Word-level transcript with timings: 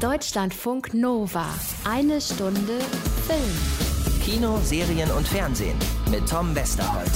Deutschlandfunk 0.00 0.94
Nova. 0.94 1.44
Eine 1.84 2.22
Stunde 2.22 2.80
Film. 3.26 4.22
Kino, 4.24 4.58
Serien 4.64 5.10
und 5.10 5.28
Fernsehen 5.28 5.76
mit 6.10 6.26
Tom 6.26 6.54
Westerholt. 6.54 7.10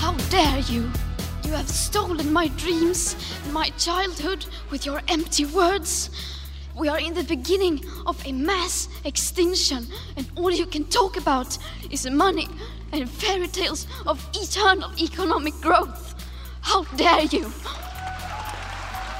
How 0.00 0.14
dare 0.30 0.60
you! 0.68 0.84
You 1.44 1.56
have 1.56 1.68
stolen 1.68 2.32
my 2.32 2.48
dreams 2.50 3.16
and 3.44 3.52
my 3.52 3.72
childhood 3.76 4.46
with 4.70 4.86
your 4.86 5.00
empty 5.08 5.46
words. 5.46 6.12
We 6.76 6.88
are 6.88 7.00
in 7.00 7.12
the 7.12 7.24
beginning 7.24 7.84
of 8.06 8.16
a 8.24 8.32
mass 8.32 8.88
extinction, 9.04 9.88
and 10.16 10.24
all 10.36 10.52
you 10.52 10.66
can 10.66 10.84
talk 10.90 11.16
about 11.16 11.58
is 11.90 12.08
money 12.08 12.46
and 12.92 13.10
fairy 13.10 13.48
tales 13.48 13.88
of 14.06 14.24
eternal 14.32 14.92
economic 14.96 15.54
growth. 15.60 16.14
How 16.60 16.84
dare 16.96 17.24
you! 17.24 17.50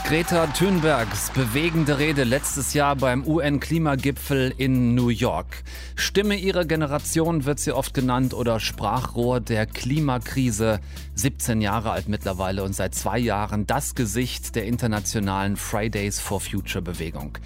Greta 0.08 0.46
Thunbergs 0.46 1.30
bewegende 1.32 1.98
Rede 1.98 2.24
letztes 2.24 2.72
Jahr 2.72 2.96
beim 2.96 3.26
UN-Klimagipfel 3.26 4.54
in 4.56 4.94
New 4.94 5.10
York. 5.10 5.62
Stimme 5.96 6.34
ihrer 6.34 6.64
Generation 6.64 7.44
wird 7.44 7.60
sie 7.60 7.72
oft 7.72 7.92
genannt 7.92 8.32
oder 8.32 8.58
Sprachrohr 8.58 9.40
der 9.40 9.66
Klimakrise. 9.66 10.80
17 11.14 11.60
Jahre 11.60 11.90
alt 11.90 12.08
mittlerweile 12.08 12.64
und 12.64 12.74
seit 12.74 12.94
zwei 12.94 13.18
Jahren 13.18 13.66
das 13.66 13.94
Gesicht 13.94 14.54
der 14.54 14.64
internationalen 14.64 15.58
Fridays 15.58 16.20
for 16.20 16.40
Future 16.40 16.80
Bewegung. 16.80 17.36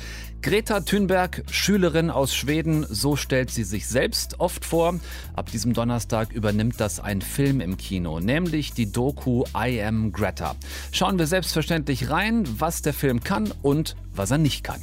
Greta 0.43 0.81
Thunberg, 0.81 1.45
Schülerin 1.53 2.11
aus 2.11 2.35
Schweden, 2.35 2.85
so 2.91 3.15
stellt 3.15 3.51
sie 3.51 3.63
sich 3.63 3.87
selbst 3.87 4.41
oft 4.41 4.65
vor. 4.65 4.99
Ab 5.37 5.53
diesem 5.53 5.73
Donnerstag 5.73 6.33
übernimmt 6.33 6.81
das 6.81 6.99
ein 6.99 7.23
Film 7.23 7.61
im 7.61 7.77
Kino, 7.77 8.19
nämlich 8.19 8.73
die 8.73 8.91
Doku 8.91 9.45
I 9.57 9.81
Am 9.81 10.11
Greta. 10.11 10.57
Schauen 10.91 11.17
wir 11.21 11.29
selbstverständlich 11.29 12.11
rein, 12.11 12.45
was 12.59 12.83
der 12.83 12.93
Film 12.93 13.23
kann 13.23 13.53
und 13.63 13.95
was 14.15 14.33
er 14.33 14.39
nicht 14.39 14.65
kann 14.65 14.81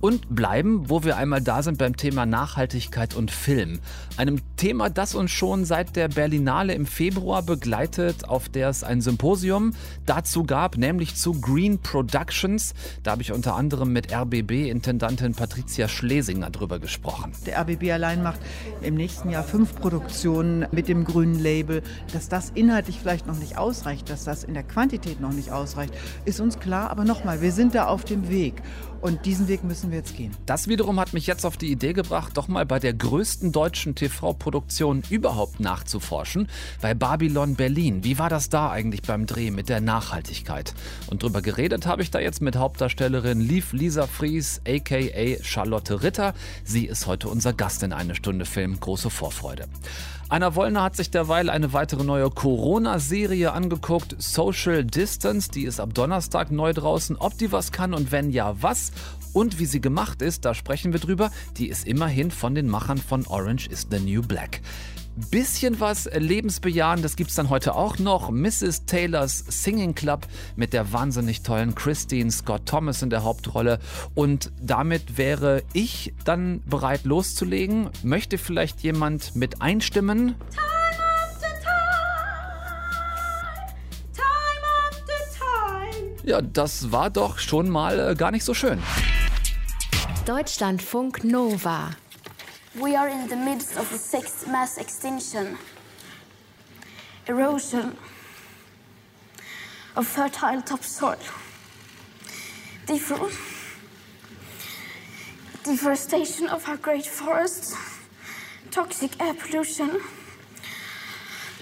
und 0.00 0.34
bleiben, 0.34 0.88
wo 0.88 1.04
wir 1.04 1.16
einmal 1.16 1.40
da 1.40 1.62
sind 1.62 1.78
beim 1.78 1.96
Thema 1.96 2.26
Nachhaltigkeit 2.26 3.14
und 3.14 3.30
Film. 3.30 3.80
Einem 4.16 4.40
Thema, 4.56 4.90
das 4.90 5.14
uns 5.14 5.30
schon 5.30 5.64
seit 5.64 5.96
der 5.96 6.08
Berlinale 6.08 6.74
im 6.74 6.86
Februar 6.86 7.42
begleitet, 7.42 8.28
auf 8.28 8.48
der 8.48 8.68
es 8.68 8.84
ein 8.84 9.00
Symposium 9.00 9.72
dazu 10.06 10.44
gab, 10.44 10.76
nämlich 10.76 11.16
zu 11.16 11.40
Green 11.40 11.78
Productions. 11.78 12.74
Da 13.02 13.12
habe 13.12 13.22
ich 13.22 13.32
unter 13.32 13.56
anderem 13.56 13.92
mit 13.92 14.12
RBB-Intendantin 14.12 15.34
Patricia 15.34 15.88
Schlesinger 15.88 16.50
drüber 16.50 16.78
gesprochen. 16.78 17.32
Der 17.46 17.60
RBB 17.60 17.92
allein 17.92 18.22
macht 18.22 18.40
im 18.82 18.94
nächsten 18.94 19.30
Jahr 19.30 19.44
fünf 19.44 19.74
Produktionen 19.76 20.66
mit 20.72 20.88
dem 20.88 21.04
grünen 21.04 21.38
Label. 21.38 21.82
Dass 22.12 22.28
das 22.28 22.50
inhaltlich 22.50 22.98
vielleicht 23.00 23.26
noch 23.26 23.38
nicht 23.38 23.58
ausreicht, 23.58 24.08
dass 24.10 24.24
das 24.24 24.44
in 24.44 24.54
der 24.54 24.62
Quantität 24.62 25.20
noch 25.20 25.32
nicht 25.32 25.52
ausreicht, 25.52 25.94
ist 26.24 26.40
uns 26.40 26.58
klar. 26.58 26.90
Aber 26.90 27.04
nochmal, 27.04 27.42
wir 27.42 27.52
sind 27.52 27.74
da 27.74 27.86
auf 27.86 28.04
dem 28.04 28.28
Weg. 28.28 28.62
Und 29.00 29.24
diesen 29.24 29.48
Weg 29.48 29.64
müssen 29.64 29.90
wir 29.90 29.98
jetzt 29.98 30.16
gehen. 30.16 30.36
Das 30.46 30.68
wiederum 30.68 31.00
hat 31.00 31.12
mich 31.12 31.26
jetzt 31.26 31.46
auf 31.46 31.56
die 31.56 31.70
Idee 31.70 31.92
gebracht, 31.92 32.36
doch 32.36 32.48
mal 32.48 32.66
bei 32.66 32.78
der 32.78 32.92
größten 32.92 33.50
deutschen 33.50 33.94
TV-Produktion 33.94 35.02
überhaupt 35.08 35.58
nachzuforschen, 35.60 36.48
bei 36.80 36.94
Babylon 36.94 37.54
Berlin. 37.54 38.04
Wie 38.04 38.18
war 38.18 38.28
das 38.28 38.50
da 38.50 38.70
eigentlich 38.70 39.02
beim 39.02 39.26
Dreh 39.26 39.50
mit 39.50 39.68
der 39.68 39.80
Nachhaltigkeit? 39.80 40.74
Und 41.06 41.22
drüber 41.22 41.40
geredet 41.40 41.86
habe 41.86 42.02
ich 42.02 42.10
da 42.10 42.20
jetzt 42.20 42.42
mit 42.42 42.56
Hauptdarstellerin 42.56 43.40
Liv 43.40 43.72
Lisa 43.72 44.06
Fries, 44.06 44.60
aka 44.66 45.42
Charlotte 45.42 46.02
Ritter. 46.02 46.34
Sie 46.64 46.84
ist 46.84 47.06
heute 47.06 47.28
unser 47.28 47.52
Gast 47.52 47.82
in 47.82 47.92
eine 47.92 48.14
Stunde 48.14 48.44
Film. 48.44 48.78
Große 48.78 49.10
Vorfreude. 49.10 49.66
Anna 50.30 50.54
Wollner 50.54 50.84
hat 50.84 50.94
sich 50.94 51.10
derweil 51.10 51.50
eine 51.50 51.72
weitere 51.72 52.04
neue 52.04 52.30
Corona-Serie 52.30 53.50
angeguckt, 53.50 54.14
Social 54.18 54.84
Distance. 54.84 55.50
Die 55.50 55.64
ist 55.64 55.80
ab 55.80 55.92
Donnerstag 55.92 56.52
neu 56.52 56.72
draußen. 56.72 57.16
Ob 57.16 57.36
die 57.36 57.50
was 57.50 57.72
kann 57.72 57.94
und 57.94 58.12
wenn 58.12 58.30
ja, 58.30 58.54
was? 58.62 58.92
Und 59.32 59.58
wie 59.58 59.66
sie 59.66 59.80
gemacht 59.80 60.22
ist, 60.22 60.44
da 60.44 60.54
sprechen 60.54 60.92
wir 60.92 61.00
drüber. 61.00 61.32
Die 61.56 61.68
ist 61.68 61.84
immerhin 61.84 62.30
von 62.30 62.54
den 62.54 62.68
Machern 62.68 62.98
von 62.98 63.26
Orange 63.26 63.66
is 63.66 63.88
the 63.90 63.98
New 63.98 64.22
Black. 64.22 64.60
Bisschen 65.16 65.80
was 65.80 66.08
lebensbejahendes 66.12 67.16
gibt 67.16 67.30
es 67.30 67.36
dann 67.36 67.50
heute 67.50 67.74
auch 67.74 67.98
noch. 67.98 68.30
Mrs. 68.30 68.86
Taylors 68.86 69.44
Singing 69.48 69.94
Club 69.94 70.26
mit 70.56 70.72
der 70.72 70.92
wahnsinnig 70.92 71.42
tollen 71.42 71.74
Christine 71.74 72.30
Scott 72.30 72.66
Thomas 72.66 73.02
in 73.02 73.10
der 73.10 73.22
Hauptrolle. 73.22 73.80
Und 74.14 74.52
damit 74.60 75.18
wäre 75.18 75.62
ich 75.72 76.14
dann 76.24 76.62
bereit 76.64 77.04
loszulegen. 77.04 77.90
Möchte 78.02 78.38
vielleicht 78.38 78.80
jemand 78.80 79.36
mit 79.36 79.60
einstimmen? 79.60 80.36
Ja, 86.22 86.40
das 86.42 86.92
war 86.92 87.10
doch 87.10 87.38
schon 87.38 87.68
mal 87.70 88.10
äh, 88.10 88.14
gar 88.14 88.30
nicht 88.30 88.44
so 88.44 88.54
schön. 88.54 88.80
Deutschlandfunk 90.26 91.24
Nova. 91.24 91.90
We 92.78 92.94
are 92.94 93.08
in 93.08 93.26
the 93.26 93.34
midst 93.34 93.76
of 93.76 93.90
the 93.90 93.98
sixth 93.98 94.46
mass 94.46 94.78
extinction. 94.78 95.58
Erosion 97.26 97.96
of 99.96 100.06
fertile 100.06 100.62
topsoil. 100.62 101.18
Defor- 102.86 103.34
deforestation 105.64 106.46
of 106.46 106.68
our 106.68 106.76
great 106.76 107.06
forests. 107.06 107.74
Toxic 108.70 109.20
air 109.20 109.34
pollution. 109.34 110.00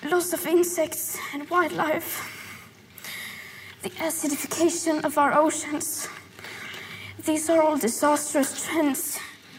Loss 0.05 0.35
of 0.35 0.47
insects 0.47 1.17
and 1.33 1.49
wildlife. 1.49 2.21
The 3.81 3.91
acidification 3.91 5.03
of 5.07 5.17
our 5.17 5.33
oceans. 5.33 6.07
These 7.25 7.49
are 7.49 7.63
all 7.63 7.79
disastrous 7.79 8.63
trends 8.67 9.19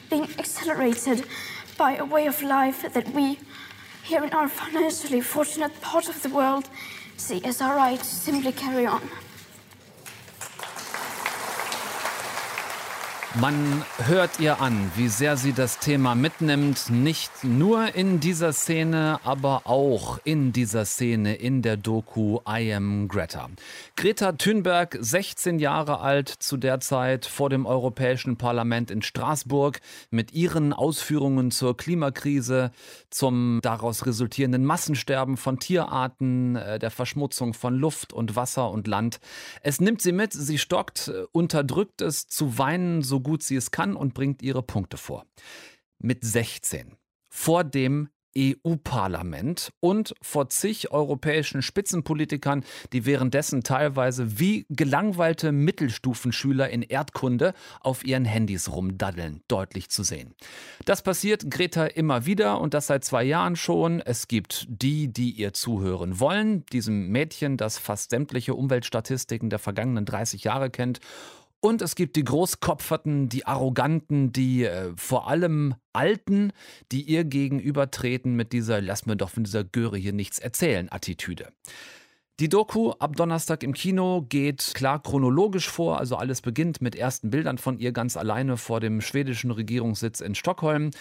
being 0.09 0.27
accelerated 0.37 1.25
by 1.77 1.95
a 1.95 2.05
way 2.05 2.27
of 2.27 2.41
life 2.41 2.81
that 2.93 3.09
we, 3.13 3.39
here 4.03 4.23
in 4.23 4.31
our 4.33 4.49
financially 4.49 5.21
fortunate 5.21 5.79
part 5.81 6.09
of 6.09 6.21
the 6.23 6.29
world, 6.29 6.69
see 7.17 7.43
as 7.43 7.61
our 7.61 7.75
right 7.75 7.99
to 7.99 8.05
simply 8.05 8.51
carry 8.51 8.85
on. 8.85 9.01
Man 13.41 13.85
hört 14.05 14.41
ihr 14.41 14.59
an, 14.59 14.91
wie 14.97 15.07
sehr 15.07 15.37
sie 15.37 15.53
das 15.53 15.79
Thema 15.79 16.13
mitnimmt, 16.13 16.89
nicht 16.89 17.31
nur 17.43 17.95
in 17.95 18.19
dieser 18.19 18.51
Szene, 18.51 19.21
aber 19.23 19.61
auch 19.63 20.19
in 20.25 20.51
dieser 20.51 20.83
Szene 20.83 21.35
in 21.35 21.61
der 21.61 21.77
Doku 21.77 22.39
I 22.45 22.73
Am 22.73 23.07
Greta. 23.07 23.49
Greta 23.95 24.33
Thunberg, 24.33 24.97
16 24.99 25.59
Jahre 25.59 26.01
alt 26.01 26.27
zu 26.27 26.57
der 26.57 26.81
Zeit 26.81 27.25
vor 27.25 27.49
dem 27.49 27.65
Europäischen 27.65 28.35
Parlament 28.35 28.91
in 28.91 29.01
Straßburg 29.01 29.79
mit 30.09 30.33
ihren 30.33 30.73
Ausführungen 30.73 31.49
zur 31.51 31.77
Klimakrise, 31.77 32.71
zum 33.09 33.59
daraus 33.61 34.05
resultierenden 34.05 34.65
Massensterben 34.65 35.37
von 35.37 35.59
Tierarten, 35.59 36.57
äh, 36.57 36.77
der 36.77 36.91
Verschmutzung 36.91 37.53
von 37.53 37.75
Luft 37.75 38.11
und 38.11 38.35
Wasser 38.35 38.69
und 38.69 38.87
Land. 38.87 39.21
Es 39.61 39.79
nimmt 39.79 40.01
sie 40.01 40.11
mit, 40.11 40.33
sie 40.33 40.57
stockt, 40.57 41.07
äh, 41.07 41.25
unterdrückt 41.31 42.01
es 42.01 42.27
zu 42.27 42.57
weinen, 42.57 43.01
so 43.01 43.21
gut 43.21 43.28
sie 43.37 43.55
es 43.55 43.71
kann 43.71 43.95
und 43.95 44.13
bringt 44.13 44.41
ihre 44.41 44.63
Punkte 44.63 44.97
vor. 44.97 45.25
Mit 45.99 46.23
16. 46.23 46.95
Vor 47.29 47.63
dem 47.63 48.09
EU-Parlament 48.37 49.71
und 49.79 50.13
vor 50.21 50.49
zig 50.49 50.91
europäischen 50.91 51.61
Spitzenpolitikern, 51.61 52.63
die 52.93 53.05
währenddessen 53.05 53.63
teilweise 53.63 54.39
wie 54.39 54.65
gelangweilte 54.69 55.51
Mittelstufenschüler 55.51 56.69
in 56.69 56.83
Erdkunde 56.83 57.53
auf 57.81 58.05
ihren 58.05 58.25
Handys 58.25 58.71
rumdaddeln, 58.71 59.41
deutlich 59.47 59.89
zu 59.89 60.03
sehen. 60.03 60.35
Das 60.85 61.01
passiert 61.01 61.49
Greta 61.49 61.85
immer 61.85 62.25
wieder 62.25 62.61
und 62.61 62.73
das 62.73 62.87
seit 62.87 63.03
zwei 63.03 63.23
Jahren 63.23 63.55
schon. 63.55 63.99
Es 63.99 64.27
gibt 64.27 64.67
die, 64.69 65.11
die 65.11 65.31
ihr 65.31 65.53
zuhören 65.53 66.19
wollen, 66.19 66.65
diesem 66.67 67.09
Mädchen, 67.09 67.57
das 67.57 67.77
fast 67.77 68.11
sämtliche 68.11 68.53
Umweltstatistiken 68.53 69.49
der 69.49 69.59
vergangenen 69.59 70.05
30 70.05 70.43
Jahre 70.43 70.69
kennt 70.69 70.99
und 71.61 71.81
es 71.81 71.95
gibt 71.95 72.15
die 72.15 72.23
Großkopferten, 72.23 73.29
die 73.29 73.45
Arroganten, 73.45 74.31
die 74.31 74.63
äh, 74.63 74.93
vor 74.95 75.27
allem 75.27 75.75
Alten, 75.93 76.51
die 76.91 77.01
ihr 77.01 77.23
gegenübertreten 77.23 78.35
mit 78.35 78.53
dieser 78.53 78.81
Lass 78.81 79.05
mir 79.05 79.17
doch 79.17 79.29
von 79.29 79.43
dieser 79.43 79.63
Göre 79.63 79.97
hier 79.97 80.13
nichts 80.13 80.39
erzählen 80.39 80.91
Attitüde. 80.91 81.51
Die 82.39 82.47
Doku 82.47 82.91
ab 82.99 83.17
Donnerstag 83.17 83.63
im 83.63 83.73
Kino 83.73 84.25
geht 84.29 84.71
klar 84.73 85.03
chronologisch 85.03 85.67
vor, 85.69 85.99
also 85.99 86.15
alles 86.15 86.39
beginnt 86.39 86.81
mit 86.81 86.95
ersten 86.95 87.31
Bildern 87.31 87.57
von 87.57 87.79
ihr 87.79 87.91
ganz 87.91 88.15
alleine 88.15 88.55
vor 88.55 88.79
dem 88.79 89.01
schwedischen 89.01 89.51
Regierungssitz 89.51 90.21
in 90.21 90.35
Stockholm. 90.35 90.91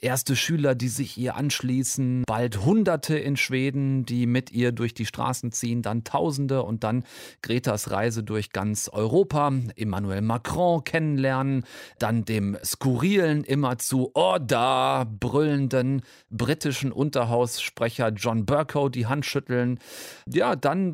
Erste 0.00 0.36
Schüler, 0.36 0.74
die 0.74 0.88
sich 0.88 1.18
ihr 1.18 1.36
anschließen, 1.36 2.24
bald 2.26 2.64
Hunderte 2.64 3.18
in 3.18 3.36
Schweden, 3.36 4.06
die 4.06 4.26
mit 4.26 4.52
ihr 4.52 4.72
durch 4.72 4.94
die 4.94 5.04
Straßen 5.04 5.52
ziehen, 5.52 5.82
dann 5.82 6.02
Tausende 6.02 6.62
und 6.62 6.82
dann 6.82 7.04
Gretas 7.42 7.90
Reise 7.90 8.22
durch 8.22 8.52
ganz 8.52 8.88
Europa, 8.90 9.52
Emmanuel 9.76 10.22
Macron 10.22 10.82
kennenlernen, 10.82 11.66
dann 11.98 12.24
dem 12.24 12.56
skurrilen, 12.64 13.44
immerzu 13.44 14.12
Oh 14.14 14.38
da 14.40 15.04
brüllenden 15.04 16.00
britischen 16.30 16.90
Unterhaussprecher 16.90 18.12
John 18.12 18.46
Burko 18.46 18.88
die 18.88 19.04
Hand 19.04 19.26
schütteln. 19.26 19.78
Ja, 20.26 20.56
dann 20.56 20.85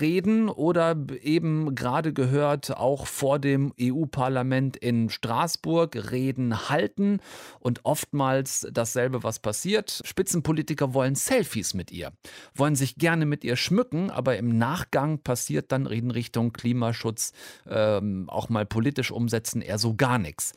Reden 0.00 0.48
oder 0.48 0.96
eben 1.22 1.74
gerade 1.74 2.12
gehört 2.12 2.76
auch 2.76 3.06
vor 3.06 3.38
dem 3.38 3.72
EU-Parlament 3.80 4.76
in 4.76 5.10
Straßburg 5.10 6.10
Reden 6.10 6.68
halten 6.68 7.20
und 7.58 7.84
oftmals 7.84 8.66
dasselbe, 8.72 9.22
was 9.22 9.38
passiert. 9.38 10.00
Spitzenpolitiker 10.04 10.94
wollen 10.94 11.14
Selfies 11.14 11.74
mit 11.74 11.90
ihr, 11.90 12.12
wollen 12.54 12.76
sich 12.76 12.96
gerne 12.96 13.26
mit 13.26 13.44
ihr 13.44 13.56
schmücken, 13.56 14.10
aber 14.10 14.36
im 14.36 14.56
Nachgang 14.58 15.18
passiert 15.18 15.72
dann 15.72 15.86
in 15.86 16.10
Richtung 16.10 16.52
Klimaschutz 16.52 17.32
ähm, 17.68 18.28
auch 18.28 18.48
mal 18.48 18.66
politisch 18.66 19.10
umsetzen 19.10 19.62
eher 19.62 19.78
so 19.78 19.94
gar 19.94 20.18
nichts. 20.18 20.52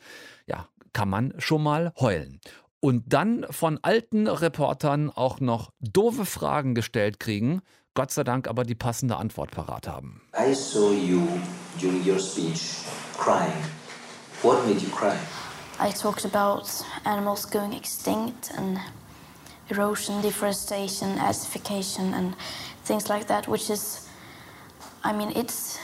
Ja, 0.46 0.68
kann 0.92 1.08
man 1.08 1.34
schon 1.38 1.62
mal 1.62 1.92
heulen 1.98 2.40
und 2.84 3.14
dann 3.14 3.46
von 3.48 3.78
alten 3.80 4.28
Reportern 4.28 5.08
auch 5.08 5.40
noch 5.40 5.72
doofe 5.80 6.26
Fragen 6.26 6.74
gestellt 6.74 7.18
kriegen, 7.18 7.62
Gott 7.96 8.10
sei 8.10 8.24
Dank 8.24 8.48
aber 8.48 8.64
die 8.64 8.74
passende 8.74 9.16
Antwort 9.16 9.52
parat 9.52 9.86
haben. 9.86 10.20
I 10.36 10.52
saw 10.52 10.90
you 10.90 11.28
during 11.80 12.04
your 12.04 12.18
speech 12.18 12.82
crying. 13.16 13.52
What 14.42 14.66
made 14.66 14.80
you 14.80 14.90
cry? 14.90 15.16
I 15.78 15.92
talked 15.92 16.24
about 16.24 16.66
animals 17.04 17.48
going 17.48 17.72
extinct 17.72 18.50
and 18.58 18.80
erosion, 19.70 20.22
deforestation, 20.22 21.18
acidification 21.20 22.12
and 22.14 22.34
things 22.84 23.08
like 23.08 23.28
that, 23.28 23.46
which 23.46 23.70
is, 23.70 24.08
I 25.04 25.12
mean, 25.12 25.30
it's 25.36 25.78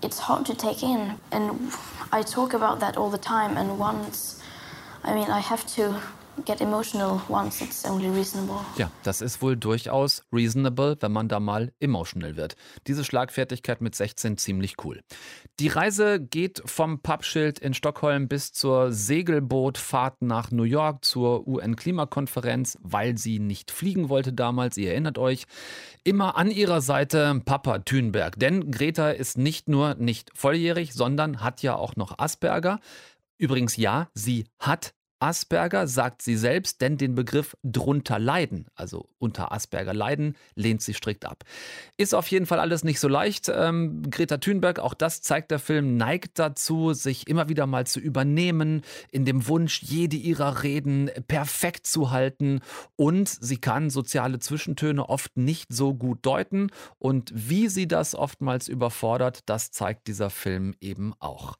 it's 0.00 0.18
hard 0.18 0.46
to 0.46 0.54
take 0.54 0.82
in. 0.82 1.20
And 1.32 1.70
I 2.12 2.22
talk 2.22 2.54
about 2.54 2.80
that 2.80 2.96
all 2.96 3.10
the 3.10 3.18
time. 3.18 3.58
And 3.58 3.78
once, 3.78 4.40
I 5.04 5.12
mean, 5.12 5.30
I 5.30 5.40
have 5.40 5.66
to 5.74 6.00
get 6.44 6.60
emotional 6.60 7.20
once 7.28 7.62
it's 7.62 7.84
only 7.84 8.08
reasonable. 8.08 8.60
Ja, 8.76 8.90
das 9.02 9.20
ist 9.20 9.42
wohl 9.42 9.56
durchaus 9.56 10.22
reasonable, 10.32 10.96
wenn 11.00 11.12
man 11.12 11.28
da 11.28 11.40
mal 11.40 11.72
emotional 11.80 12.36
wird. 12.36 12.56
Diese 12.86 13.04
Schlagfertigkeit 13.04 13.80
mit 13.80 13.94
16 13.94 14.36
ziemlich 14.36 14.84
cool. 14.84 15.00
Die 15.58 15.68
Reise 15.68 16.20
geht 16.20 16.62
vom 16.66 17.00
Pappschild 17.00 17.58
in 17.58 17.74
Stockholm 17.74 18.28
bis 18.28 18.52
zur 18.52 18.92
Segelbootfahrt 18.92 20.22
nach 20.22 20.50
New 20.50 20.64
York 20.64 21.04
zur 21.04 21.46
UN-Klimakonferenz, 21.46 22.78
weil 22.82 23.16
sie 23.16 23.38
nicht 23.38 23.70
fliegen 23.70 24.08
wollte 24.08 24.32
damals, 24.32 24.76
ihr 24.76 24.90
erinnert 24.90 25.18
euch. 25.18 25.46
Immer 26.04 26.36
an 26.36 26.50
ihrer 26.50 26.80
Seite 26.80 27.40
Papa 27.44 27.78
Thünberg, 27.80 28.38
denn 28.38 28.70
Greta 28.70 29.10
ist 29.10 29.38
nicht 29.38 29.68
nur 29.68 29.94
nicht 29.94 30.30
volljährig, 30.34 30.92
sondern 30.92 31.40
hat 31.42 31.62
ja 31.62 31.76
auch 31.76 31.96
noch 31.96 32.18
Asperger. 32.18 32.80
Übrigens 33.38 33.76
ja, 33.76 34.08
sie 34.14 34.46
hat 34.58 34.94
Asperger 35.18 35.86
sagt 35.86 36.22
sie 36.22 36.36
selbst, 36.36 36.80
denn 36.80 36.98
den 36.98 37.14
Begriff 37.14 37.56
drunter 37.62 38.18
leiden, 38.18 38.66
also 38.74 39.08
unter 39.18 39.52
Asperger 39.52 39.94
leiden, 39.94 40.36
lehnt 40.54 40.82
sie 40.82 40.94
strikt 40.94 41.24
ab. 41.24 41.44
Ist 41.96 42.14
auf 42.14 42.28
jeden 42.28 42.46
Fall 42.46 42.60
alles 42.60 42.84
nicht 42.84 43.00
so 43.00 43.08
leicht. 43.08 43.50
Ähm, 43.52 44.02
Greta 44.10 44.36
Thunberg, 44.36 44.78
auch 44.78 44.94
das 44.94 45.22
zeigt 45.22 45.50
der 45.50 45.58
Film, 45.58 45.96
neigt 45.96 46.38
dazu, 46.38 46.92
sich 46.92 47.26
immer 47.28 47.48
wieder 47.48 47.66
mal 47.66 47.86
zu 47.86 47.98
übernehmen, 47.98 48.82
in 49.10 49.24
dem 49.24 49.48
Wunsch, 49.48 49.82
jede 49.82 50.16
ihrer 50.16 50.62
Reden 50.62 51.10
perfekt 51.28 51.86
zu 51.86 52.10
halten. 52.10 52.60
Und 52.96 53.28
sie 53.28 53.56
kann 53.56 53.90
soziale 53.90 54.38
Zwischentöne 54.38 55.08
oft 55.08 55.36
nicht 55.36 55.72
so 55.72 55.94
gut 55.94 56.18
deuten. 56.22 56.68
Und 56.98 57.32
wie 57.34 57.68
sie 57.68 57.88
das 57.88 58.14
oftmals 58.14 58.68
überfordert, 58.68 59.40
das 59.46 59.70
zeigt 59.70 60.08
dieser 60.08 60.30
Film 60.30 60.74
eben 60.80 61.14
auch. 61.20 61.56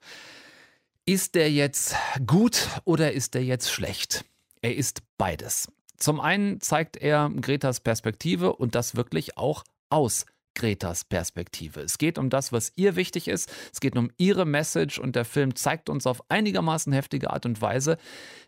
Ist 1.08 1.36
der 1.36 1.52
jetzt 1.52 1.94
gut 2.26 2.66
oder 2.84 3.12
ist 3.12 3.34
der 3.34 3.44
jetzt 3.44 3.70
schlecht? 3.70 4.24
Er 4.60 4.74
ist 4.74 5.02
beides. 5.18 5.68
Zum 5.98 6.18
einen 6.18 6.60
zeigt 6.60 6.96
er 6.96 7.30
Gretas 7.40 7.78
Perspektive 7.78 8.56
und 8.56 8.74
das 8.74 8.96
wirklich 8.96 9.38
auch 9.38 9.62
aus 9.88 10.26
Gretas 10.56 11.04
Perspektive. 11.04 11.82
Es 11.82 11.98
geht 11.98 12.18
um 12.18 12.30
das, 12.30 12.50
was 12.50 12.72
ihr 12.76 12.96
wichtig 12.96 13.28
ist. 13.28 13.52
Es 13.72 13.78
geht 13.78 13.94
um 13.94 14.10
ihre 14.16 14.46
Message 14.46 14.98
und 14.98 15.14
der 15.14 15.26
Film 15.26 15.54
zeigt 15.54 15.90
uns 15.90 16.06
auf 16.06 16.22
einigermaßen 16.30 16.92
heftige 16.94 17.30
Art 17.30 17.44
und 17.44 17.60
Weise, 17.60 17.98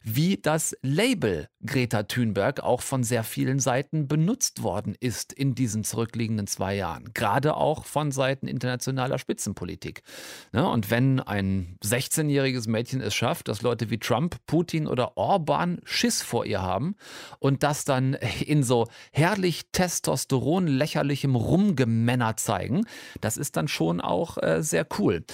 wie 0.03 0.39
das 0.39 0.75
Label 0.81 1.49
Greta 1.65 2.05
Thunberg 2.05 2.61
auch 2.61 2.81
von 2.81 3.05
sehr 3.05 3.25
vielen 3.25 3.61
Seiten 3.61 4.09
benutzt 4.09 4.63
worden 4.63 4.97
ist 4.99 5.35
in 5.35 5.55
diesen 5.55 5.85
zurückliegenden 5.85 6.47
zwei 6.47 6.75
Jahren. 6.77 7.13
Gerade 7.13 7.55
auch 7.57 7.85
von 7.85 8.11
Seiten 8.11 8.49
internationaler 8.49 9.19
Spitzenpolitik. 9.19 10.03
Ne, 10.53 10.67
und 10.67 10.91
wenn 10.91 11.21
ein 11.21 11.77
16-jähriges 11.85 12.71
Mädchen 12.71 13.03
es 13.03 13.15
schafft, 13.15 13.49
dass 13.49 13.61
Leute 13.61 13.91
wie 13.91 13.99
Trump, 13.99 14.37
Putin 14.47 14.87
oder 14.87 15.19
Orban 15.19 15.81
Schiss 15.85 16.23
vor 16.23 16.47
ihr 16.47 16.63
haben 16.63 16.97
und 17.39 17.63
das 17.63 17.85
dann 17.85 18.15
in 18.41 18.63
so 18.63 18.87
herrlich 19.13 19.67
Testosteron 19.73 20.67
lächerlichem 20.67 21.35
Rumgemäß 21.35 21.98
Männer 22.05 22.37
zeigen. 22.37 22.85
Das 23.21 23.37
ist 23.37 23.57
dann 23.57 23.69
schon 23.69 24.01
auch 24.01 24.39
äh, 24.43 24.63
sehr 24.63 24.87
cool. 24.99 25.25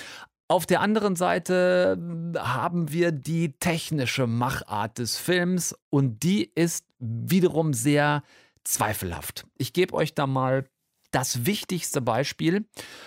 Auf 0.46 0.66
der 0.66 0.80
anderen 0.80 1.16
Seite 1.16 1.96
hm, 1.96 2.34
haben 2.38 2.92
wir 2.92 3.12
die 3.12 3.52
technische 3.58 4.26
Machart 4.26 4.98
des 4.98 5.16
Films 5.16 5.74
und 5.90 6.22
die 6.22 6.50
ist 6.54 6.86
wiederum 6.98 7.72
sehr 7.72 8.22
zweifelhaft. 8.64 9.46
Ich 9.56 9.72
gebe 9.72 9.94
euch 9.94 10.14
da 10.14 10.26
mal 10.26 10.64
das 11.14 11.46
wichtigste 11.46 12.00
Beispiel 12.00 12.66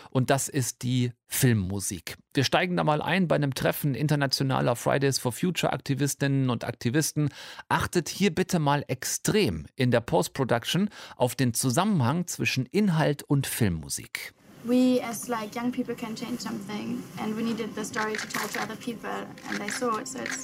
und 0.10 0.30
das 0.30 0.48
ist 0.48 0.82
die 0.84 1.12
Filmmusik. 1.28 2.18
Wir 2.34 2.46
steigen 2.46 2.78
da 2.78 2.84
mal 2.84 3.02
ein 3.02 3.28
bei 3.28 3.36
einem 3.36 3.54
Treffen 3.54 3.96
internationaler 3.96 4.76
Fridays 4.78 5.20
for 5.20 5.34
Future 5.34 5.74
Aktivistinnen 5.74 6.50
und 6.50 6.64
Aktivisten. 6.64 7.30
Achtet 7.68 8.08
hier 8.08 8.34
bitte 8.34 8.60
mal 8.60 8.86
extrem 8.88 9.66
in 9.76 9.92
der 9.92 10.00
Post-Production 10.00 10.90
auf 11.18 11.36
den 11.36 11.54
Zusammenhang 11.54 12.28
zwischen 12.28 12.66
Inhalt 12.66 13.24
und 13.24 13.46
Filmmusik. 13.46 14.34
we 14.64 15.00
as 15.02 15.30
like 15.30 15.56
young 15.56 15.72
people 15.72 15.96
can 15.96 16.14
change 16.16 16.42
something 16.42 17.02
and 17.22 17.38
we 17.38 17.44
needed 17.44 17.74
the 17.76 17.86
story 17.86 18.16
to 18.16 18.28
tell 18.28 18.48
to 18.50 18.60
other 18.60 18.76
people 18.76 19.10
and 19.48 19.62
they 19.62 19.70
saw 19.70 19.98
it 19.98 20.08
so 20.08 20.20
it's 20.20 20.44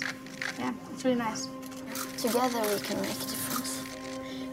yeah 0.58 0.72
it's 0.94 1.04
really 1.04 1.18
nice 1.18 1.50
together 2.18 2.62
we 2.74 2.80
can 2.80 3.02
make 3.02 3.20
a 3.20 3.28
difference 3.28 3.84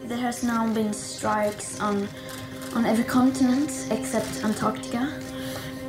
there 0.07 0.17
has 0.17 0.43
now 0.43 0.67
been 0.73 0.91
strikes 0.91 1.79
on 1.79 2.09
on 2.75 2.85
every 2.85 3.03
continent 3.03 3.71
except 3.91 4.43
Antarctica. 4.43 5.09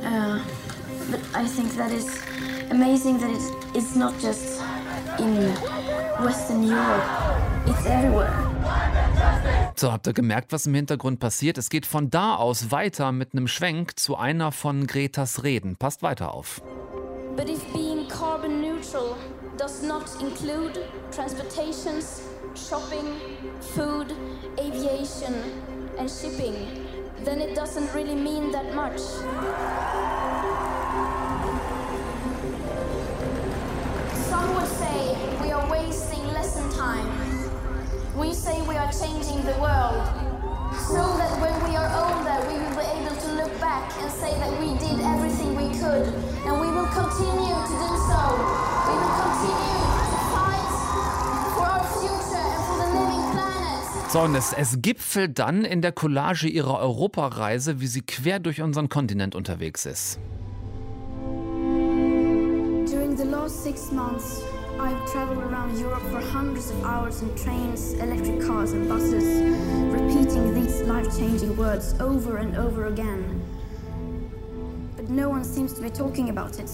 Uh, 0.03 0.39
but 1.09 1.19
I 1.33 1.45
think 1.45 1.75
that 1.75 1.91
is 1.91 2.07
amazing 2.71 3.19
that 3.19 3.29
it, 3.29 3.41
it's 3.75 3.95
not 3.95 4.13
just 4.19 4.61
in 5.19 5.53
Western 6.23 6.63
Europe, 6.63 7.03
it's 7.67 7.85
everywhere. 7.85 8.33
So, 9.75 9.91
habt 9.91 10.07
ihr 10.07 10.13
gemerkt, 10.13 10.51
was 10.51 10.65
im 10.65 10.75
Hintergrund 10.75 11.19
passiert? 11.19 11.57
Es 11.57 11.69
geht 11.69 11.85
von 11.85 12.09
da 12.09 12.35
aus 12.35 12.71
weiter 12.71 13.11
mit 13.11 13.33
einem 13.33 13.47
Schwenk 13.47 13.99
zu 13.99 14.15
einer 14.15 14.51
von 14.51 14.87
Gretas 14.87 15.43
Reden. 15.43 15.75
Passt 15.77 16.03
weiter 16.03 16.33
auf. 16.33 16.61
But 17.35 17.49
if 17.49 17.63
being 17.73 18.07
carbon 18.07 18.61
neutral 18.61 19.15
does 19.57 19.81
not 19.81 20.03
include 20.21 20.79
transportations, 21.11 22.21
shopping, 22.55 23.19
food, 23.75 24.13
aviation, 24.59 25.33
and 25.97 26.09
shipping, 26.09 26.87
then 27.23 27.41
it 27.41 27.55
doesn't 27.55 27.93
really 27.93 28.15
mean 28.15 28.51
that 28.51 28.73
much. 28.73 28.99
Some 34.29 34.55
would 34.55 34.67
say 34.67 35.17
we 35.41 35.51
are 35.51 35.69
wasting 35.69 36.25
lesson 36.29 36.69
time. 36.77 37.07
We 38.17 38.33
say 38.33 38.61
we 38.63 38.75
are 38.75 38.91
changing 38.91 39.43
the 39.45 39.57
world. 39.61 40.03
So 40.89 41.01
that 41.17 41.33
when 41.39 41.55
we 41.69 41.75
are 41.75 41.89
older, 42.03 42.37
we 42.47 42.55
will 42.59 42.75
be 42.75 42.85
able 42.97 43.15
to 43.15 43.31
look 43.33 43.59
back 43.59 43.91
and 44.01 44.11
say 44.11 44.31
that 44.39 44.51
we 44.59 44.77
did 44.79 44.99
everything 45.01 45.55
we 45.55 45.69
could. 45.77 46.07
And 46.45 46.59
we 46.59 46.67
will 46.67 46.87
continue 46.87 47.55
to 47.55 47.75
do 47.81 47.91
so. 48.09 49.22
So, 54.13 54.19
und 54.21 54.35
es, 54.35 54.53
es 54.53 54.79
gipfelt 54.79 55.39
dann 55.39 55.65
in 55.65 55.81
der 55.81 55.91
Collage 55.91 56.47
ihrer 56.47 56.77
Europareise, 56.77 57.79
wie 57.79 57.87
sie 57.87 58.03
quer 58.03 58.37
durch 58.39 58.61
unseren 58.61 58.87
Kontinent 58.87 59.33
unterwegs 59.33 59.87
ist. 59.87 60.19
During 62.85 63.17
the 63.17 63.23
last 63.23 63.63
six 63.63 63.91
months, 63.91 64.43
I've 64.77 65.03
traveled 65.11 65.41
around 65.51 65.75
Europe 65.79 66.03
for 66.11 66.21
hundreds 66.21 66.69
of 66.69 66.85
hours 66.85 67.23
in 67.23 67.35
trains, 67.35 67.93
electric 67.93 68.39
cars 68.45 68.73
and 68.73 68.87
buses, 68.87 69.23
repeating 69.91 70.53
these 70.53 70.83
life-changing 70.83 71.57
words 71.57 71.95
over 71.99 72.37
and 72.37 72.55
over 72.55 72.89
again. 72.89 73.41
But 74.95 75.09
no 75.09 75.27
one 75.27 75.43
seems 75.43 75.73
to 75.73 75.81
be 75.81 75.89
talking 75.89 76.29
about 76.29 76.59
it. 76.59 76.69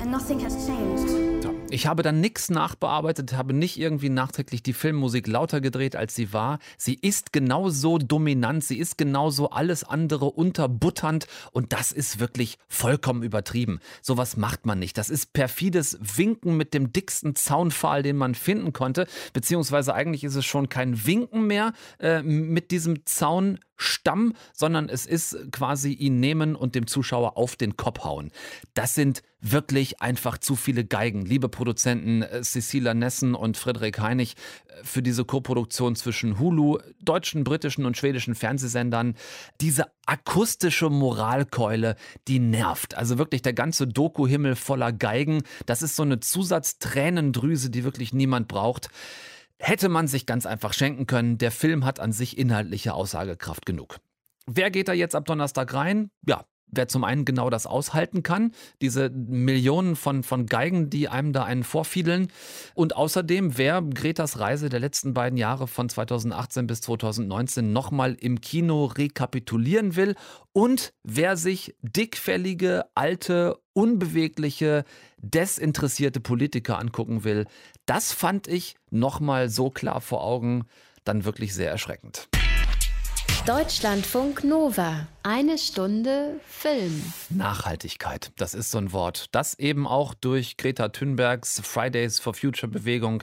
And 0.00 0.10
nothing 0.10 0.40
has 0.40 0.66
changed. 0.66 1.63
Ich 1.74 1.88
habe 1.88 2.04
dann 2.04 2.20
nichts 2.20 2.50
nachbearbeitet, 2.50 3.32
habe 3.32 3.52
nicht 3.52 3.80
irgendwie 3.80 4.08
nachträglich 4.08 4.62
die 4.62 4.72
Filmmusik 4.72 5.26
lauter 5.26 5.60
gedreht, 5.60 5.96
als 5.96 6.14
sie 6.14 6.32
war. 6.32 6.60
Sie 6.78 6.94
ist 6.94 7.32
genauso 7.32 7.98
dominant, 7.98 8.62
sie 8.62 8.78
ist 8.78 8.96
genauso 8.96 9.50
alles 9.50 9.82
andere 9.82 10.26
unterbutternd 10.26 11.26
und 11.50 11.72
das 11.72 11.90
ist 11.90 12.20
wirklich 12.20 12.58
vollkommen 12.68 13.24
übertrieben. 13.24 13.80
Sowas 14.02 14.36
macht 14.36 14.66
man 14.66 14.78
nicht. 14.78 14.96
Das 14.96 15.10
ist 15.10 15.32
perfides 15.32 15.98
Winken 16.00 16.56
mit 16.56 16.74
dem 16.74 16.92
dicksten 16.92 17.34
Zaunpfahl, 17.34 18.04
den 18.04 18.18
man 18.18 18.36
finden 18.36 18.72
konnte, 18.72 19.08
beziehungsweise 19.32 19.94
eigentlich 19.94 20.22
ist 20.22 20.36
es 20.36 20.44
schon 20.44 20.68
kein 20.68 21.04
Winken 21.04 21.48
mehr 21.48 21.72
äh, 21.98 22.22
mit 22.22 22.70
diesem 22.70 23.04
Zaun 23.04 23.58
Stamm, 23.76 24.34
sondern 24.52 24.88
es 24.88 25.04
ist 25.06 25.36
quasi 25.50 25.92
ihn 25.92 26.20
nehmen 26.20 26.54
und 26.54 26.74
dem 26.74 26.86
Zuschauer 26.86 27.36
auf 27.36 27.56
den 27.56 27.76
Kopf 27.76 28.04
hauen. 28.04 28.30
Das 28.74 28.94
sind 28.94 29.22
wirklich 29.40 30.00
einfach 30.00 30.38
zu 30.38 30.56
viele 30.56 30.84
Geigen. 30.84 31.26
Liebe 31.26 31.48
Produzenten 31.64 32.20
äh, 32.20 32.42
Cecilia 32.42 32.92
Nessen 32.92 33.34
und 33.34 33.56
Friedrich 33.56 33.98
Heinig 33.98 34.34
äh, 34.68 34.84
für 34.84 35.00
diese 35.00 35.24
Koproduktion 35.24 35.96
zwischen 35.96 36.38
Hulu, 36.38 36.78
deutschen, 37.00 37.42
britischen 37.42 37.86
und 37.86 37.96
schwedischen 37.96 38.34
Fernsehsendern. 38.34 39.14
Diese 39.62 39.86
akustische 40.04 40.90
Moralkeule, 40.90 41.96
die 42.28 42.38
nervt. 42.38 42.98
Also 42.98 43.16
wirklich 43.16 43.40
der 43.40 43.54
ganze 43.54 43.86
Doku-Himmel 43.86 44.56
voller 44.56 44.92
Geigen. 44.92 45.42
Das 45.64 45.80
ist 45.80 45.96
so 45.96 46.02
eine 46.02 46.20
Zusatztränendrüse, 46.20 47.70
die 47.70 47.82
wirklich 47.82 48.12
niemand 48.12 48.46
braucht. 48.46 48.90
Hätte 49.56 49.88
man 49.88 50.06
sich 50.06 50.26
ganz 50.26 50.44
einfach 50.44 50.74
schenken 50.74 51.06
können. 51.06 51.38
Der 51.38 51.50
Film 51.50 51.86
hat 51.86 51.98
an 51.98 52.12
sich 52.12 52.36
inhaltliche 52.36 52.92
Aussagekraft 52.92 53.64
genug. 53.64 54.00
Wer 54.46 54.70
geht 54.70 54.88
da 54.88 54.92
jetzt 54.92 55.14
ab 55.14 55.24
Donnerstag 55.24 55.72
rein? 55.72 56.10
Ja, 56.26 56.44
wer 56.66 56.88
zum 56.88 57.04
einen 57.04 57.24
genau 57.24 57.50
das 57.50 57.66
aushalten 57.66 58.22
kann, 58.22 58.52
diese 58.80 59.10
Millionen 59.10 59.96
von, 59.96 60.22
von 60.22 60.46
Geigen, 60.46 60.90
die 60.90 61.08
einem 61.08 61.32
da 61.32 61.44
einen 61.44 61.64
vorfiedeln. 61.64 62.28
Und 62.74 62.96
außerdem, 62.96 63.56
wer 63.58 63.82
Gretas 63.82 64.38
Reise 64.38 64.68
der 64.68 64.80
letzten 64.80 65.14
beiden 65.14 65.38
Jahre 65.38 65.66
von 65.66 65.88
2018 65.88 66.66
bis 66.66 66.80
2019 66.82 67.72
nochmal 67.72 68.16
im 68.20 68.40
Kino 68.40 68.86
rekapitulieren 68.86 69.96
will 69.96 70.14
und 70.52 70.92
wer 71.02 71.36
sich 71.36 71.74
dickfällige, 71.82 72.84
alte, 72.94 73.58
unbewegliche, 73.72 74.84
desinteressierte 75.18 76.20
Politiker 76.20 76.78
angucken 76.78 77.24
will, 77.24 77.46
das 77.86 78.12
fand 78.12 78.46
ich 78.46 78.76
nochmal 78.90 79.48
so 79.48 79.70
klar 79.70 80.00
vor 80.00 80.22
Augen, 80.22 80.66
dann 81.04 81.24
wirklich 81.24 81.54
sehr 81.54 81.70
erschreckend. 81.70 82.28
Deutschlandfunk 83.46 84.42
Nova. 84.42 85.06
Eine 85.26 85.56
Stunde 85.56 86.38
Film. 86.46 87.02
Nachhaltigkeit, 87.30 88.30
das 88.36 88.52
ist 88.52 88.70
so 88.70 88.76
ein 88.76 88.92
Wort, 88.92 89.28
das 89.32 89.58
eben 89.58 89.86
auch 89.86 90.12
durch 90.12 90.58
Greta 90.58 90.90
Thunbergs 90.90 91.62
Fridays 91.64 92.20
for 92.20 92.34
Future 92.34 92.70
Bewegung 92.70 93.22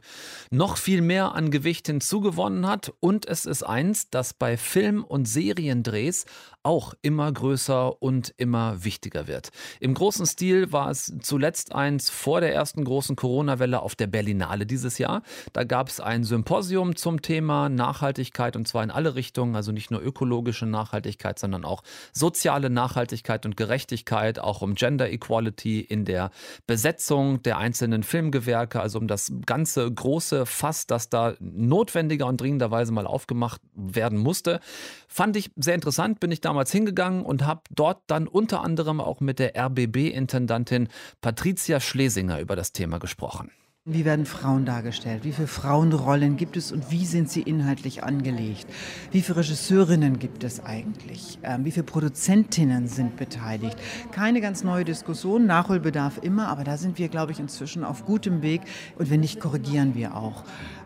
noch 0.49 0.77
viel 0.77 1.01
mehr 1.01 1.35
an 1.35 1.51
Gewicht 1.51 1.85
hinzugewonnen 1.85 2.65
hat. 2.65 2.91
Und 3.01 3.27
es 3.27 3.45
ist 3.45 3.61
eins, 3.61 4.09
das 4.09 4.33
bei 4.33 4.57
Film- 4.57 5.03
und 5.03 5.27
Seriendrehs 5.27 6.25
auch 6.63 6.95
immer 7.03 7.31
größer 7.31 8.01
und 8.01 8.33
immer 8.37 8.83
wichtiger 8.83 9.27
wird. 9.27 9.49
Im 9.79 9.93
großen 9.93 10.25
Stil 10.25 10.71
war 10.71 10.89
es 10.89 11.13
zuletzt 11.21 11.73
eins 11.73 12.09
vor 12.09 12.41
der 12.41 12.53
ersten 12.53 12.83
großen 12.83 13.15
Corona-Welle 13.15 13.79
auf 13.81 13.95
der 13.95 14.07
Berlinale 14.07 14.65
dieses 14.65 14.97
Jahr. 14.97 15.21
Da 15.53 15.63
gab 15.63 15.89
es 15.89 15.99
ein 15.99 16.23
Symposium 16.23 16.95
zum 16.95 17.21
Thema 17.21 17.69
Nachhaltigkeit 17.69 18.55
und 18.55 18.67
zwar 18.67 18.83
in 18.83 18.91
alle 18.91 19.13
Richtungen, 19.15 19.55
also 19.55 19.71
nicht 19.71 19.90
nur 19.91 20.01
ökologische 20.01 20.65
Nachhaltigkeit, 20.65 21.37
sondern 21.37 21.65
auch 21.65 21.83
soziale 22.13 22.69
Nachhaltigkeit 22.69 23.45
und 23.45 23.57
Gerechtigkeit, 23.57 24.39
auch 24.39 24.61
um 24.61 24.75
Gender 24.75 25.09
Equality 25.11 25.81
in 25.81 26.05
der 26.05 26.31
Besetzung 26.67 27.43
der 27.43 27.57
einzelnen 27.57 28.03
Filmgewerke, 28.03 28.81
also 28.81 28.99
um 28.99 29.07
das 29.07 29.31
ganze 29.45 29.91
große 29.91 30.45
Fass, 30.45 30.87
das 30.87 31.09
da 31.09 31.35
notwendiger 31.39 32.25
und 32.27 32.41
dringenderweise 32.41 32.91
mal 32.91 33.05
aufgemacht 33.05 33.61
werden 33.75 34.17
musste. 34.17 34.59
Fand 35.07 35.35
ich 35.35 35.51
sehr 35.55 35.75
interessant, 35.75 36.19
bin 36.19 36.31
ich 36.31 36.41
damals 36.41 36.71
hingegangen 36.71 37.23
und 37.23 37.45
habe 37.45 37.61
dort 37.69 38.03
dann 38.07 38.27
unter 38.27 38.61
anderem 38.61 39.01
auch 39.01 39.19
mit 39.19 39.39
der 39.39 39.55
RBB-Intendantin 39.55 40.87
Patricia 41.21 41.79
Schlesinger 41.79 42.39
über 42.39 42.55
das 42.55 42.71
Thema 42.71 42.97
gesprochen. 42.97 43.51
Wie 43.85 44.05
werden 44.05 44.27
Frauen 44.27 44.63
dargestellt? 44.63 45.23
Wie 45.23 45.31
viele 45.31 45.47
Frauenrollen 45.47 46.37
gibt 46.37 46.55
es 46.55 46.71
und 46.71 46.91
wie 46.91 47.03
sind 47.03 47.31
sie 47.31 47.41
inhaltlich 47.41 48.03
angelegt? 48.03 48.67
Wie 49.09 49.23
viele 49.23 49.37
Regisseurinnen 49.37 50.19
gibt 50.19 50.43
es 50.43 50.63
eigentlich? 50.63 51.39
Ähm, 51.41 51.65
wie 51.65 51.71
viele 51.71 51.85
Produzentinnen 51.85 52.87
sind 52.87 53.15
beteiligt? 53.15 53.75
Keine 54.11 54.39
ganz 54.39 54.63
neue 54.63 54.85
Diskussion, 54.85 55.47
Nachholbedarf 55.47 56.19
immer, 56.21 56.49
aber 56.49 56.63
da 56.63 56.77
sind 56.77 56.99
wir, 56.99 57.09
glaube 57.09 57.31
ich, 57.31 57.39
inzwischen 57.39 57.83
auf 57.83 58.05
gutem 58.05 58.43
Weg 58.43 58.61
und 58.99 59.09
wenn 59.09 59.21
nicht, 59.21 59.39
korrigieren 59.39 59.95
wir 59.95 60.15
auch. 60.15 60.43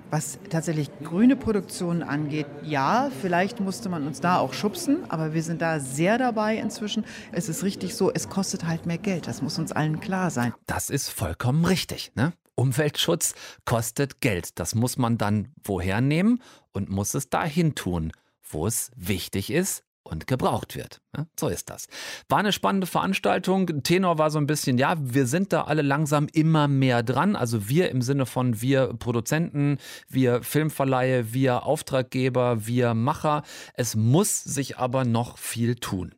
Was 0.09 0.39
tatsächlich 0.49 0.89
grüne 1.03 1.35
Produktionen 1.35 2.01
angeht, 2.01 2.47
ja, 2.63 3.11
vielleicht 3.21 3.59
musste 3.59 3.89
man 3.89 4.07
uns 4.07 4.21
da 4.21 4.37
auch 4.37 4.53
schubsen, 4.53 4.99
aber 5.09 5.33
wir 5.33 5.43
sind 5.43 5.61
da 5.61 5.81
sehr 5.81 6.17
dabei 6.17 6.55
inzwischen. 6.55 7.03
Es 7.33 7.49
ist 7.49 7.61
richtig 7.65 7.93
so, 7.93 8.09
es 8.13 8.29
kostet 8.29 8.65
halt 8.65 8.85
mehr 8.85 8.99
Geld. 8.99 9.27
Das 9.27 9.41
muss 9.41 9.59
uns 9.59 9.73
allen 9.73 9.99
klar 9.99 10.29
sein. 10.29 10.53
Das 10.65 10.89
ist 10.89 11.09
vollkommen 11.09 11.65
richtig, 11.65 12.13
ne? 12.15 12.31
Umweltschutz 12.55 13.35
kostet 13.65 14.21
Geld. 14.21 14.59
Das 14.59 14.75
muss 14.75 14.97
man 14.97 15.17
dann 15.17 15.49
woher 15.63 16.01
nehmen 16.01 16.41
und 16.71 16.89
muss 16.89 17.13
es 17.13 17.29
dahin 17.29 17.75
tun, 17.75 18.11
wo 18.43 18.67
es 18.67 18.91
wichtig 18.95 19.51
ist 19.51 19.83
und 20.05 20.27
gebraucht 20.27 20.75
wird. 20.75 21.01
Ja, 21.17 21.25
so 21.37 21.49
ist 21.49 21.69
das. 21.69 21.87
War 22.29 22.37
eine 22.37 22.51
spannende 22.51 22.87
Veranstaltung. 22.87 23.83
Tenor 23.83 24.17
war 24.17 24.29
so 24.29 24.37
ein 24.37 24.45
bisschen, 24.45 24.77
ja, 24.77 24.95
wir 24.99 25.25
sind 25.25 25.51
da 25.51 25.63
alle 25.63 25.81
langsam 25.81 26.27
immer 26.31 26.67
mehr 26.67 27.01
dran. 27.01 27.35
Also 27.35 27.67
wir 27.67 27.89
im 27.89 28.01
Sinne 28.01 28.25
von 28.25 28.61
wir 28.61 28.93
Produzenten, 28.93 29.77
wir 30.07 30.43
Filmverleihe, 30.43 31.33
wir 31.33 31.63
Auftraggeber, 31.63 32.67
wir 32.67 32.93
Macher. 32.93 33.43
Es 33.73 33.95
muss 33.95 34.43
sich 34.43 34.77
aber 34.77 35.05
noch 35.05 35.37
viel 35.37 35.75
tun. 35.75 36.13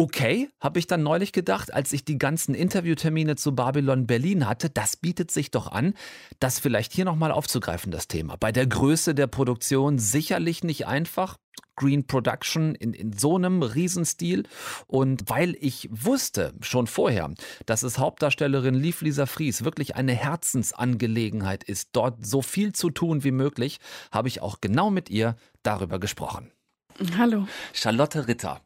Okay, 0.00 0.48
habe 0.60 0.78
ich 0.78 0.86
dann 0.86 1.02
neulich 1.02 1.30
gedacht, 1.30 1.74
als 1.74 1.92
ich 1.92 2.06
die 2.06 2.16
ganzen 2.16 2.54
Interviewtermine 2.54 3.36
zu 3.36 3.54
Babylon 3.54 4.06
Berlin 4.06 4.48
hatte, 4.48 4.70
das 4.70 4.96
bietet 4.96 5.30
sich 5.30 5.50
doch 5.50 5.70
an, 5.70 5.92
das 6.38 6.58
vielleicht 6.58 6.94
hier 6.94 7.04
nochmal 7.04 7.32
aufzugreifen, 7.32 7.92
das 7.92 8.08
Thema. 8.08 8.38
Bei 8.38 8.50
der 8.50 8.66
Größe 8.66 9.14
der 9.14 9.26
Produktion 9.26 9.98
sicherlich 9.98 10.64
nicht 10.64 10.86
einfach. 10.86 11.36
Green 11.76 12.06
Production 12.06 12.74
in, 12.74 12.94
in 12.94 13.12
so 13.12 13.36
einem 13.36 13.62
Riesenstil. 13.62 14.44
Und 14.86 15.28
weil 15.28 15.54
ich 15.60 15.86
wusste 15.92 16.54
schon 16.62 16.86
vorher, 16.86 17.30
dass 17.66 17.82
es 17.82 17.98
Hauptdarstellerin 17.98 18.76
Liv 18.76 19.02
Lisa 19.02 19.26
Fries 19.26 19.64
wirklich 19.64 19.96
eine 19.96 20.14
Herzensangelegenheit 20.14 21.62
ist, 21.62 21.90
dort 21.92 22.24
so 22.24 22.40
viel 22.40 22.72
zu 22.72 22.88
tun 22.88 23.22
wie 23.22 23.32
möglich, 23.32 23.80
habe 24.10 24.28
ich 24.28 24.40
auch 24.40 24.62
genau 24.62 24.88
mit 24.88 25.10
ihr 25.10 25.36
darüber 25.62 25.98
gesprochen. 25.98 26.50
Hallo. 27.18 27.46
Charlotte 27.74 28.28
Ritter 28.28 28.62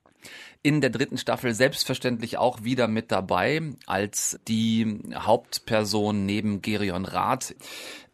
in 0.64 0.80
der 0.80 0.88
dritten 0.88 1.18
Staffel 1.18 1.54
selbstverständlich 1.54 2.38
auch 2.38 2.64
wieder 2.64 2.88
mit 2.88 3.12
dabei 3.12 3.60
als 3.86 4.40
die 4.48 4.98
Hauptperson 5.14 6.24
neben 6.24 6.62
Gerion 6.62 7.04
Rath. 7.04 7.54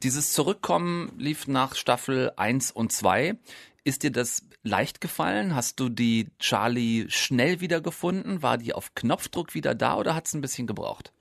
Dieses 0.02 0.32
Zurückkommen 0.32 1.12
lief 1.16 1.46
nach 1.46 1.76
Staffel 1.76 2.32
1 2.36 2.72
und 2.72 2.90
2. 2.90 3.38
Ist 3.84 4.02
dir 4.02 4.10
das 4.10 4.44
leicht 4.64 5.00
gefallen? 5.00 5.54
Hast 5.54 5.78
du 5.78 5.88
die 5.88 6.26
Charlie 6.40 7.06
schnell 7.08 7.60
wiedergefunden? 7.60 8.42
War 8.42 8.58
die 8.58 8.74
auf 8.74 8.96
Knopfdruck 8.96 9.54
wieder 9.54 9.76
da 9.76 9.96
oder 9.96 10.16
hat 10.16 10.26
es 10.26 10.34
ein 10.34 10.40
bisschen 10.40 10.66
gebraucht? 10.66 11.12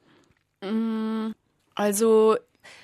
Also 1.75 2.37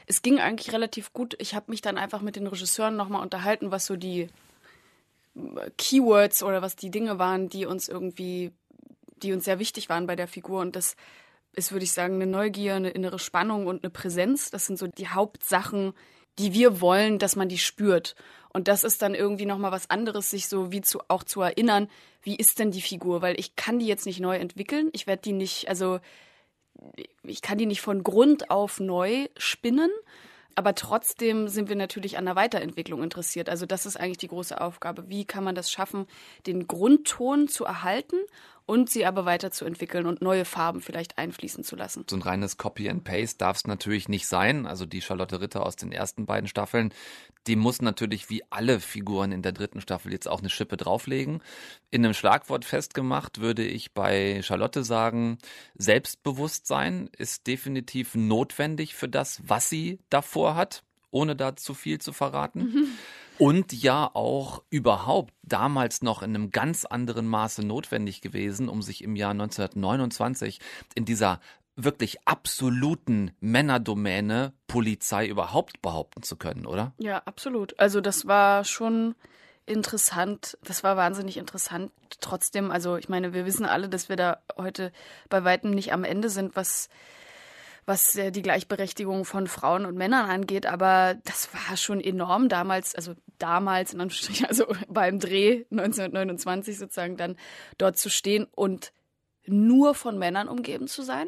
es 0.05 0.21
ging 0.21 0.39
eigentlich 0.39 0.71
relativ 0.71 1.13
gut. 1.13 1.35
Ich 1.39 1.55
habe 1.55 1.71
mich 1.71 1.81
dann 1.81 1.97
einfach 1.97 2.21
mit 2.21 2.35
den 2.35 2.45
Regisseuren 2.45 2.95
nochmal 2.95 3.23
unterhalten, 3.23 3.71
was 3.71 3.87
so 3.87 3.95
die 3.95 4.27
Keywords 5.77 6.43
oder 6.43 6.61
was 6.61 6.75
die 6.75 6.91
Dinge 6.91 7.19
waren, 7.19 7.49
die 7.49 7.65
uns 7.65 7.87
irgendwie, 7.87 8.51
die 9.21 9.33
uns 9.33 9.45
sehr 9.45 9.59
wichtig 9.59 9.89
waren 9.89 10.07
bei 10.07 10.15
der 10.15 10.27
Figur. 10.27 10.61
Und 10.61 10.75
das 10.75 10.95
ist, 11.53 11.71
würde 11.71 11.85
ich 11.85 11.91
sagen, 11.91 12.15
eine 12.15 12.27
Neugier, 12.27 12.75
eine 12.75 12.89
innere 12.89 13.19
Spannung 13.19 13.67
und 13.67 13.83
eine 13.83 13.89
Präsenz. 13.89 14.51
Das 14.51 14.65
sind 14.65 14.77
so 14.77 14.87
die 14.87 15.07
Hauptsachen, 15.07 15.93
die 16.37 16.53
wir 16.53 16.81
wollen, 16.81 17.19
dass 17.19 17.35
man 17.35 17.49
die 17.49 17.57
spürt. 17.57 18.15
Und 18.53 18.67
das 18.67 18.83
ist 18.83 19.01
dann 19.01 19.15
irgendwie 19.15 19.45
nochmal 19.45 19.71
was 19.71 19.89
anderes, 19.89 20.29
sich 20.29 20.47
so 20.47 20.71
wie 20.71 20.81
zu, 20.81 21.01
auch 21.07 21.23
zu 21.23 21.41
erinnern, 21.41 21.89
wie 22.21 22.35
ist 22.35 22.59
denn 22.59 22.71
die 22.71 22.81
Figur? 22.81 23.21
Weil 23.21 23.39
ich 23.39 23.55
kann 23.55 23.79
die 23.79 23.87
jetzt 23.87 24.05
nicht 24.05 24.19
neu 24.19 24.37
entwickeln. 24.37 24.89
Ich 24.93 25.07
werde 25.07 25.21
die 25.21 25.33
nicht, 25.33 25.67
also 25.69 25.99
ich 27.23 27.41
kann 27.41 27.57
die 27.57 27.65
nicht 27.65 27.81
von 27.81 28.03
Grund 28.03 28.49
auf 28.49 28.79
neu 28.79 29.27
spinnen, 29.37 29.91
aber 30.55 30.73
trotzdem 30.73 31.49
sind 31.49 31.67
wir 31.67 31.75
natürlich 31.75 32.17
an 32.17 32.25
der 32.25 32.37
Weiterentwicklung 32.37 33.03
interessiert. 33.03 33.49
Also 33.49 33.65
das 33.65 33.85
ist 33.85 33.97
eigentlich 33.97 34.17
die 34.17 34.29
große 34.29 34.59
Aufgabe. 34.59 35.09
Wie 35.09 35.25
kann 35.25 35.43
man 35.43 35.53
das 35.53 35.69
schaffen, 35.69 36.07
den 36.47 36.65
Grundton 36.65 37.49
zu 37.49 37.65
erhalten 37.65 38.17
und 38.65 38.89
sie 38.89 39.05
aber 39.05 39.25
weiterzuentwickeln 39.25 40.05
und 40.05 40.21
neue 40.21 40.45
Farben 40.45 40.81
vielleicht 40.81 41.17
einfließen 41.17 41.63
zu 41.63 41.75
lassen. 41.75 42.05
So 42.09 42.15
ein 42.15 42.21
reines 42.21 42.57
Copy 42.57 42.89
and 42.89 43.03
Paste 43.03 43.37
darf 43.37 43.57
es 43.57 43.67
natürlich 43.67 44.09
nicht 44.09 44.27
sein. 44.27 44.65
Also 44.65 44.85
die 44.85 45.01
Charlotte 45.01 45.39
Ritter 45.39 45.65
aus 45.65 45.75
den 45.75 45.91
ersten 45.91 46.25
beiden 46.25 46.47
Staffeln, 46.47 46.91
die 47.47 47.55
muss 47.55 47.81
natürlich 47.81 48.29
wie 48.29 48.43
alle 48.49 48.79
Figuren 48.79 49.31
in 49.31 49.43
der 49.43 49.51
dritten 49.51 49.81
Staffel 49.81 50.11
jetzt 50.11 50.27
auch 50.27 50.39
eine 50.39 50.49
Schippe 50.49 50.77
drauflegen. 50.77 51.41
In 51.91 52.03
einem 52.03 52.15
Schlagwort 52.15 52.65
festgemacht 52.65 53.39
würde 53.39 53.63
ich 53.63 53.93
bei 53.93 54.41
Charlotte 54.41 54.83
sagen, 54.83 55.37
Selbstbewusstsein 55.75 57.09
ist 57.15 57.45
definitiv 57.45 58.15
notwendig 58.15 58.95
für 58.95 59.09
das, 59.09 59.41
was 59.45 59.69
sie 59.69 59.99
davor 60.09 60.55
hat, 60.55 60.83
ohne 61.11 61.35
da 61.35 61.55
zu 61.55 61.75
viel 61.75 61.99
zu 61.99 62.13
verraten. 62.13 62.59
Mhm 62.59 62.87
und 63.37 63.73
ja 63.73 64.09
auch 64.13 64.63
überhaupt 64.69 65.33
damals 65.43 66.01
noch 66.01 66.21
in 66.21 66.35
einem 66.35 66.51
ganz 66.51 66.85
anderen 66.85 67.27
Maße 67.27 67.65
notwendig 67.65 68.21
gewesen, 68.21 68.69
um 68.69 68.81
sich 68.81 69.03
im 69.03 69.15
Jahr 69.15 69.31
1929 69.31 70.59
in 70.95 71.05
dieser 71.05 71.39
wirklich 71.75 72.25
absoluten 72.25 73.31
Männerdomäne 73.39 74.53
Polizei 74.67 75.27
überhaupt 75.27 75.81
behaupten 75.81 76.23
zu 76.23 76.37
können, 76.37 76.65
oder? 76.65 76.93
Ja, 76.97 77.21
absolut. 77.25 77.77
Also 77.79 78.01
das 78.01 78.27
war 78.27 78.63
schon 78.63 79.15
interessant. 79.65 80.57
Das 80.63 80.83
war 80.83 80.95
wahnsinnig 80.95 81.37
interessant. 81.37 81.91
Trotzdem, 82.21 82.71
also 82.71 82.95
ich 82.95 83.09
meine, 83.09 83.33
wir 83.33 83.45
wissen 83.45 83.65
alle, 83.65 83.89
dass 83.89 84.09
wir 84.09 84.15
da 84.15 84.37
heute 84.57 84.91
bei 85.29 85.43
weitem 85.43 85.71
nicht 85.71 85.91
am 85.91 86.03
Ende 86.03 86.29
sind, 86.29 86.55
was 86.55 86.89
was 87.85 88.15
äh, 88.15 88.31
die 88.31 88.41
Gleichberechtigung 88.41 89.25
von 89.25 89.47
Frauen 89.47 89.85
und 89.85 89.95
Männern 89.95 90.29
angeht, 90.29 90.65
aber 90.65 91.15
das 91.25 91.49
war 91.53 91.77
schon 91.77 92.01
enorm 92.01 92.49
damals, 92.49 92.95
also 92.95 93.13
damals 93.39 93.93
in 93.93 94.01
Anführungsstrichen, 94.01 94.45
also 94.49 94.65
beim 94.87 95.19
Dreh 95.19 95.65
1929 95.71 96.77
sozusagen 96.77 97.17
dann 97.17 97.37
dort 97.77 97.97
zu 97.97 98.09
stehen 98.09 98.47
und 98.51 98.91
nur 99.45 99.93
von 99.93 100.17
Männern 100.17 100.47
umgeben 100.47 100.87
zu 100.87 101.03
sein. 101.03 101.27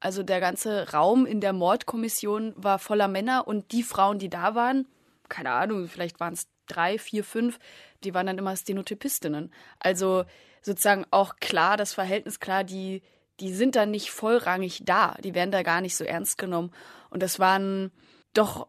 Also 0.00 0.22
der 0.22 0.40
ganze 0.40 0.92
Raum 0.92 1.26
in 1.26 1.40
der 1.40 1.52
Mordkommission 1.52 2.54
war 2.56 2.78
voller 2.78 3.06
Männer 3.06 3.46
und 3.46 3.70
die 3.70 3.84
Frauen, 3.84 4.18
die 4.18 4.28
da 4.28 4.54
waren, 4.54 4.88
keine 5.28 5.52
Ahnung, 5.52 5.86
vielleicht 5.86 6.18
waren 6.18 6.34
es 6.34 6.48
drei, 6.66 6.98
vier, 6.98 7.22
fünf, 7.22 7.58
die 8.02 8.12
waren 8.12 8.26
dann 8.26 8.38
immer 8.38 8.56
Stenotypistinnen. 8.56 9.52
Also 9.78 10.24
sozusagen 10.60 11.06
auch 11.10 11.36
klar, 11.36 11.76
das 11.76 11.94
Verhältnis 11.94 12.40
klar, 12.40 12.64
die 12.64 13.02
die 13.40 13.52
sind 13.52 13.76
dann 13.76 13.90
nicht 13.90 14.10
vollrangig 14.10 14.82
da, 14.84 15.16
die 15.22 15.34
werden 15.34 15.50
da 15.50 15.62
gar 15.62 15.80
nicht 15.80 15.96
so 15.96 16.04
ernst 16.04 16.38
genommen. 16.38 16.70
Und 17.10 17.22
das 17.22 17.38
war 17.40 17.58
ein 17.58 17.90
doch 18.34 18.68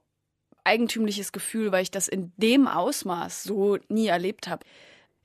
eigentümliches 0.64 1.32
Gefühl, 1.32 1.72
weil 1.72 1.84
ich 1.84 1.92
das 1.92 2.08
in 2.08 2.32
dem 2.38 2.68
Ausmaß 2.68 3.44
so 3.44 3.78
nie 3.90 4.08
erlebt 4.08 4.48
habe 4.48 4.66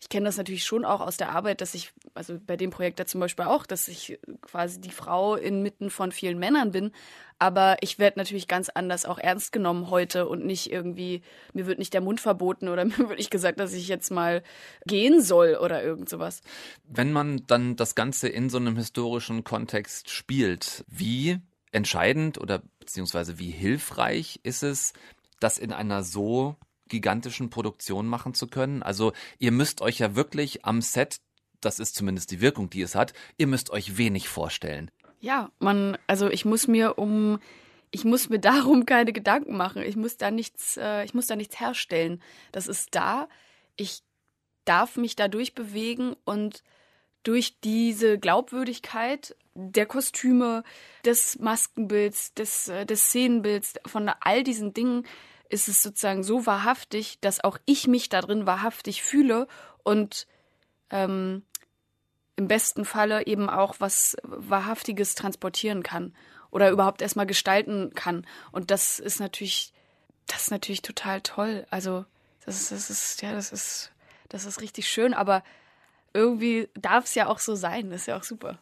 ich 0.01 0.09
kenne 0.09 0.27
das 0.27 0.37
natürlich 0.37 0.65
schon 0.65 0.85
auch 0.85 1.01
aus 1.01 1.17
der 1.17 1.31
Arbeit, 1.31 1.61
dass 1.61 1.75
ich, 1.75 1.93
also 2.15 2.39
bei 2.47 2.57
dem 2.57 2.71
Projekt 2.71 3.01
da 3.01 3.07
zum 3.07 3.21
Beispiel 3.21 3.47
auch, 3.47 3.67
dass 3.67 3.89
ich 3.89 4.19
quasi 4.43 4.81
die 4.81 4.91
Frau 4.91 5.35
inmitten 5.35 5.91
von 5.91 6.13
vielen 6.13 6.39
Männern 6.39 6.71
bin. 6.71 6.93
Aber 7.41 7.77
ich 7.81 7.99
werde 7.99 8.19
natürlich 8.19 8.49
ganz 8.49 8.69
anders 8.69 9.05
auch 9.05 9.19
ernst 9.19 9.53
genommen 9.53 9.91
heute 9.91 10.29
und 10.29 10.45
nicht 10.45 10.71
irgendwie, 10.71 11.23
mir 11.53 11.67
wird 11.67 11.79
nicht 11.79 11.95
der 11.95 12.01
Mund 12.01 12.21
verboten 12.21 12.69
oder 12.69 12.85
mir 12.85 12.97
wird 12.97 13.19
nicht 13.19 13.31
gesagt, 13.31 13.59
dass 13.59 13.73
ich 13.73 13.89
jetzt 13.89 14.11
mal 14.11 14.43
gehen 14.87 15.21
soll 15.21 15.59
oder 15.61 15.83
irgend 15.83 16.09
sowas. 16.09 16.43
Wenn 16.85 17.13
man 17.13 17.43
dann 17.47 17.75
das 17.75 17.95
Ganze 17.95 18.29
in 18.29 18.51
so 18.51 18.59
einem 18.59 18.77
historischen 18.77 19.43
Kontext 19.43 20.11
spielt, 20.11 20.85
wie 20.89 21.39
entscheidend 21.73 22.39
oder 22.39 22.63
beziehungsweise 22.79 23.39
wie 23.39 23.51
hilfreich 23.51 24.41
ist 24.43 24.63
es, 24.63 24.93
das 25.41 25.59
in 25.59 25.73
einer 25.73 26.03
so 26.03 26.57
gigantischen 26.89 27.51
Produktionen 27.51 28.09
machen 28.09 28.35
zu 28.35 28.47
können. 28.47 28.83
Also 28.83 29.13
ihr 29.39 29.53
müsst 29.53 29.81
euch 29.81 29.99
ja 29.99 30.17
wirklich 30.17 30.65
am 30.65 30.81
Set, 30.81 31.21
das 31.61 31.79
ist 31.79 31.95
zumindest 31.95 32.31
die 32.31 32.41
Wirkung, 32.41 32.71
die 32.71 32.83
es 32.83 32.95
hat, 32.95 33.13
ihr 33.37 33.47
müsst 33.47 33.71
euch 33.71 33.99
wenig 33.99 34.29
vorstellen. 34.29 34.91
Ja, 35.21 35.51
man, 35.59 35.99
also 36.07 36.29
ich 36.29 36.45
muss 36.45 36.69
mir 36.69 36.99
um, 36.99 37.41
ich 37.91 38.05
muss 38.05 38.29
mir 38.29 38.39
darum 38.41 38.87
keine 38.87 39.13
Gedanken 39.13 39.57
machen. 39.57 39.83
Ich 39.83 39.97
muss 39.97 40.17
da 40.17 40.31
nichts, 40.31 40.77
äh, 40.77 41.05
ich 41.05 41.15
muss 41.15 41.27
da 41.27 41.37
nichts 41.37 41.61
herstellen. 41.61 42.23
Das 42.53 42.67
ist 42.67 42.95
da. 42.95 43.29
Ich 43.77 44.03
darf 44.65 44.97
mich 44.97 45.17
da 45.17 45.29
durchbewegen 45.29 46.15
und 46.25 46.63
durch 47.23 47.61
diese 47.61 48.19
Glaubwürdigkeit 48.19 49.35
der 49.61 49.87
Kostüme, 49.87 50.63
des 51.05 51.39
Maskenbilds, 51.41 52.33
des, 52.35 52.69
äh, 52.69 52.87
des 52.87 53.07
Szenenbilds, 53.07 53.75
von 53.87 54.09
all 54.21 54.45
diesen 54.45 54.73
Dingen 54.73 55.05
ist 55.49 55.69
es 55.69 55.83
sozusagen 55.83 56.23
so 56.23 56.47
wahrhaftig, 56.47 57.19
dass 57.21 57.43
auch 57.43 57.59
ich 57.65 57.89
mich 57.89 58.09
darin 58.09 58.47
wahrhaftig 58.47 59.03
fühle 59.03 59.49
und 59.83 60.27
ähm, 60.91 61.43
im 62.37 62.47
besten 62.47 62.85
Falle 62.85 63.27
eben 63.27 63.51
auch 63.51 63.77
was 63.81 64.17
Wahrhaftiges 64.23 65.17
transportieren 65.17 65.83
kann 65.83 66.15
oder 66.51 66.71
überhaupt 66.71 67.03
erstmal 67.03 67.27
gestalten 67.27 67.93
kann. 67.95 68.27
Und 68.53 68.71
das 68.71 69.01
ist 69.01 69.19
natürlich, 69.19 69.73
das 70.29 70.43
ist 70.43 70.51
natürlich 70.53 70.83
total 70.83 71.21
toll. 71.21 71.67
Also, 71.71 72.05
das 72.47 72.61
ist, 72.61 72.71
das 72.71 72.91
ist, 72.91 73.23
ja, 73.23 73.33
das 73.33 73.51
ist, 73.51 73.93
das 74.29 74.45
ist 74.45 74.61
richtig 74.61 74.89
schön, 74.89 75.15
aber 75.15 75.43
irgendwie 76.15 76.69
darf 76.75 77.05
es 77.05 77.15
ja 77.15 77.27
auch 77.27 77.39
so 77.39 77.55
sein. 77.55 77.91
Ist 77.93 78.07
ja 78.07 78.17
auch 78.17 78.23
super. 78.23 78.59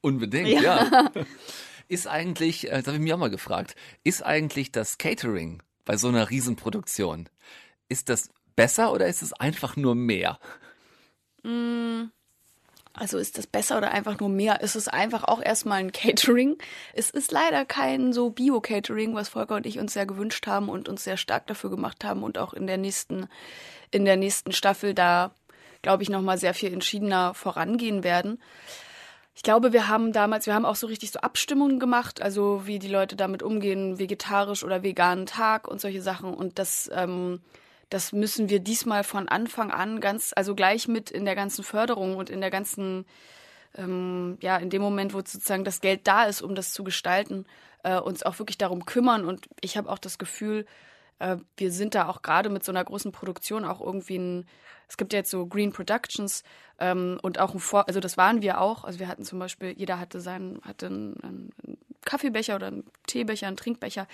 Unbedingt, 0.00 0.48
ja. 0.48 0.60
ja. 0.84 1.10
Ist 1.88 2.06
eigentlich, 2.06 2.68
äh, 2.68 2.76
das 2.76 2.86
habe 2.86 2.96
ich 2.96 3.02
mich 3.02 3.12
auch 3.12 3.18
mal 3.18 3.30
gefragt, 3.30 3.74
ist 4.04 4.24
eigentlich 4.24 4.70
das 4.70 4.96
Catering 4.96 5.60
bei 5.84 5.96
so 5.96 6.06
einer 6.06 6.30
Riesenproduktion. 6.30 7.28
Ist 7.88 8.08
das 8.08 8.30
besser 8.54 8.92
oder 8.92 9.08
ist 9.08 9.22
es 9.22 9.32
einfach 9.32 9.74
nur 9.74 9.96
mehr? 9.96 10.38
Mm, 11.42 12.10
also 12.92 13.18
ist 13.18 13.38
das 13.38 13.46
besser 13.46 13.78
oder 13.78 13.90
einfach 13.90 14.20
nur 14.20 14.28
mehr? 14.28 14.58
Es 14.62 14.76
ist 14.76 14.86
einfach 14.86 15.24
auch 15.24 15.42
erstmal 15.42 15.80
ein 15.80 15.90
Catering. 15.90 16.58
Es 16.92 17.10
ist 17.10 17.32
leider 17.32 17.64
kein 17.64 18.12
so 18.12 18.30
Bio-Catering, 18.30 19.14
was 19.14 19.28
Volker 19.28 19.56
und 19.56 19.66
ich 19.66 19.78
uns 19.78 19.92
sehr 19.92 20.06
gewünscht 20.06 20.46
haben 20.46 20.68
und 20.68 20.88
uns 20.88 21.02
sehr 21.02 21.16
stark 21.16 21.46
dafür 21.46 21.70
gemacht 21.70 22.04
haben 22.04 22.22
und 22.22 22.38
auch 22.38 22.52
in 22.52 22.66
der 22.66 22.78
nächsten, 22.78 23.28
in 23.90 24.04
der 24.04 24.16
nächsten 24.16 24.52
Staffel 24.52 24.94
da, 24.94 25.34
glaube 25.82 26.02
ich, 26.02 26.08
nochmal 26.08 26.38
sehr 26.38 26.54
viel 26.54 26.72
entschiedener 26.72 27.34
vorangehen 27.34 28.04
werden 28.04 28.38
ich 29.40 29.42
glaube, 29.42 29.72
wir 29.72 29.88
haben 29.88 30.12
damals, 30.12 30.44
wir 30.44 30.54
haben 30.54 30.66
auch 30.66 30.76
so 30.76 30.86
richtig 30.86 31.12
so 31.12 31.20
Abstimmungen 31.20 31.78
gemacht, 31.78 32.20
also 32.20 32.66
wie 32.66 32.78
die 32.78 32.88
Leute 32.88 33.16
damit 33.16 33.42
umgehen, 33.42 33.98
vegetarisch 33.98 34.64
oder 34.64 34.82
veganen 34.82 35.24
Tag 35.24 35.66
und 35.66 35.80
solche 35.80 36.02
Sachen. 36.02 36.34
Und 36.34 36.58
das, 36.58 36.90
ähm, 36.92 37.40
das 37.88 38.12
müssen 38.12 38.50
wir 38.50 38.60
diesmal 38.60 39.02
von 39.02 39.28
Anfang 39.30 39.70
an 39.70 40.00
ganz, 40.00 40.32
also 40.36 40.54
gleich 40.54 40.88
mit 40.88 41.10
in 41.10 41.24
der 41.24 41.36
ganzen 41.36 41.64
Förderung 41.64 42.16
und 42.16 42.28
in 42.28 42.42
der 42.42 42.50
ganzen, 42.50 43.06
ähm, 43.76 44.36
ja, 44.42 44.58
in 44.58 44.68
dem 44.68 44.82
Moment, 44.82 45.14
wo 45.14 45.18
sozusagen 45.18 45.64
das 45.64 45.80
Geld 45.80 46.02
da 46.04 46.24
ist, 46.24 46.42
um 46.42 46.54
das 46.54 46.72
zu 46.72 46.84
gestalten, 46.84 47.46
äh, 47.82 47.98
uns 47.98 48.22
auch 48.24 48.38
wirklich 48.40 48.58
darum 48.58 48.84
kümmern. 48.84 49.24
Und 49.24 49.48
ich 49.62 49.78
habe 49.78 49.88
auch 49.88 49.98
das 49.98 50.18
Gefühl, 50.18 50.66
äh, 51.18 51.36
wir 51.56 51.72
sind 51.72 51.94
da 51.94 52.08
auch 52.08 52.20
gerade 52.20 52.50
mit 52.50 52.62
so 52.62 52.72
einer 52.72 52.84
großen 52.84 53.10
Produktion 53.10 53.64
auch 53.64 53.80
irgendwie 53.80 54.18
ein, 54.18 54.46
es 54.90 54.96
gibt 54.98 55.14
ja 55.14 55.20
jetzt 55.20 55.30
so 55.30 55.46
Green 55.46 55.72
Productions 55.72 56.42
ähm, 56.78 57.18
und 57.22 57.38
auch 57.38 57.54
ein 57.54 57.60
Vor, 57.60 57.88
also 57.88 58.00
das 58.00 58.18
waren 58.18 58.42
wir 58.42 58.60
auch. 58.60 58.84
Also 58.84 58.98
wir 58.98 59.08
hatten 59.08 59.24
zum 59.24 59.38
Beispiel, 59.38 59.72
jeder 59.76 59.98
hatte 59.98 60.20
seinen, 60.20 60.60
hatte 60.62 60.86
einen, 60.86 61.16
einen 61.22 61.78
Kaffeebecher 62.04 62.56
oder 62.56 62.66
einen 62.66 62.84
Teebecher, 63.06 63.46
einen 63.46 63.56
Trinkbecher 63.56 64.06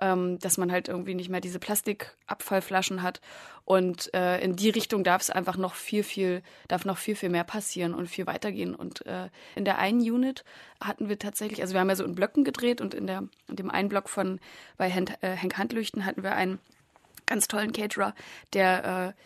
ähm, 0.00 0.38
dass 0.38 0.58
man 0.58 0.72
halt 0.72 0.88
irgendwie 0.88 1.14
nicht 1.14 1.28
mehr 1.28 1.40
diese 1.40 1.58
Plastikabfallflaschen 1.58 3.02
hat. 3.02 3.20
Und 3.64 4.12
äh, 4.14 4.40
in 4.40 4.56
die 4.56 4.70
Richtung 4.70 5.04
darf 5.04 5.22
es 5.22 5.30
einfach 5.30 5.56
noch 5.56 5.74
viel, 5.74 6.02
viel, 6.02 6.42
darf 6.68 6.84
noch 6.84 6.98
viel, 6.98 7.14
viel 7.14 7.28
mehr 7.28 7.44
passieren 7.44 7.94
und 7.94 8.08
viel 8.08 8.26
weitergehen. 8.26 8.74
Und 8.74 9.04
äh, 9.06 9.28
in 9.54 9.64
der 9.64 9.78
einen 9.78 10.00
Unit 10.00 10.44
hatten 10.80 11.08
wir 11.08 11.18
tatsächlich, 11.18 11.60
also 11.60 11.74
wir 11.74 11.80
haben 11.80 11.88
ja 11.88 11.96
so 11.96 12.04
in 12.04 12.14
Blöcken 12.14 12.44
gedreht 12.44 12.80
und 12.80 12.94
in, 12.94 13.06
der, 13.06 13.24
in 13.48 13.56
dem 13.56 13.70
einen 13.70 13.88
Block 13.88 14.08
von 14.08 14.40
bei 14.76 14.88
Henk, 14.88 15.12
äh, 15.20 15.30
Henk 15.30 15.58
Handlüchten 15.58 16.06
hatten 16.06 16.22
wir 16.22 16.34
einen 16.34 16.58
ganz 17.26 17.46
tollen 17.46 17.72
Caterer, 17.72 18.14
der, 18.52 19.14
äh, 19.14 19.22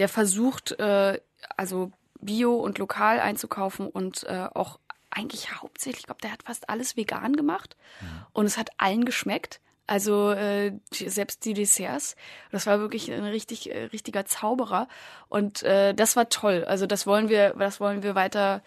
der 0.00 0.08
versucht, 0.08 0.72
äh, 0.80 1.20
also 1.56 1.92
bio 2.20 2.56
und 2.56 2.78
lokal 2.78 3.20
einzukaufen 3.20 3.86
und 3.86 4.24
äh, 4.24 4.48
auch 4.52 4.80
eigentlich 5.10 5.54
hauptsächlich, 5.54 6.00
ich 6.00 6.06
glaube, 6.06 6.20
der 6.22 6.32
hat 6.32 6.42
fast 6.42 6.68
alles 6.68 6.96
vegan 6.96 7.36
gemacht 7.36 7.76
ja. 8.00 8.26
und 8.32 8.46
es 8.46 8.58
hat 8.58 8.70
allen 8.78 9.04
geschmeckt. 9.04 9.60
Also 9.86 10.30
äh, 10.30 10.72
selbst 10.92 11.44
die 11.44 11.52
Desserts, 11.52 12.14
das 12.52 12.66
war 12.66 12.78
wirklich 12.78 13.10
ein 13.12 13.24
richtig 13.24 13.70
äh, 13.74 13.84
richtiger 13.86 14.24
Zauberer 14.24 14.86
und 15.28 15.64
äh, 15.64 15.94
das 15.94 16.14
war 16.14 16.28
toll. 16.28 16.64
Also 16.64 16.86
das 16.86 17.06
wollen 17.06 17.28
wir, 17.28 17.54
das 17.58 17.80
wollen 17.80 18.02
wir 18.02 18.14
weiter 18.14 18.62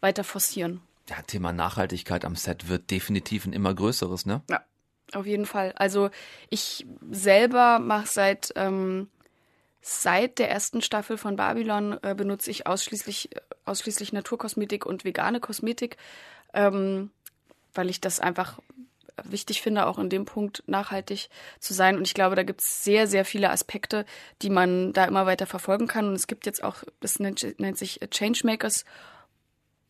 weiter 0.00 0.22
forcieren. 0.24 0.80
Ja, 1.08 1.20
Thema 1.22 1.52
Nachhaltigkeit 1.52 2.24
am 2.24 2.36
Set 2.36 2.68
wird 2.68 2.90
definitiv 2.90 3.44
ein 3.44 3.52
immer 3.52 3.74
größeres, 3.74 4.24
ne? 4.24 4.42
Ja, 4.48 4.62
auf 5.14 5.26
jeden 5.26 5.46
Fall. 5.46 5.72
Also 5.76 6.10
ich 6.48 6.86
selber 7.10 7.78
mache 7.80 8.06
seit 8.06 8.52
ähm, 8.54 9.08
seit 9.88 10.38
der 10.38 10.50
ersten 10.50 10.82
Staffel 10.82 11.16
von 11.16 11.36
Babylon 11.36 11.98
äh, 12.02 12.14
benutze 12.14 12.50
ich 12.50 12.66
ausschließlich 12.66 13.30
ausschließlich 13.64 14.12
Naturkosmetik 14.12 14.86
und 14.86 15.04
vegane 15.04 15.40
Kosmetik, 15.40 15.96
ähm, 16.52 17.10
weil 17.74 17.90
ich 17.90 18.00
das 18.00 18.20
einfach 18.20 18.58
wichtig 19.24 19.62
finde, 19.62 19.86
auch 19.86 19.98
in 19.98 20.10
dem 20.10 20.24
Punkt 20.24 20.62
nachhaltig 20.66 21.28
zu 21.58 21.74
sein. 21.74 21.96
Und 21.96 22.06
ich 22.06 22.14
glaube, 22.14 22.36
da 22.36 22.44
gibt 22.44 22.60
es 22.60 22.84
sehr, 22.84 23.06
sehr 23.06 23.24
viele 23.24 23.50
Aspekte, 23.50 24.04
die 24.42 24.50
man 24.50 24.92
da 24.92 25.04
immer 25.04 25.26
weiter 25.26 25.46
verfolgen 25.46 25.88
kann. 25.88 26.06
Und 26.06 26.14
es 26.14 26.28
gibt 26.28 26.46
jetzt 26.46 26.62
auch, 26.62 26.84
das 27.00 27.18
nennt, 27.18 27.58
nennt 27.58 27.78
sich 27.78 28.00
Changemakers 28.10 28.84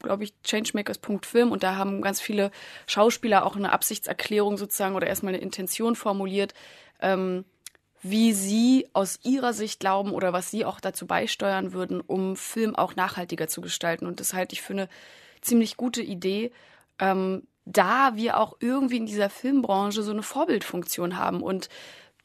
glaube 0.00 0.22
ich, 0.22 0.32
changemakers.film 0.44 1.50
und 1.50 1.64
da 1.64 1.74
haben 1.74 2.02
ganz 2.02 2.20
viele 2.20 2.52
Schauspieler 2.86 3.44
auch 3.44 3.56
eine 3.56 3.72
Absichtserklärung 3.72 4.56
sozusagen 4.56 4.94
oder 4.94 5.08
erstmal 5.08 5.34
eine 5.34 5.42
Intention 5.42 5.96
formuliert, 5.96 6.54
ähm, 7.00 7.44
wie 8.02 8.32
sie 8.32 8.88
aus 8.92 9.18
ihrer 9.24 9.52
Sicht 9.52 9.80
glauben 9.80 10.12
oder 10.12 10.32
was 10.32 10.50
sie 10.50 10.64
auch 10.64 10.80
dazu 10.80 11.06
beisteuern 11.06 11.72
würden, 11.72 12.00
um 12.00 12.36
Film 12.36 12.76
auch 12.76 12.96
nachhaltiger 12.96 13.48
zu 13.48 13.60
gestalten. 13.60 14.06
Und 14.06 14.20
das 14.20 14.34
halte 14.34 14.54
ich 14.54 14.62
für 14.62 14.72
eine 14.72 14.88
ziemlich 15.40 15.76
gute 15.76 16.02
Idee, 16.02 16.52
ähm, 16.98 17.46
da 17.64 18.16
wir 18.16 18.38
auch 18.38 18.56
irgendwie 18.60 18.96
in 18.96 19.06
dieser 19.06 19.30
Filmbranche 19.30 20.02
so 20.02 20.10
eine 20.10 20.22
Vorbildfunktion 20.22 21.18
haben 21.18 21.42
und 21.42 21.68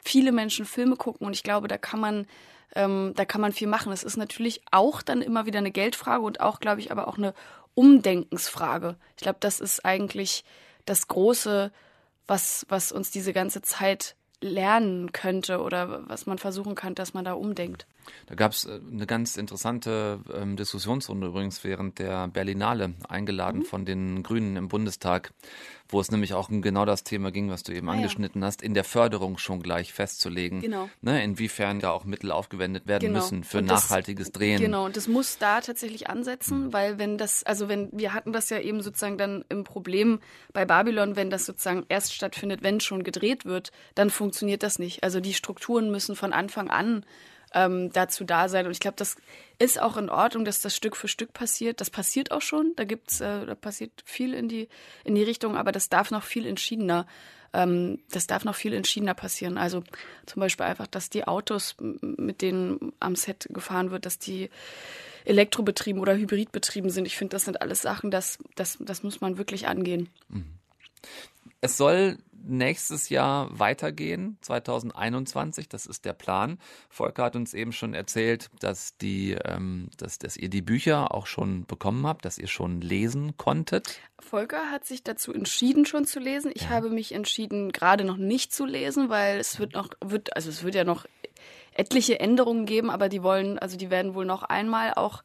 viele 0.03 0.31
Menschen 0.31 0.65
Filme 0.65 0.95
gucken 0.95 1.27
und 1.27 1.33
ich 1.33 1.43
glaube, 1.43 1.67
da 1.67 1.77
kann 1.77 1.99
man 1.99 2.27
ähm, 2.75 3.13
da 3.15 3.25
kann 3.25 3.41
man 3.41 3.53
viel 3.53 3.67
machen. 3.67 3.91
Es 3.91 4.03
ist 4.03 4.17
natürlich 4.17 4.62
auch 4.71 5.01
dann 5.01 5.21
immer 5.21 5.45
wieder 5.45 5.59
eine 5.59 5.71
Geldfrage 5.71 6.23
und 6.23 6.39
auch, 6.39 6.59
glaube 6.59 6.79
ich, 6.79 6.91
aber 6.91 7.07
auch 7.07 7.17
eine 7.17 7.33
Umdenkensfrage. 7.75 8.95
Ich 9.15 9.23
glaube, 9.23 9.38
das 9.39 9.59
ist 9.59 9.86
eigentlich 9.86 10.43
das 10.86 11.07
Große, 11.07 11.71
was, 12.27 12.65
was 12.69 12.91
uns 12.91 13.12
diese 13.12 13.33
ganze 13.33 13.62
Zeit 13.62 14.15
lernen 14.43 15.12
könnte 15.12 15.62
oder 15.62 16.08
was 16.08 16.25
man 16.25 16.38
versuchen 16.38 16.75
kann, 16.75 16.95
dass 16.95 17.13
man 17.13 17.25
da 17.25 17.34
umdenkt. 17.34 17.88
Da 18.27 18.36
gab 18.36 18.51
es 18.51 18.65
äh, 18.65 18.79
eine 18.91 19.08
ganz 19.08 19.38
interessante 19.38 20.19
ähm, 20.34 20.58
Diskussionsrunde 20.58 21.27
übrigens 21.27 21.63
während 21.63 21.99
der 21.99 22.27
Berlinale, 22.27 22.93
eingeladen 23.08 23.60
mhm. 23.60 23.65
von 23.65 23.86
den 23.86 24.23
Grünen 24.23 24.58
im 24.58 24.67
Bundestag, 24.67 25.32
wo 25.89 25.99
es 25.99 26.11
nämlich 26.11 26.33
auch 26.33 26.49
um 26.49 26.61
genau 26.61 26.85
das 26.85 27.03
Thema 27.03 27.31
ging, 27.31 27.49
was 27.49 27.63
du 27.63 27.71
eben 27.73 27.89
ah, 27.89 27.93
angeschnitten 27.93 28.41
ja. 28.41 28.47
hast, 28.47 28.61
in 28.61 28.73
der 28.73 28.83
Förderung 28.83 29.37
schon 29.37 29.61
gleich 29.61 29.93
festzulegen, 29.93 30.61
genau. 30.61 30.89
ne, 31.01 31.23
inwiefern 31.23 31.79
da 31.79 31.91
auch 31.91 32.03
Mittel 32.05 32.31
aufgewendet 32.31 32.87
werden 32.87 33.07
genau. 33.07 33.19
müssen 33.19 33.43
für 33.43 33.61
das, 33.61 33.83
nachhaltiges 33.83 34.31
Drehen. 34.31 34.59
Genau, 34.59 34.85
und 34.85 34.97
das 34.97 35.07
muss 35.07 35.37
da 35.37 35.61
tatsächlich 35.61 36.09
ansetzen, 36.09 36.67
mhm. 36.67 36.73
weil 36.73 36.97
wenn 36.97 37.17
das, 37.17 37.43
also 37.43 37.69
wenn, 37.69 37.89
wir 37.91 38.13
hatten 38.13 38.33
das 38.33 38.49
ja 38.49 38.59
eben 38.59 38.81
sozusagen 38.81 39.17
dann 39.17 39.45
im 39.49 39.63
Problem 39.63 40.19
bei 40.51 40.65
Babylon, 40.65 41.15
wenn 41.15 41.29
das 41.29 41.45
sozusagen 41.45 41.85
erst 41.89 42.13
stattfindet, 42.13 42.63
wenn 42.63 42.79
schon 42.79 43.03
gedreht 43.03 43.45
wird, 43.45 43.71
dann 43.95 44.09
funktioniert 44.09 44.63
das 44.63 44.79
nicht. 44.79 45.03
Also 45.03 45.19
die 45.19 45.33
Strukturen 45.33 45.91
müssen 45.91 46.15
von 46.15 46.33
Anfang 46.33 46.69
an 46.69 47.05
ähm, 47.53 47.91
dazu 47.91 48.23
da 48.23 48.49
sein. 48.49 48.65
Und 48.65 48.71
ich 48.71 48.79
glaube, 48.79 48.95
das 48.97 49.15
ist 49.59 49.81
auch 49.81 49.97
in 49.97 50.09
Ordnung, 50.09 50.45
dass 50.45 50.61
das 50.61 50.75
Stück 50.75 50.95
für 50.95 51.07
Stück 51.07 51.33
passiert. 51.33 51.81
Das 51.81 51.89
passiert 51.89 52.31
auch 52.31 52.41
schon. 52.41 52.73
Da 52.75 52.83
gibt's, 52.83 53.21
äh, 53.21 53.45
da 53.45 53.55
passiert 53.55 53.91
viel 54.05 54.33
in 54.33 54.49
die 54.49 54.67
in 55.03 55.15
die 55.15 55.23
Richtung, 55.23 55.57
aber 55.57 55.71
das 55.71 55.89
darf 55.89 56.11
noch 56.11 56.23
viel 56.23 56.45
entschiedener. 56.45 57.05
Ähm, 57.53 57.99
das 58.09 58.27
darf 58.27 58.43
noch 58.45 58.55
viel 58.55 58.73
entschiedener 58.73 59.13
passieren. 59.13 59.57
Also 59.57 59.83
zum 60.25 60.39
Beispiel 60.39 60.65
einfach, 60.65 60.87
dass 60.87 61.09
die 61.09 61.27
Autos, 61.27 61.75
mit 61.79 62.41
denen 62.41 62.93
am 62.99 63.15
Set 63.15 63.47
gefahren 63.51 63.91
wird, 63.91 64.05
dass 64.05 64.17
die 64.19 64.49
elektrobetrieben 65.25 66.01
oder 66.01 66.15
hybridbetrieben 66.15 66.89
sind. 66.89 67.05
Ich 67.05 67.15
finde, 67.15 67.35
das 67.35 67.45
sind 67.45 67.61
alles 67.61 67.81
Sachen, 67.81 68.11
das, 68.11 68.39
das, 68.55 68.77
das 68.79 69.03
muss 69.03 69.21
man 69.21 69.37
wirklich 69.37 69.67
angehen. 69.67 70.09
Mhm. 70.29 70.45
Es 71.61 71.77
soll 71.77 72.17
nächstes 72.43 73.10
Jahr 73.10 73.47
weitergehen, 73.58 74.38
2021, 74.41 75.69
das 75.69 75.86
ist 75.86 76.06
der 76.06 76.13
Plan. 76.13 76.60
Volker 76.89 77.23
hat 77.23 77.36
uns 77.36 77.53
eben 77.53 77.71
schon 77.71 77.93
erzählt, 77.93 78.49
dass, 78.60 78.97
die, 78.97 79.32
ähm, 79.45 79.89
dass, 79.97 80.19
dass 80.19 80.38
ihr 80.38 80.49
die 80.49 80.62
Bücher 80.62 81.13
auch 81.13 81.25
schon 81.25 81.65
bekommen 81.65 82.06
habt, 82.06 82.25
dass 82.25 82.38
ihr 82.38 82.47
schon 82.47 82.82
lesen 82.82 83.38
konntet. 83.38 83.99
Volker 84.19 84.71
hat 84.71 84.86
sich 84.86 85.03
dazu 85.03 85.34
entschieden, 85.34 85.86
schon 85.86 86.06
zu 86.06 86.19
lesen. 86.19 86.51
Ich 86.53 86.63
ja. 86.63 86.69
habe 86.69 86.89
mich 86.89 87.13
entschieden, 87.13 87.71
gerade 87.71 88.03
noch 88.03 88.17
nicht 88.17 88.53
zu 88.53 88.65
lesen, 88.65 89.10
weil 89.10 89.39
es 89.39 89.60
wird 89.60 89.73
noch, 89.73 89.89
wird, 90.01 90.36
also 90.36 90.49
es 90.49 90.63
wird 90.63 90.75
ja 90.75 90.84
noch 90.84 91.06
etliche 91.73 92.19
Änderungen 92.19 92.65
geben, 92.65 92.89
aber 92.89 93.10
die 93.10 93.23
wollen, 93.23 93.58
also 93.60 93.77
die 93.77 93.89
werden 93.89 94.13
wohl 94.13 94.25
noch 94.25 94.43
einmal 94.43 94.93
auch 94.93 95.23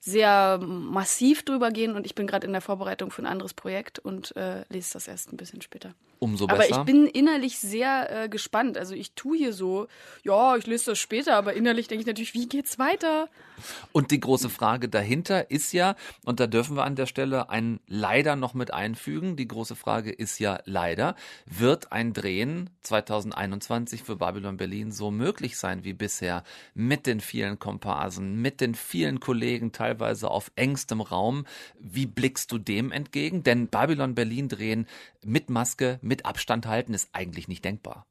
sehr 0.00 0.58
massiv 0.58 1.44
drüber 1.44 1.70
gehen 1.70 1.96
und 1.96 2.06
ich 2.06 2.14
bin 2.14 2.26
gerade 2.26 2.46
in 2.46 2.52
der 2.52 2.60
Vorbereitung 2.60 3.10
für 3.10 3.22
ein 3.22 3.26
anderes 3.26 3.54
Projekt 3.54 3.98
und 3.98 4.34
äh, 4.36 4.64
lese 4.68 4.92
das 4.94 5.08
erst 5.08 5.32
ein 5.32 5.36
bisschen 5.36 5.60
später. 5.60 5.94
Umso 6.20 6.46
besser. 6.46 6.62
Aber 6.62 6.70
ich 6.70 6.86
bin 6.86 7.06
innerlich 7.06 7.58
sehr 7.58 8.24
äh, 8.24 8.28
gespannt. 8.28 8.78
Also 8.78 8.94
ich 8.94 9.12
tue 9.12 9.36
hier 9.36 9.52
so, 9.52 9.88
ja, 10.22 10.56
ich 10.56 10.66
lese 10.66 10.92
das 10.92 10.98
später, 10.98 11.36
aber 11.36 11.54
innerlich 11.54 11.88
denke 11.88 12.02
ich 12.02 12.06
natürlich, 12.06 12.34
wie 12.34 12.48
geht's 12.48 12.78
weiter? 12.78 13.28
Und 13.92 14.10
die 14.10 14.20
große 14.20 14.48
Frage 14.48 14.88
dahinter 14.88 15.50
ist 15.50 15.72
ja, 15.72 15.96
und 16.24 16.40
da 16.40 16.46
dürfen 16.46 16.76
wir 16.76 16.84
an 16.84 16.96
der 16.96 17.06
Stelle 17.06 17.50
ein 17.50 17.80
leider 17.86 18.36
noch 18.36 18.54
mit 18.54 18.72
einfügen, 18.72 19.36
die 19.36 19.48
große 19.48 19.76
Frage 19.76 20.10
ist 20.10 20.38
ja 20.38 20.60
leider, 20.64 21.16
wird 21.46 21.92
ein 21.92 22.12
Drehen 22.12 22.70
2021 22.82 24.02
für 24.02 24.16
Babylon 24.16 24.56
Berlin 24.56 24.92
so 24.92 25.10
möglich 25.10 25.58
sein 25.58 25.84
wie 25.84 25.92
bisher 25.92 26.44
mit 26.74 27.06
den 27.06 27.20
vielen 27.20 27.58
Komparsen, 27.58 28.40
mit 28.40 28.60
den 28.60 28.74
vielen 28.74 29.20
Kollegen 29.20 29.72
teilweise 29.72 30.30
auf 30.30 30.50
engstem 30.56 31.00
Raum? 31.00 31.46
Wie 31.78 32.06
blickst 32.06 32.52
du 32.52 32.58
dem 32.58 32.92
entgegen? 32.92 33.42
Denn 33.42 33.68
Babylon 33.68 34.14
Berlin 34.14 34.48
drehen 34.48 34.86
mit 35.24 35.50
Maske, 35.50 35.98
mit 36.02 36.26
Abstand 36.26 36.66
halten 36.66 36.94
ist 36.94 37.10
eigentlich 37.12 37.48
nicht 37.48 37.64
denkbar. 37.64 38.06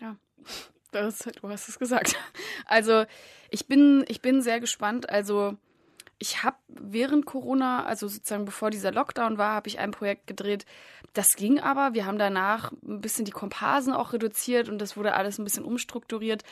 Ja, 0.00 0.16
das, 0.92 1.18
du 1.18 1.48
hast 1.48 1.68
es 1.68 1.78
gesagt. 1.78 2.16
Also 2.64 3.04
ich 3.50 3.66
bin, 3.66 4.04
ich 4.08 4.22
bin 4.22 4.40
sehr 4.40 4.60
gespannt. 4.60 5.10
Also 5.10 5.56
ich 6.18 6.42
habe 6.42 6.56
während 6.68 7.26
Corona, 7.26 7.84
also 7.84 8.06
sozusagen 8.08 8.44
bevor 8.44 8.70
dieser 8.70 8.92
Lockdown 8.92 9.36
war, 9.36 9.54
habe 9.54 9.68
ich 9.68 9.78
ein 9.78 9.90
Projekt 9.90 10.26
gedreht. 10.26 10.64
Das 11.12 11.36
ging 11.36 11.58
aber. 11.60 11.92
Wir 11.94 12.06
haben 12.06 12.18
danach 12.18 12.72
ein 12.86 13.00
bisschen 13.00 13.24
die 13.24 13.32
Komparsen 13.32 13.92
auch 13.92 14.12
reduziert 14.12 14.68
und 14.68 14.78
das 14.78 14.96
wurde 14.96 15.14
alles 15.14 15.38
ein 15.38 15.44
bisschen 15.44 15.64
umstrukturiert. 15.64 16.44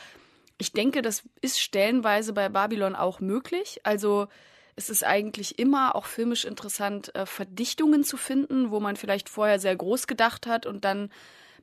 Ich 0.57 0.73
denke, 0.73 1.01
das 1.01 1.23
ist 1.39 1.59
stellenweise 1.59 2.33
bei 2.33 2.49
Babylon 2.49 2.95
auch 2.95 3.19
möglich. 3.19 3.79
Also 3.83 4.27
es 4.75 4.89
ist 4.89 5.03
eigentlich 5.03 5.57
immer 5.57 5.95
auch 5.95 6.05
filmisch 6.05 6.45
interessant, 6.45 7.15
äh, 7.15 7.25
Verdichtungen 7.25 8.03
zu 8.03 8.17
finden, 8.17 8.71
wo 8.71 8.79
man 8.79 8.95
vielleicht 8.95 9.29
vorher 9.29 9.59
sehr 9.59 9.75
groß 9.75 10.05
gedacht 10.05 10.47
hat 10.47 10.65
und 10.65 10.85
dann 10.85 11.09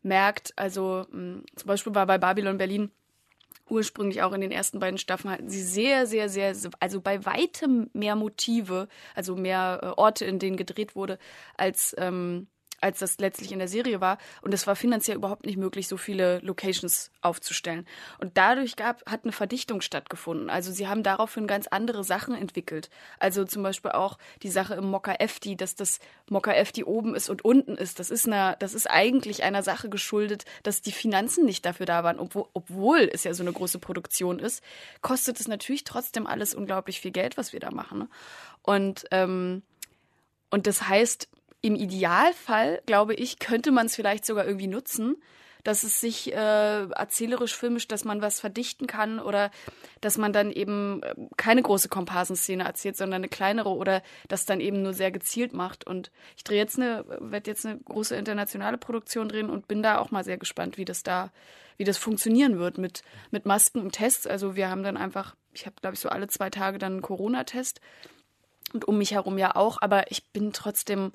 merkt, 0.02 0.52
also 0.56 1.06
mh, 1.10 1.18
hm, 1.18 1.44
zum 1.56 1.66
Beispiel 1.66 1.94
war 1.94 2.06
bei 2.06 2.18
Babylon 2.18 2.58
Berlin 2.58 2.90
ursprünglich 3.70 4.22
auch 4.22 4.32
in 4.32 4.40
den 4.40 4.50
ersten 4.50 4.78
beiden 4.78 4.98
Staffeln 4.98 5.32
hatten 5.32 5.50
sie 5.50 5.62
sehr, 5.62 6.06
sehr, 6.06 6.28
sehr, 6.28 6.54
also 6.80 7.00
bei 7.00 7.24
weitem 7.24 7.90
mehr 7.92 8.16
Motive, 8.16 8.88
also 9.14 9.36
mehr 9.36 9.80
äh, 9.82 9.86
Orte, 10.00 10.24
in 10.24 10.38
denen 10.38 10.56
gedreht 10.56 10.96
wurde, 10.96 11.18
als 11.56 11.94
ähm, 11.98 12.48
als 12.80 13.00
das 13.00 13.18
letztlich 13.18 13.52
in 13.52 13.58
der 13.58 13.68
Serie 13.68 14.00
war. 14.00 14.18
Und 14.42 14.54
es 14.54 14.66
war 14.66 14.76
finanziell 14.76 15.16
überhaupt 15.16 15.46
nicht 15.46 15.56
möglich, 15.56 15.88
so 15.88 15.96
viele 15.96 16.38
Locations 16.40 17.10
aufzustellen. 17.20 17.86
Und 18.18 18.36
dadurch 18.36 18.76
gab, 18.76 19.08
hat 19.10 19.24
eine 19.24 19.32
Verdichtung 19.32 19.80
stattgefunden. 19.80 20.50
Also 20.50 20.72
sie 20.72 20.88
haben 20.88 21.02
daraufhin 21.02 21.46
ganz 21.46 21.66
andere 21.66 22.04
Sachen 22.04 22.34
entwickelt. 22.34 22.90
Also 23.18 23.44
zum 23.44 23.62
Beispiel 23.62 23.92
auch 23.92 24.18
die 24.42 24.50
Sache 24.50 24.74
im 24.74 24.84
Mokka 24.84 25.14
FD, 25.18 25.56
dass 25.56 25.74
das 25.74 25.98
Mokka 26.28 26.52
FD 26.52 26.84
oben 26.84 27.14
ist 27.14 27.28
und 27.28 27.44
unten 27.44 27.76
ist. 27.76 27.98
Das 27.98 28.10
ist, 28.10 28.26
eine, 28.26 28.56
das 28.60 28.74
ist 28.74 28.88
eigentlich 28.88 29.42
einer 29.42 29.62
Sache 29.62 29.88
geschuldet, 29.88 30.44
dass 30.62 30.82
die 30.82 30.92
Finanzen 30.92 31.44
nicht 31.44 31.64
dafür 31.66 31.86
da 31.86 32.04
waren. 32.04 32.18
Obwohl, 32.18 32.46
obwohl 32.52 33.10
es 33.12 33.24
ja 33.24 33.34
so 33.34 33.42
eine 33.42 33.52
große 33.52 33.78
Produktion 33.78 34.38
ist, 34.38 34.62
kostet 35.02 35.40
es 35.40 35.48
natürlich 35.48 35.84
trotzdem 35.84 36.26
alles 36.26 36.54
unglaublich 36.54 37.00
viel 37.00 37.10
Geld, 37.10 37.36
was 37.36 37.52
wir 37.52 37.60
da 37.60 37.70
machen. 37.70 37.98
Ne? 37.98 38.08
Und, 38.62 39.06
ähm, 39.10 39.62
und 40.50 40.66
das 40.66 40.88
heißt, 40.88 41.28
im 41.60 41.74
Idealfall, 41.74 42.82
glaube 42.86 43.14
ich, 43.14 43.38
könnte 43.38 43.70
man 43.70 43.86
es 43.86 43.96
vielleicht 43.96 44.24
sogar 44.24 44.46
irgendwie 44.46 44.68
nutzen, 44.68 45.16
dass 45.64 45.82
es 45.82 46.00
sich 46.00 46.32
äh, 46.32 46.84
erzählerisch 46.88 47.54
filmisch, 47.54 47.88
dass 47.88 48.04
man 48.04 48.22
was 48.22 48.40
verdichten 48.40 48.86
kann 48.86 49.18
oder 49.18 49.50
dass 50.00 50.16
man 50.16 50.32
dann 50.32 50.52
eben 50.52 51.02
äh, 51.02 51.14
keine 51.36 51.62
große 51.62 51.88
Komparsenszene 51.88 52.64
erzählt, 52.64 52.96
sondern 52.96 53.20
eine 53.20 53.28
kleinere 53.28 53.70
oder 53.70 54.02
das 54.28 54.46
dann 54.46 54.60
eben 54.60 54.82
nur 54.82 54.94
sehr 54.94 55.10
gezielt 55.10 55.52
macht. 55.52 55.86
Und 55.86 56.10
ich 56.36 56.44
drehe 56.44 56.58
jetzt 56.58 56.78
eine, 56.78 57.04
werde 57.20 57.50
jetzt 57.50 57.66
eine 57.66 57.78
große 57.78 58.14
internationale 58.14 58.78
Produktion 58.78 59.28
drehen 59.28 59.50
und 59.50 59.68
bin 59.68 59.82
da 59.82 59.98
auch 59.98 60.10
mal 60.10 60.24
sehr 60.24 60.38
gespannt, 60.38 60.78
wie 60.78 60.84
das 60.84 61.02
da, 61.02 61.32
wie 61.76 61.84
das 61.84 61.98
funktionieren 61.98 62.58
wird 62.58 62.78
mit, 62.78 63.02
mit 63.30 63.44
Masken 63.44 63.80
und 63.80 63.92
Tests. 63.92 64.26
Also 64.26 64.54
wir 64.54 64.70
haben 64.70 64.84
dann 64.84 64.96
einfach, 64.96 65.34
ich 65.52 65.66
habe, 65.66 65.76
glaube 65.80 65.94
ich, 65.94 66.00
so 66.00 66.08
alle 66.08 66.28
zwei 66.28 66.50
Tage 66.50 66.78
dann 66.78 66.92
einen 66.92 67.02
Corona-Test 67.02 67.80
und 68.72 68.86
um 68.86 68.98
mich 68.98 69.12
herum 69.12 69.38
ja 69.38 69.56
auch, 69.56 69.78
aber 69.80 70.10
ich 70.10 70.30
bin 70.32 70.52
trotzdem 70.52 71.12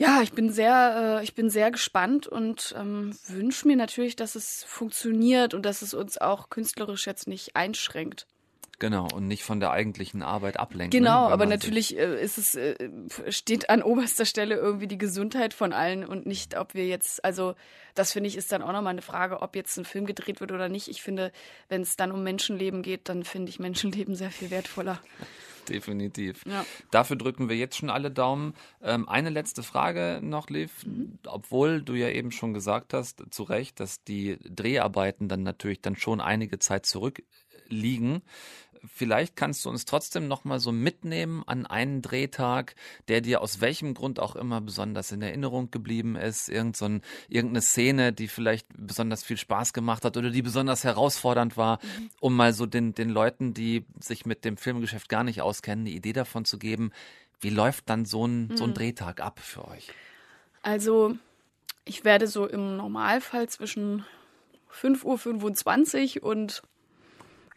ja, 0.00 0.22
ich 0.22 0.32
bin 0.32 0.50
sehr, 0.50 1.18
äh, 1.20 1.24
ich 1.24 1.34
bin 1.34 1.50
sehr 1.50 1.70
gespannt 1.70 2.26
und 2.26 2.74
ähm, 2.78 3.14
wünsche 3.28 3.66
mir 3.66 3.76
natürlich, 3.76 4.16
dass 4.16 4.34
es 4.34 4.64
funktioniert 4.64 5.52
und 5.52 5.66
dass 5.66 5.82
es 5.82 5.92
uns 5.92 6.16
auch 6.16 6.48
künstlerisch 6.48 7.06
jetzt 7.06 7.28
nicht 7.28 7.54
einschränkt. 7.54 8.26
Genau, 8.80 9.06
und 9.14 9.28
nicht 9.28 9.44
von 9.44 9.60
der 9.60 9.72
eigentlichen 9.72 10.22
Arbeit 10.22 10.58
ablenken. 10.58 10.98
Genau, 10.98 11.28
aber 11.28 11.44
natürlich 11.44 11.98
äh, 11.98 12.20
ist 12.20 12.38
es, 12.38 12.54
äh, 12.54 12.74
steht 13.28 13.68
an 13.68 13.82
oberster 13.82 14.24
Stelle 14.24 14.56
irgendwie 14.56 14.88
die 14.88 14.96
Gesundheit 14.96 15.52
von 15.52 15.74
allen 15.74 16.02
und 16.02 16.24
nicht, 16.24 16.56
ob 16.56 16.72
wir 16.72 16.86
jetzt, 16.86 17.22
also 17.22 17.54
das 17.94 18.12
finde 18.12 18.28
ich 18.28 18.36
ist 18.36 18.50
dann 18.52 18.62
auch 18.62 18.72
nochmal 18.72 18.92
eine 18.92 19.02
Frage, 19.02 19.42
ob 19.42 19.54
jetzt 19.54 19.76
ein 19.76 19.84
Film 19.84 20.06
gedreht 20.06 20.40
wird 20.40 20.50
oder 20.50 20.70
nicht. 20.70 20.88
Ich 20.88 21.02
finde, 21.02 21.30
wenn 21.68 21.82
es 21.82 21.96
dann 21.96 22.10
um 22.10 22.22
Menschenleben 22.22 22.80
geht, 22.80 23.10
dann 23.10 23.22
finde 23.22 23.50
ich 23.50 23.58
Menschenleben 23.58 24.14
sehr 24.14 24.30
viel 24.30 24.50
wertvoller. 24.50 24.98
Definitiv. 25.68 26.42
Ja. 26.46 26.64
Dafür 26.90 27.16
drücken 27.16 27.50
wir 27.50 27.56
jetzt 27.56 27.76
schon 27.76 27.90
alle 27.90 28.10
Daumen. 28.10 28.54
Ähm, 28.82 29.06
eine 29.10 29.28
letzte 29.28 29.62
Frage 29.62 30.20
noch, 30.22 30.48
Liv. 30.48 30.86
Mhm. 30.86 31.18
Obwohl 31.26 31.82
du 31.82 31.92
ja 31.92 32.08
eben 32.08 32.32
schon 32.32 32.54
gesagt 32.54 32.94
hast, 32.94 33.22
zu 33.30 33.42
Recht, 33.42 33.78
dass 33.78 34.02
die 34.02 34.38
Dreharbeiten 34.42 35.28
dann 35.28 35.42
natürlich 35.42 35.82
dann 35.82 35.96
schon 35.96 36.22
einige 36.22 36.58
Zeit 36.58 36.86
zurückliegen 36.86 38.22
vielleicht 38.86 39.36
kannst 39.36 39.64
du 39.64 39.70
uns 39.70 39.84
trotzdem 39.84 40.28
noch 40.28 40.44
mal 40.44 40.58
so 40.60 40.72
mitnehmen 40.72 41.42
an 41.46 41.66
einen 41.66 42.02
Drehtag, 42.02 42.74
der 43.08 43.20
dir 43.20 43.40
aus 43.40 43.60
welchem 43.60 43.94
Grund 43.94 44.20
auch 44.20 44.36
immer 44.36 44.60
besonders 44.60 45.12
in 45.12 45.22
Erinnerung 45.22 45.70
geblieben 45.70 46.16
ist, 46.16 46.48
Irgend 46.48 46.76
so 46.76 46.86
ein, 46.86 47.02
irgendeine 47.28 47.62
Szene, 47.62 48.12
die 48.12 48.28
vielleicht 48.28 48.66
besonders 48.76 49.24
viel 49.24 49.36
Spaß 49.36 49.72
gemacht 49.72 50.04
hat 50.04 50.16
oder 50.16 50.30
die 50.30 50.42
besonders 50.42 50.84
herausfordernd 50.84 51.56
war, 51.56 51.78
mhm. 51.82 52.10
um 52.20 52.36
mal 52.36 52.52
so 52.52 52.66
den, 52.66 52.94
den 52.94 53.10
Leuten, 53.10 53.54
die 53.54 53.84
sich 53.98 54.26
mit 54.26 54.44
dem 54.44 54.56
Filmgeschäft 54.56 55.08
gar 55.08 55.24
nicht 55.24 55.42
auskennen, 55.42 55.86
eine 55.86 55.94
Idee 55.94 56.12
davon 56.12 56.44
zu 56.44 56.58
geben, 56.58 56.92
wie 57.40 57.50
läuft 57.50 57.88
dann 57.88 58.04
so 58.04 58.26
ein, 58.26 58.48
mhm. 58.48 58.56
so 58.56 58.64
ein 58.64 58.70
mhm. 58.70 58.74
Drehtag 58.74 59.20
ab 59.20 59.40
für 59.40 59.66
euch? 59.68 59.88
Also, 60.62 61.16
ich 61.84 62.04
werde 62.04 62.26
so 62.26 62.46
im 62.46 62.76
Normalfall 62.76 63.48
zwischen 63.48 64.04
5.25 64.72 66.22
Uhr 66.22 66.30
und 66.30 66.62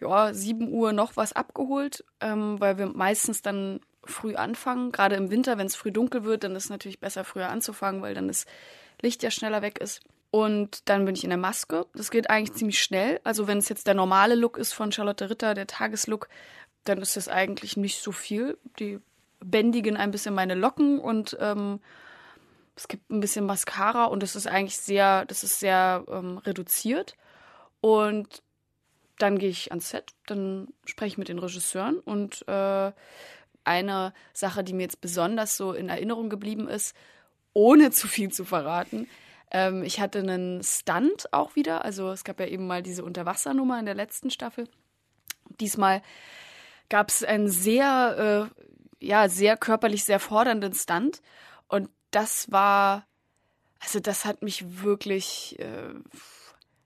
ja, 0.03 0.33
7 0.33 0.71
Uhr 0.71 0.93
noch 0.93 1.15
was 1.17 1.33
abgeholt, 1.33 2.03
ähm, 2.21 2.59
weil 2.59 2.77
wir 2.77 2.87
meistens 2.87 3.41
dann 3.41 3.79
früh 4.03 4.35
anfangen. 4.35 4.91
Gerade 4.91 5.15
im 5.15 5.31
Winter, 5.31 5.57
wenn 5.57 5.67
es 5.67 5.75
früh 5.75 5.91
dunkel 5.91 6.23
wird, 6.23 6.43
dann 6.43 6.55
ist 6.55 6.65
es 6.65 6.69
natürlich 6.69 6.99
besser, 6.99 7.23
früher 7.23 7.49
anzufangen, 7.49 8.01
weil 8.01 8.13
dann 8.13 8.27
das 8.27 8.45
Licht 9.01 9.23
ja 9.23 9.31
schneller 9.31 9.61
weg 9.61 9.79
ist. 9.79 10.01
Und 10.31 10.89
dann 10.89 11.05
bin 11.05 11.15
ich 11.15 11.23
in 11.23 11.29
der 11.29 11.37
Maske. 11.37 11.85
Das 11.93 12.09
geht 12.09 12.29
eigentlich 12.29 12.57
ziemlich 12.57 12.81
schnell. 12.81 13.21
Also 13.23 13.47
wenn 13.47 13.59
es 13.59 13.69
jetzt 13.69 13.87
der 13.87 13.93
normale 13.93 14.35
Look 14.35 14.57
ist 14.57 14.73
von 14.73 14.91
Charlotte 14.91 15.29
Ritter, 15.29 15.53
der 15.53 15.67
Tageslook, 15.67 16.27
dann 16.85 16.97
ist 16.99 17.15
das 17.15 17.27
eigentlich 17.27 17.77
nicht 17.77 18.01
so 18.01 18.11
viel. 18.11 18.57
Die 18.79 18.99
bändigen 19.39 19.95
ein 19.95 20.11
bisschen 20.11 20.33
meine 20.33 20.55
Locken 20.55 20.99
und 20.99 21.37
ähm, 21.39 21.79
es 22.75 22.87
gibt 22.87 23.11
ein 23.11 23.19
bisschen 23.19 23.45
Mascara 23.45 24.05
und 24.05 24.23
das 24.23 24.35
ist 24.35 24.47
eigentlich 24.47 24.77
sehr, 24.77 25.25
das 25.25 25.43
ist 25.43 25.59
sehr 25.59 26.03
ähm, 26.09 26.39
reduziert. 26.39 27.15
Und 27.81 28.41
dann 29.17 29.37
gehe 29.37 29.49
ich 29.49 29.71
ans 29.71 29.89
Set, 29.89 30.13
dann 30.25 30.67
spreche 30.85 31.13
ich 31.13 31.17
mit 31.17 31.29
den 31.29 31.39
Regisseuren 31.39 31.99
und 31.99 32.47
äh, 32.47 32.91
eine 33.63 34.13
Sache, 34.33 34.63
die 34.63 34.73
mir 34.73 34.83
jetzt 34.83 35.01
besonders 35.01 35.55
so 35.57 35.73
in 35.73 35.89
Erinnerung 35.89 36.29
geblieben 36.29 36.67
ist, 36.67 36.95
ohne 37.53 37.91
zu 37.91 38.07
viel 38.07 38.31
zu 38.31 38.45
verraten. 38.45 39.07
Ähm, 39.51 39.83
ich 39.83 39.99
hatte 39.99 40.19
einen 40.19 40.63
Stunt 40.63 41.31
auch 41.31 41.55
wieder. 41.55 41.85
Also 41.85 42.11
es 42.11 42.23
gab 42.23 42.39
ja 42.39 42.47
eben 42.47 42.67
mal 42.67 42.81
diese 42.81 43.03
Unterwassernummer 43.03 43.79
in 43.79 43.85
der 43.85 43.95
letzten 43.95 44.31
Staffel. 44.31 44.67
Diesmal 45.59 46.01
gab 46.89 47.09
es 47.09 47.23
einen 47.23 47.49
sehr, 47.49 48.49
äh, 48.99 49.05
ja, 49.05 49.29
sehr 49.29 49.55
körperlich 49.55 50.03
sehr 50.03 50.19
fordernden 50.19 50.73
Stunt. 50.73 51.21
Und 51.67 51.89
das 52.11 52.51
war, 52.51 53.07
also 53.79 53.99
das 53.99 54.25
hat 54.25 54.41
mich 54.41 54.83
wirklich, 54.83 55.57
äh, 55.59 55.93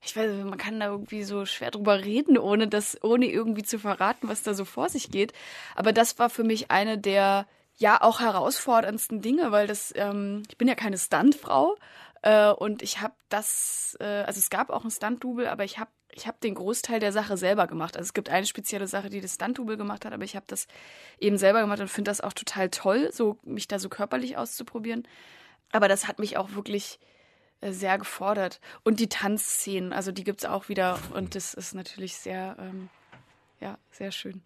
ich 0.08 0.16
weiß, 0.16 0.44
man 0.44 0.58
kann 0.58 0.80
da 0.80 0.86
irgendwie 0.86 1.22
so 1.22 1.44
schwer 1.44 1.70
drüber 1.70 2.04
reden, 2.04 2.38
ohne 2.38 2.68
das, 2.68 3.02
ohne 3.02 3.26
irgendwie 3.26 3.62
zu 3.62 3.78
verraten, 3.78 4.28
was 4.28 4.42
da 4.42 4.54
so 4.54 4.64
vor 4.64 4.88
sich 4.88 5.10
geht. 5.10 5.32
Aber 5.74 5.92
das 5.92 6.18
war 6.18 6.30
für 6.30 6.44
mich 6.44 6.70
eine 6.70 6.98
der 6.98 7.46
ja 7.76 8.02
auch 8.02 8.20
herausforderndsten 8.20 9.20
Dinge, 9.20 9.52
weil 9.52 9.66
das, 9.66 9.92
ähm, 9.96 10.42
ich 10.48 10.58
bin 10.58 10.66
ja 10.66 10.74
keine 10.74 10.98
Stuntfrau 10.98 11.76
äh, 12.22 12.50
und 12.50 12.82
ich 12.82 13.00
habe 13.00 13.14
das, 13.28 13.96
äh, 14.00 14.04
also 14.04 14.38
es 14.38 14.50
gab 14.50 14.70
auch 14.70 14.84
ein 14.84 14.90
Stunt-Double, 14.90 15.46
aber 15.46 15.64
ich 15.64 15.78
habe 15.78 15.90
ich 16.10 16.26
hab 16.26 16.40
den 16.40 16.54
Großteil 16.54 17.00
der 17.00 17.12
Sache 17.12 17.36
selber 17.36 17.66
gemacht. 17.66 17.96
Also 17.96 18.08
es 18.08 18.14
gibt 18.14 18.30
eine 18.30 18.46
spezielle 18.46 18.88
Sache, 18.88 19.10
die 19.10 19.20
das 19.20 19.34
Stunt-Double 19.34 19.76
gemacht 19.76 20.04
hat, 20.04 20.12
aber 20.12 20.24
ich 20.24 20.34
habe 20.34 20.46
das 20.48 20.66
eben 21.20 21.38
selber 21.38 21.60
gemacht 21.60 21.80
und 21.80 21.88
finde 21.88 22.10
das 22.10 22.20
auch 22.20 22.32
total 22.32 22.70
toll, 22.70 23.10
so 23.12 23.38
mich 23.44 23.68
da 23.68 23.78
so 23.78 23.88
körperlich 23.88 24.36
auszuprobieren. 24.36 25.06
Aber 25.70 25.86
das 25.86 26.08
hat 26.08 26.18
mich 26.18 26.36
auch 26.36 26.52
wirklich 26.54 26.98
sehr 27.62 27.98
gefordert. 27.98 28.60
Und 28.84 29.00
die 29.00 29.08
Tanzszenen, 29.08 29.92
also 29.92 30.12
die 30.12 30.24
gibt 30.24 30.40
es 30.40 30.44
auch 30.46 30.68
wieder 30.68 30.98
und 31.14 31.34
das 31.34 31.54
ist 31.54 31.74
natürlich 31.74 32.16
sehr, 32.16 32.56
ähm, 32.58 32.88
ja, 33.60 33.78
sehr 33.90 34.12
schön. 34.12 34.42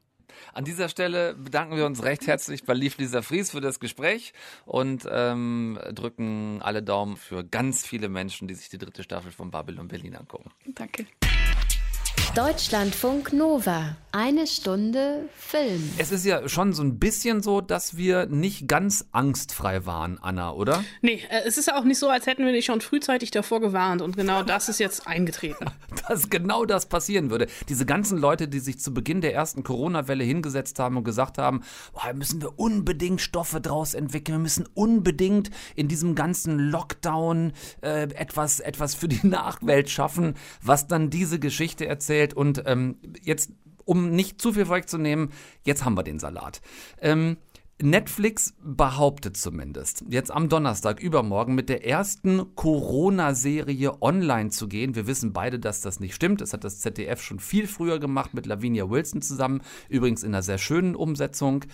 An 0.55 0.64
dieser 0.64 0.88
Stelle 0.88 1.35
bedanken 1.35 1.77
wir 1.77 1.87
uns 1.87 2.03
recht 2.03 2.27
herzlich 2.27 2.64
bei 2.64 2.72
Lief 2.72 2.96
Lisa 2.98 3.20
Fries 3.20 3.51
für 3.51 3.61
das 3.61 3.81
Gespräch 3.81 4.33
und 4.64 5.07
ähm, 5.11 5.79
drücken 5.92 6.61
alle 6.62 6.83
Daumen 6.83 7.16
für 7.16 7.44
ganz 7.44 7.87
viele 7.87 8.09
Menschen, 8.09 8.48
die 8.48 8.55
sich 8.55 8.68
die 8.68 8.79
dritte 8.79 9.03
Staffel 9.03 9.31
von 9.31 9.51
Babylon 9.51 9.88
Berlin 9.88 10.16
angucken. 10.16 10.51
Danke. 10.66 11.07
Deutschlandfunk 12.34 13.34
Nova. 13.34 13.96
Eine 14.14 14.46
Stunde 14.46 15.28
Film. 15.34 15.90
Es 15.96 16.12
ist 16.12 16.26
ja 16.26 16.46
schon 16.46 16.74
so 16.74 16.82
ein 16.82 16.98
bisschen 16.98 17.42
so, 17.42 17.62
dass 17.62 17.96
wir 17.96 18.26
nicht 18.26 18.68
ganz 18.68 19.06
angstfrei 19.10 19.86
waren, 19.86 20.18
Anna, 20.20 20.52
oder? 20.52 20.84
Nee, 21.00 21.22
äh, 21.30 21.46
es 21.46 21.56
ist 21.56 21.68
ja 21.68 21.78
auch 21.78 21.84
nicht 21.84 21.98
so, 21.98 22.10
als 22.10 22.26
hätten 22.26 22.44
wir 22.44 22.52
dich 22.52 22.66
schon 22.66 22.82
frühzeitig 22.82 23.30
davor 23.30 23.62
gewarnt 23.62 24.02
und 24.02 24.14
genau 24.16 24.42
das 24.42 24.68
ist 24.68 24.80
jetzt 24.80 25.06
eingetreten. 25.06 25.64
Dass 26.08 26.28
genau 26.28 26.66
das 26.66 26.86
passieren 26.86 27.30
würde. 27.30 27.46
Diese 27.70 27.86
ganzen 27.86 28.18
Leute, 28.18 28.48
die 28.48 28.58
sich 28.58 28.78
zu 28.78 28.92
Beginn 28.92 29.22
der 29.22 29.34
ersten 29.34 29.62
Corona-Welle 29.62 30.24
hingesetzt 30.24 30.78
haben 30.78 30.98
und 30.98 31.04
gesagt 31.04 31.38
haben, 31.38 31.62
boah, 31.94 32.12
müssen 32.12 32.42
wir 32.42 32.58
unbedingt 32.58 33.22
Stoffe 33.22 33.62
draus 33.62 33.94
entwickeln, 33.94 34.38
wir 34.38 34.42
müssen 34.42 34.68
unbedingt 34.74 35.50
in 35.74 35.88
diesem 35.88 36.14
ganzen 36.14 36.58
Lockdown 36.58 37.52
äh, 37.80 38.02
etwas, 38.14 38.60
etwas 38.60 38.94
für 38.94 39.08
die 39.08 39.26
Nachwelt 39.26 39.88
schaffen, 39.88 40.34
was 40.60 40.86
dann 40.86 41.08
diese 41.08 41.38
Geschichte 41.38 41.86
erzählt 41.86 42.21
erzählt 42.22 42.35
und 42.35 42.62
ähm, 42.66 42.96
jetzt, 43.22 43.52
um 43.85 44.11
nicht 44.11 44.40
zu 44.40 44.52
viel 44.52 44.66
vorwegzunehmen, 44.66 45.30
jetzt 45.64 45.85
haben 45.85 45.96
wir 45.96 46.02
den 46.02 46.18
Salat. 46.18 46.61
Ähm, 47.00 47.37
Netflix 47.80 48.54
behauptet 48.62 49.37
zumindest, 49.37 50.04
jetzt 50.08 50.30
am 50.30 50.48
Donnerstag 50.48 51.02
übermorgen 51.02 51.56
mit 51.56 51.68
der 51.68 51.85
ersten 51.85 52.54
Corona-Serie 52.54 54.00
online 54.00 54.50
zu 54.50 54.68
gehen. 54.68 54.94
Wir 54.94 55.08
wissen 55.08 55.32
beide, 55.32 55.58
dass 55.58 55.80
das 55.80 55.98
nicht 55.98 56.14
stimmt. 56.14 56.40
Das 56.40 56.52
hat 56.52 56.62
das 56.62 56.78
ZDF 56.78 57.20
schon 57.20 57.40
viel 57.40 57.66
früher 57.66 57.98
gemacht 57.98 58.35
mit 58.35 58.46
Lavinia 58.46 58.88
Wilson 58.88 59.20
zusammen. 59.20 59.62
Übrigens 59.88 60.22
in 60.22 60.28
einer 60.28 60.42
sehr 60.42 60.58
schönen 60.58 60.94
Umsetzung. 60.94 61.64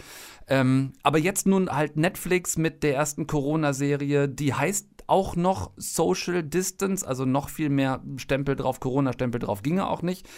Ähm, 0.46 0.94
aber 1.02 1.18
jetzt 1.18 1.46
nun 1.46 1.68
halt 1.68 1.98
Netflix 1.98 2.56
mit 2.56 2.82
der 2.84 2.94
ersten 2.94 3.26
Corona-Serie, 3.26 4.30
die 4.30 4.54
heißt 4.54 4.86
auch 5.08 5.34
noch 5.36 5.72
Social 5.76 6.42
Distance, 6.42 7.06
also 7.06 7.24
noch 7.24 7.48
viel 7.48 7.70
mehr 7.70 8.00
Stempel 8.16 8.54
drauf, 8.54 8.78
Corona-Stempel 8.78 9.40
drauf 9.40 9.62
ginge 9.62 9.88
auch 9.88 10.02
nicht. 10.02 10.28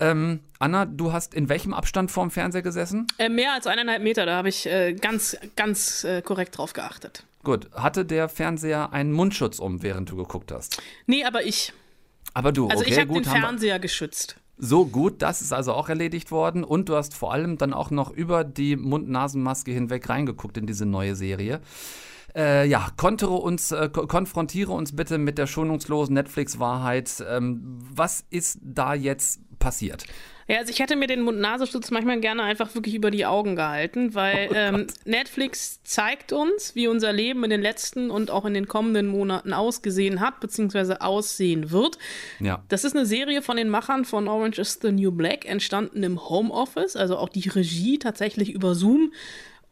Ähm, 0.00 0.40
Anna, 0.58 0.86
du 0.86 1.12
hast 1.12 1.34
in 1.34 1.48
welchem 1.48 1.72
Abstand 1.72 2.10
vorm 2.10 2.30
Fernseher 2.30 2.62
gesessen? 2.62 3.06
Äh, 3.18 3.28
mehr 3.28 3.52
als 3.52 3.66
eineinhalb 3.66 4.02
Meter, 4.02 4.26
da 4.26 4.36
habe 4.36 4.48
ich 4.48 4.66
äh, 4.66 4.94
ganz, 4.94 5.36
ganz 5.54 6.04
äh, 6.04 6.22
korrekt 6.22 6.58
drauf 6.58 6.72
geachtet. 6.72 7.24
Gut, 7.44 7.70
hatte 7.72 8.04
der 8.04 8.28
Fernseher 8.28 8.92
einen 8.92 9.12
Mundschutz 9.12 9.60
um, 9.60 9.82
während 9.82 10.10
du 10.10 10.16
geguckt 10.16 10.50
hast? 10.50 10.82
Nee, 11.06 11.24
aber 11.24 11.44
ich. 11.44 11.72
Aber 12.34 12.50
du, 12.52 12.68
Also 12.68 12.82
okay, 12.82 12.92
ich 12.92 12.98
habe 12.98 13.08
gut. 13.08 13.24
den 13.24 13.30
haben 13.30 13.40
Fernseher 13.40 13.78
geschützt. 13.78 14.36
So 14.58 14.86
gut, 14.86 15.20
das 15.20 15.42
ist 15.42 15.52
also 15.52 15.74
auch 15.74 15.88
erledigt 15.88 16.30
worden. 16.30 16.64
Und 16.64 16.88
du 16.88 16.96
hast 16.96 17.14
vor 17.14 17.32
allem 17.32 17.58
dann 17.58 17.72
auch 17.74 17.90
noch 17.90 18.10
über 18.10 18.42
die 18.42 18.74
Mund-Nasen-Maske 18.76 19.70
hinweg 19.70 20.08
reingeguckt 20.08 20.56
in 20.56 20.66
diese 20.66 20.86
neue 20.86 21.14
Serie. 21.14 21.60
Äh, 22.36 22.68
ja, 22.68 22.88
kontere 22.96 23.32
uns, 23.32 23.72
äh, 23.72 23.88
ko- 23.90 24.06
konfrontiere 24.06 24.72
uns 24.72 24.94
bitte 24.94 25.16
mit 25.16 25.38
der 25.38 25.46
schonungslosen 25.46 26.14
Netflix-Wahrheit. 26.14 27.24
Ähm, 27.28 27.78
was 27.94 28.24
ist 28.28 28.58
da 28.62 28.92
jetzt 28.92 29.40
passiert? 29.58 30.04
Ja, 30.48 30.58
also 30.58 30.70
ich 30.70 30.78
hätte 30.78 30.94
mir 30.94 31.08
den 31.08 31.22
Mund-Nasenschutz 31.22 31.90
manchmal 31.90 32.20
gerne 32.20 32.44
einfach 32.44 32.72
wirklich 32.76 32.94
über 32.94 33.10
die 33.10 33.26
Augen 33.26 33.56
gehalten, 33.56 34.14
weil 34.14 34.48
ähm, 34.54 34.86
Netflix 35.04 35.82
zeigt 35.82 36.32
uns, 36.32 36.76
wie 36.76 36.86
unser 36.86 37.12
Leben 37.12 37.42
in 37.42 37.50
den 37.50 37.62
letzten 37.62 38.10
und 38.12 38.30
auch 38.30 38.44
in 38.44 38.54
den 38.54 38.68
kommenden 38.68 39.08
Monaten 39.08 39.52
ausgesehen 39.52 40.20
hat, 40.20 40.38
beziehungsweise 40.38 41.00
aussehen 41.00 41.72
wird. 41.72 41.98
Ja. 42.38 42.62
Das 42.68 42.84
ist 42.84 42.94
eine 42.94 43.06
Serie 43.06 43.42
von 43.42 43.56
den 43.56 43.70
Machern 43.70 44.04
von 44.04 44.28
Orange 44.28 44.60
is 44.60 44.78
the 44.80 44.92
New 44.92 45.10
Black, 45.10 45.46
entstanden 45.46 46.04
im 46.04 46.28
Homeoffice, 46.28 46.94
also 46.94 47.16
auch 47.16 47.30
die 47.30 47.48
Regie 47.48 47.98
tatsächlich 47.98 48.52
über 48.52 48.76
Zoom. 48.76 49.12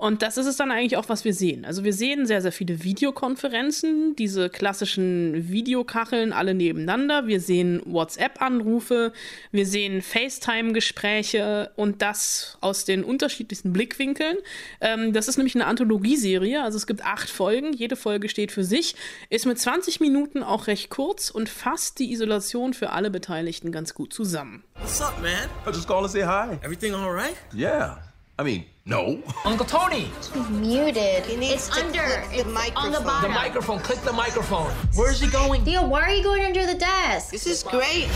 Und 0.04 0.20
das 0.20 0.36
ist 0.36 0.44
es 0.44 0.58
dann 0.58 0.70
eigentlich 0.70 0.98
auch, 0.98 1.08
was 1.08 1.24
wir 1.24 1.32
sehen. 1.32 1.64
Also 1.64 1.82
wir 1.82 1.94
sehen 1.94 2.26
sehr, 2.26 2.42
sehr 2.42 2.52
viele 2.52 2.84
Videokonferenzen, 2.84 4.14
diese 4.16 4.50
klassischen 4.50 5.48
Videokacheln 5.48 6.34
alle 6.34 6.52
nebeneinander. 6.52 7.26
Wir 7.26 7.40
sehen 7.40 7.80
WhatsApp-Anrufe, 7.86 9.14
wir 9.50 9.64
sehen 9.64 10.02
FaceTime-Gespräche 10.02 11.70
und 11.76 12.02
das 12.02 12.58
aus 12.60 12.84
den 12.84 13.02
unterschiedlichsten 13.02 13.72
Blickwinkeln. 13.72 14.36
Ähm, 14.82 15.14
das 15.14 15.26
ist 15.26 15.38
nämlich 15.38 15.54
eine 15.54 15.64
Anthologieserie, 15.64 16.62
also 16.62 16.76
es 16.76 16.86
gibt 16.86 17.02
acht 17.02 17.30
Folgen, 17.30 17.72
jede 17.72 17.96
Folge 17.96 18.28
steht 18.28 18.52
für 18.52 18.62
sich, 18.62 18.96
ist 19.30 19.46
mit 19.46 19.58
20 19.58 20.00
Minuten 20.00 20.42
auch 20.42 20.66
recht 20.66 20.90
kurz 20.90 21.30
und 21.30 21.48
fasst 21.48 21.98
die 21.98 22.12
Isolation 22.12 22.74
für 22.74 22.90
alle 22.90 23.10
Beteiligten 23.10 23.72
ganz 23.72 23.94
gut 23.94 24.12
zusammen. 24.12 24.64
What's 24.78 25.00
up, 25.00 25.18
man? 25.22 25.48
I 25.66 25.74
just 25.74 25.88
called 25.88 26.02
to 26.02 26.08
say 26.08 26.24
hi. 26.24 26.58
Everything 26.62 26.92
all 26.92 27.10
right? 27.10 27.36
Yeah. 27.54 27.96
I 28.38 28.42
mean, 28.42 28.64
no. 28.86 29.22
Uncle 29.44 29.64
Tony, 29.66 30.10
He's 30.34 30.48
muted. 30.50 31.38
needs 31.38 31.52
It's 31.54 31.68
to 31.68 31.84
under. 31.84 31.98
click 32.28 32.44
the 32.44 32.50
It's 32.66 32.76
on 32.76 32.92
the 32.92 33.00
microphone. 33.00 33.22
the 33.22 33.28
microphone. 33.30 33.78
Click 33.80 34.00
the 34.00 34.12
microphone. 34.12 34.70
Where's 34.94 35.20
he 35.20 35.28
going? 35.30 35.64
Theo, 35.64 35.86
why 35.86 36.02
are 36.02 36.10
you 36.14 36.22
going 36.22 36.44
under 36.44 36.66
the 36.66 36.74
desk? 36.74 37.30
This 37.30 37.46
is 37.46 37.62
great. 37.62 38.08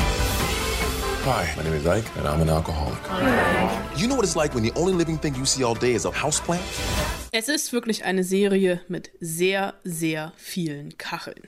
Hi, 1.25 1.53
my 1.57 1.63
name 1.63 1.73
is 1.75 1.87
Ike, 1.87 2.05
and 2.17 2.27
I'm 2.29 2.41
an 2.41 2.49
alcoholic. 2.49 2.99
You 3.99 4.07
know 4.09 4.15
what 4.15 4.25
it's 4.25 4.37
like 4.37 4.55
when 4.55 4.63
the 4.63 4.73
only 4.77 4.93
living 4.93 5.19
thing 5.19 5.35
you 5.35 5.45
see 5.47 5.63
all 5.65 5.75
day 5.75 5.93
is 5.95 6.05
a 6.07 6.11
houseplant? 6.11 6.63
Es 7.33 7.49
ist 7.49 7.73
wirklich 7.73 8.05
eine 8.05 8.25
Serie 8.25 8.81
mit 8.89 9.11
sehr, 9.21 9.75
sehr 9.85 10.33
vielen 10.37 10.97
Kacheln. 10.97 11.43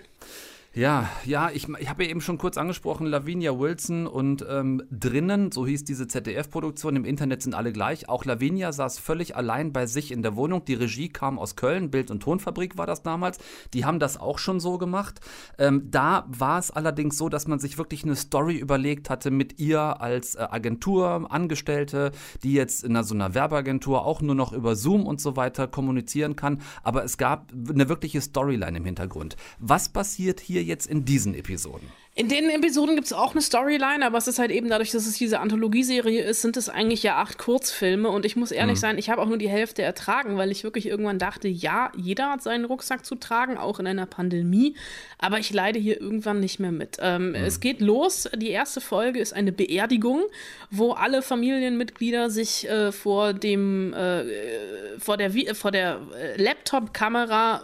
Ja, 0.73 1.09
ja, 1.25 1.51
ich, 1.53 1.67
ich 1.81 1.89
habe 1.89 2.05
ja 2.05 2.11
eben 2.11 2.21
schon 2.21 2.39
kurz 2.39 2.57
angesprochen, 2.57 3.05
Lavinia 3.05 3.59
Wilson 3.59 4.07
und 4.07 4.47
ähm, 4.49 4.85
drinnen, 4.89 5.51
so 5.51 5.67
hieß 5.67 5.83
diese 5.83 6.07
ZDF-Produktion, 6.07 6.95
im 6.95 7.05
Internet 7.05 7.43
sind 7.43 7.55
alle 7.55 7.73
gleich. 7.73 8.09
Auch 8.09 8.25
Lavinia 8.25 8.71
saß 8.71 9.01
völlig 9.01 9.35
allein 9.35 9.73
bei 9.73 9.87
sich 9.87 10.13
in 10.13 10.23
der 10.23 10.37
Wohnung. 10.37 10.65
Die 10.65 10.75
Regie 10.75 11.09
kam 11.09 11.41
aus 11.41 11.57
Köln, 11.57 11.91
Bild- 11.91 12.13
und 12.13 12.23
Tonfabrik 12.23 12.79
war 12.79 12.87
das 12.87 13.03
damals. 13.03 13.39
Die 13.75 13.85
haben 13.85 13.99
das 13.99 14.17
auch 14.17 14.39
schon 14.39 14.61
so 14.61 14.79
gemacht. 14.79 15.19
Ähm, 15.59 15.91
da 15.91 16.25
war 16.29 16.61
es 16.61 16.71
allerdings 16.71 17.19
so, 17.19 17.29
dass 17.29 17.49
man 17.49 17.59
sich 17.59 17.77
wirklich 17.77 18.05
eine 18.05 18.15
Story 18.15 18.57
überlegt 18.57 19.11
hatte 19.11 19.33
mit 19.33 19.59
ihr 19.59 20.01
als 20.01 20.37
äh, 20.37 20.47
Agentur, 20.49 21.29
die 22.45 22.53
jetzt 22.53 22.85
in 22.85 22.93
einer, 22.93 23.03
so 23.03 23.17
einer 23.17 23.35
Werbeagentur 23.35 24.07
auch 24.07 24.23
nur 24.23 24.37
noch 24.37 24.53
über 24.53 24.77
Zoom 24.77 25.05
und 25.05 25.21
so 25.21 25.35
weiter 25.35 25.67
kommunizieren 25.67 26.37
kann. 26.37 26.61
Aber 26.85 27.03
es 27.03 27.19
gab 27.19 27.51
eine 27.53 27.89
wirkliche 27.89 28.21
Storyline 28.21 28.79
im 28.79 28.85
Hintergrund. 28.85 29.35
Was 29.59 29.89
passiert 29.89 30.39
hier 30.39 30.60
jetzt 30.63 30.87
in 30.87 31.05
diesen 31.05 31.35
Episoden? 31.35 31.89
In 32.17 32.29
den 32.29 32.51
Episoden 32.51 32.97
gibt 32.97 33.07
es 33.07 33.13
auch 33.13 33.33
eine 33.33 33.41
Storyline, 33.41 34.05
aber 34.05 34.19
es 34.19 34.27
ist 34.27 34.41
halt 34.41 34.51
eben 34.51 34.69
dadurch, 34.69 34.91
dass 34.91 35.07
es 35.07 35.15
diese 35.17 35.39
Anthologieserie 35.39 36.23
ist, 36.23 36.43
sind 36.43 36.57
es 36.57 36.69
eigentlich 36.69 37.05
ja 37.05 37.17
acht 37.17 37.39
Kurzfilme. 37.39 38.09
Und 38.11 38.27
ich 38.27 38.35
muss 38.35 38.51
ehrlich 38.51 38.75
Mhm. 38.77 38.81
sein, 38.81 38.99
ich 38.99 39.09
habe 39.11 39.23
auch 39.23 39.27
nur 39.29 39.39
die 39.39 39.49
Hälfte 39.49 39.83
ertragen, 39.83 40.37
weil 40.37 40.51
ich 40.51 40.65
wirklich 40.65 40.87
irgendwann 40.87 41.21
dachte, 41.21 41.47
ja, 41.47 41.93
jeder 41.97 42.31
hat 42.33 42.43
seinen 42.43 42.65
Rucksack 42.65 43.07
zu 43.07 43.15
tragen, 43.15 43.57
auch 43.57 43.79
in 43.79 43.87
einer 43.87 44.07
Pandemie. 44.07 44.75
Aber 45.19 45.39
ich 45.39 45.53
leide 45.53 45.79
hier 45.79 46.01
irgendwann 46.01 46.41
nicht 46.41 46.59
mehr 46.59 46.73
mit. 46.73 46.97
Ähm, 47.01 47.35
Es 47.37 47.61
geht 47.61 47.81
los. 47.81 48.29
Die 48.37 48.51
erste 48.51 48.81
Folge 48.81 49.21
ist 49.21 49.33
eine 49.33 49.53
Beerdigung, 49.53 50.23
wo 50.71 50.93
alle 50.93 51.23
Familienmitglieder 51.23 52.29
sich 52.29 52.69
äh, 52.69 52.91
vor 52.91 53.33
dem 53.35 53.95
äh, 53.95 54.25
vor 54.99 55.17
der, 55.17 55.33
Vi- 55.33 55.55
vor 55.55 55.71
der 55.71 56.01
äh, 56.21 56.43
Laptop-Kamera 56.43 57.63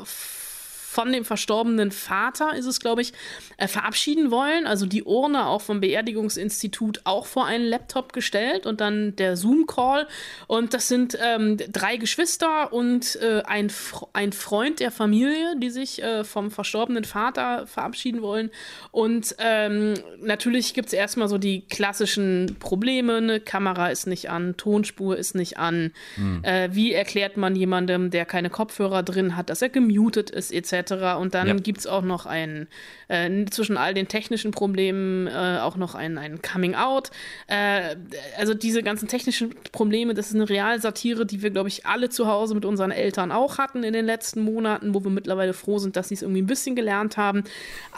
von 0.97 1.13
dem 1.13 1.27
verstorbenen 1.27 1.91
Vater, 1.91 2.57
ist 2.57 2.65
es, 2.65 2.81
glaube 2.81 3.03
ich, 3.03 3.13
äh, 3.59 3.69
verabschieden 3.69 4.31
wollen. 4.31 4.67
Also 4.67 4.87
die 4.87 5.03
Urne 5.03 5.45
auch 5.45 5.61
vom 5.61 5.81
Beerdigungsinstitut 5.81 7.03
auch 7.05 7.27
vor 7.27 7.45
einen 7.45 7.67
Laptop 7.67 8.15
gestellt 8.15 8.65
und 8.65 8.81
dann 8.81 9.15
der 9.17 9.37
Zoom-Call. 9.37 10.09
Und 10.47 10.73
das 10.73 10.89
sind 10.89 11.19
ähm, 11.23 11.59
drei 11.71 11.99
Geschwister 11.99 12.73
und 12.73 13.17
äh, 13.17 13.43
ein, 13.43 13.71
ein 14.15 14.33
Freund 14.33 14.81
der 14.81 14.91
Familie, 14.91 15.55
die 15.59 15.69
sich 15.69 16.03
äh, 16.03 16.25
vom 16.25 16.51
verstorbenen 16.51 17.05
Vater 17.05 17.67
verabschieden 17.67 18.23
wollen. 18.23 18.51
Und 18.91 19.37
ähm, 19.39 19.95
natürlich 20.23 20.73
gibt 20.73 20.87
es 20.87 20.93
erstmal 20.95 21.29
so 21.29 21.37
die 21.37 21.61
klassischen 21.69 22.57
Probleme. 22.59 23.17
Eine 23.17 23.41
Kamera 23.41 23.89
ist 23.91 24.07
nicht 24.07 24.31
an, 24.31 24.57
Tonspur 24.57 25.19
ist 25.19 25.35
nicht 25.35 25.59
an. 25.59 25.93
Hm. 26.15 26.43
Äh, 26.43 26.71
wie 26.73 26.95
erklärt 26.95 27.37
man 27.37 27.55
jemandem, 27.55 28.11
der 28.11 28.25
keine 28.25 28.49
Kopfhörer 28.49 29.03
drin 29.03 29.37
hat, 29.37 29.51
dass 29.51 29.61
er 29.61 29.69
gemutet 29.69 30.31
ist, 30.31 30.53
etc. 30.53 30.86
Und 30.91 31.35
dann 31.35 31.47
Ja. 31.49 31.55
gibt 31.55 31.79
es 31.79 31.87
auch 31.87 32.03
noch 32.03 32.27
ein, 32.27 32.67
äh, 33.09 33.45
zwischen 33.47 33.77
all 33.77 33.95
den 33.95 34.09
technischen 34.09 34.51
Problemen, 34.51 35.27
äh, 35.27 35.59
auch 35.61 35.77
noch 35.77 35.95
ein, 35.95 36.19
ein 36.19 36.41
Coming-out. 36.43 37.11
Äh, 37.47 37.97
also 38.39 38.55
diese 38.55 38.83
ganzen 38.83 39.09
technischen 39.09 39.55
Probleme, 39.73 40.15
das 40.15 40.29
ist 40.29 40.35
eine 40.35 40.49
Realsatire, 40.49 41.27
die 41.27 41.43
wir, 41.43 41.51
glaube 41.51 41.69
ich, 41.69 41.87
alle 41.87 42.09
zu 42.09 42.27
Hause 42.27 42.55
mit 42.55 42.65
unseren 42.65 42.91
Eltern 42.91 43.33
auch 43.33 43.59
hatten 43.59 43.85
in 43.85 43.93
den 43.93 44.05
letzten 44.07 44.43
Monaten, 44.43 44.95
wo 44.95 45.03
wir 45.05 45.11
mittlerweile 45.11 45.53
froh 45.53 45.79
sind, 45.79 45.97
dass 45.97 46.09
sie 46.09 46.15
es 46.15 46.23
irgendwie 46.23 46.43
ein 46.43 46.47
bisschen 46.47 46.77
gelernt 46.77 47.17
haben. 47.17 47.45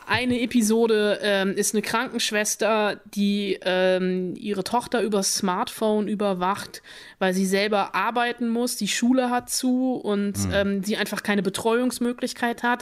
Eine 0.07 0.40
Episode 0.40 1.18
ähm, 1.22 1.53
ist 1.55 1.74
eine 1.74 1.83
Krankenschwester, 1.83 3.01
die 3.14 3.59
ähm, 3.62 4.35
ihre 4.37 4.64
Tochter 4.64 5.03
übers 5.03 5.35
Smartphone 5.35 6.09
überwacht, 6.09 6.83
weil 7.18 7.35
sie 7.35 7.46
selber 7.46 7.94
arbeiten 7.94 8.48
muss, 8.48 8.77
die 8.77 8.88
Schule 8.88 9.31
hat 9.31 9.51
zu 9.51 9.94
und 9.94 10.37
Hm. 10.38 10.51
ähm, 10.53 10.85
sie 10.85 10.96
einfach 10.96 11.22
keine 11.22 11.42
Betreuungsmöglichkeit 11.42 12.62
hat. 12.62 12.78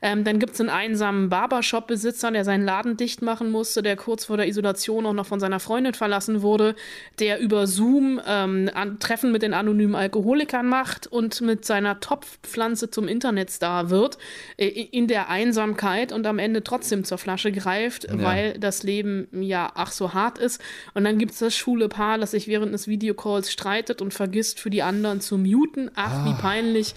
Ähm, 0.00 0.22
dann 0.24 0.38
gibt 0.38 0.54
es 0.54 0.60
einen 0.60 0.68
einsamen 0.70 1.28
Barbershop-Besitzer, 1.28 2.30
der 2.30 2.44
seinen 2.44 2.64
Laden 2.64 2.96
dicht 2.96 3.20
machen 3.22 3.50
musste, 3.50 3.82
der 3.82 3.96
kurz 3.96 4.26
vor 4.26 4.36
der 4.36 4.46
Isolation 4.48 5.06
auch 5.06 5.12
noch 5.12 5.26
von 5.26 5.40
seiner 5.40 5.60
Freundin 5.60 5.94
verlassen 5.94 6.42
wurde, 6.42 6.74
der 7.18 7.40
über 7.40 7.66
Zoom 7.66 8.20
ähm, 8.26 8.70
Treffen 9.00 9.32
mit 9.32 9.42
den 9.42 9.54
anonymen 9.54 9.94
Alkoholikern 9.96 10.66
macht 10.66 11.06
und 11.06 11.40
mit 11.40 11.64
seiner 11.64 12.00
Topfpflanze 12.00 12.90
zum 12.90 13.08
Internetstar 13.08 13.90
wird, 13.90 14.18
äh, 14.56 14.66
in 14.68 15.08
der 15.08 15.28
Einsamkeit 15.30 16.12
und 16.12 16.26
am 16.26 16.38
Ende 16.38 16.62
trotzdem 16.62 17.04
zur 17.04 17.18
Flasche 17.18 17.50
greift, 17.52 18.04
Ja. 18.04 18.22
weil 18.22 18.58
das 18.58 18.82
Leben 18.84 19.26
ja 19.32 19.70
ach 19.74 19.90
so 19.90 20.14
hart 20.14 20.38
ist. 20.38 20.60
Und 20.94 21.04
dann 21.04 21.18
gibt 21.18 21.32
es 21.32 21.38
das 21.38 21.56
schwule 21.56 21.88
Paar, 21.88 22.18
das 22.18 22.30
sich 22.32 22.46
während 22.46 22.72
des 22.72 22.86
Videocalls 22.88 23.50
streitet 23.50 24.00
und 24.00 24.14
vergisst, 24.14 24.60
für 24.60 24.70
die 24.70 24.82
anderen 24.82 25.20
zu 25.20 25.38
muten. 25.38 25.90
Ach, 25.94 26.24
wie 26.24 26.30
Ah. 26.30 26.38
peinlich. 26.40 26.94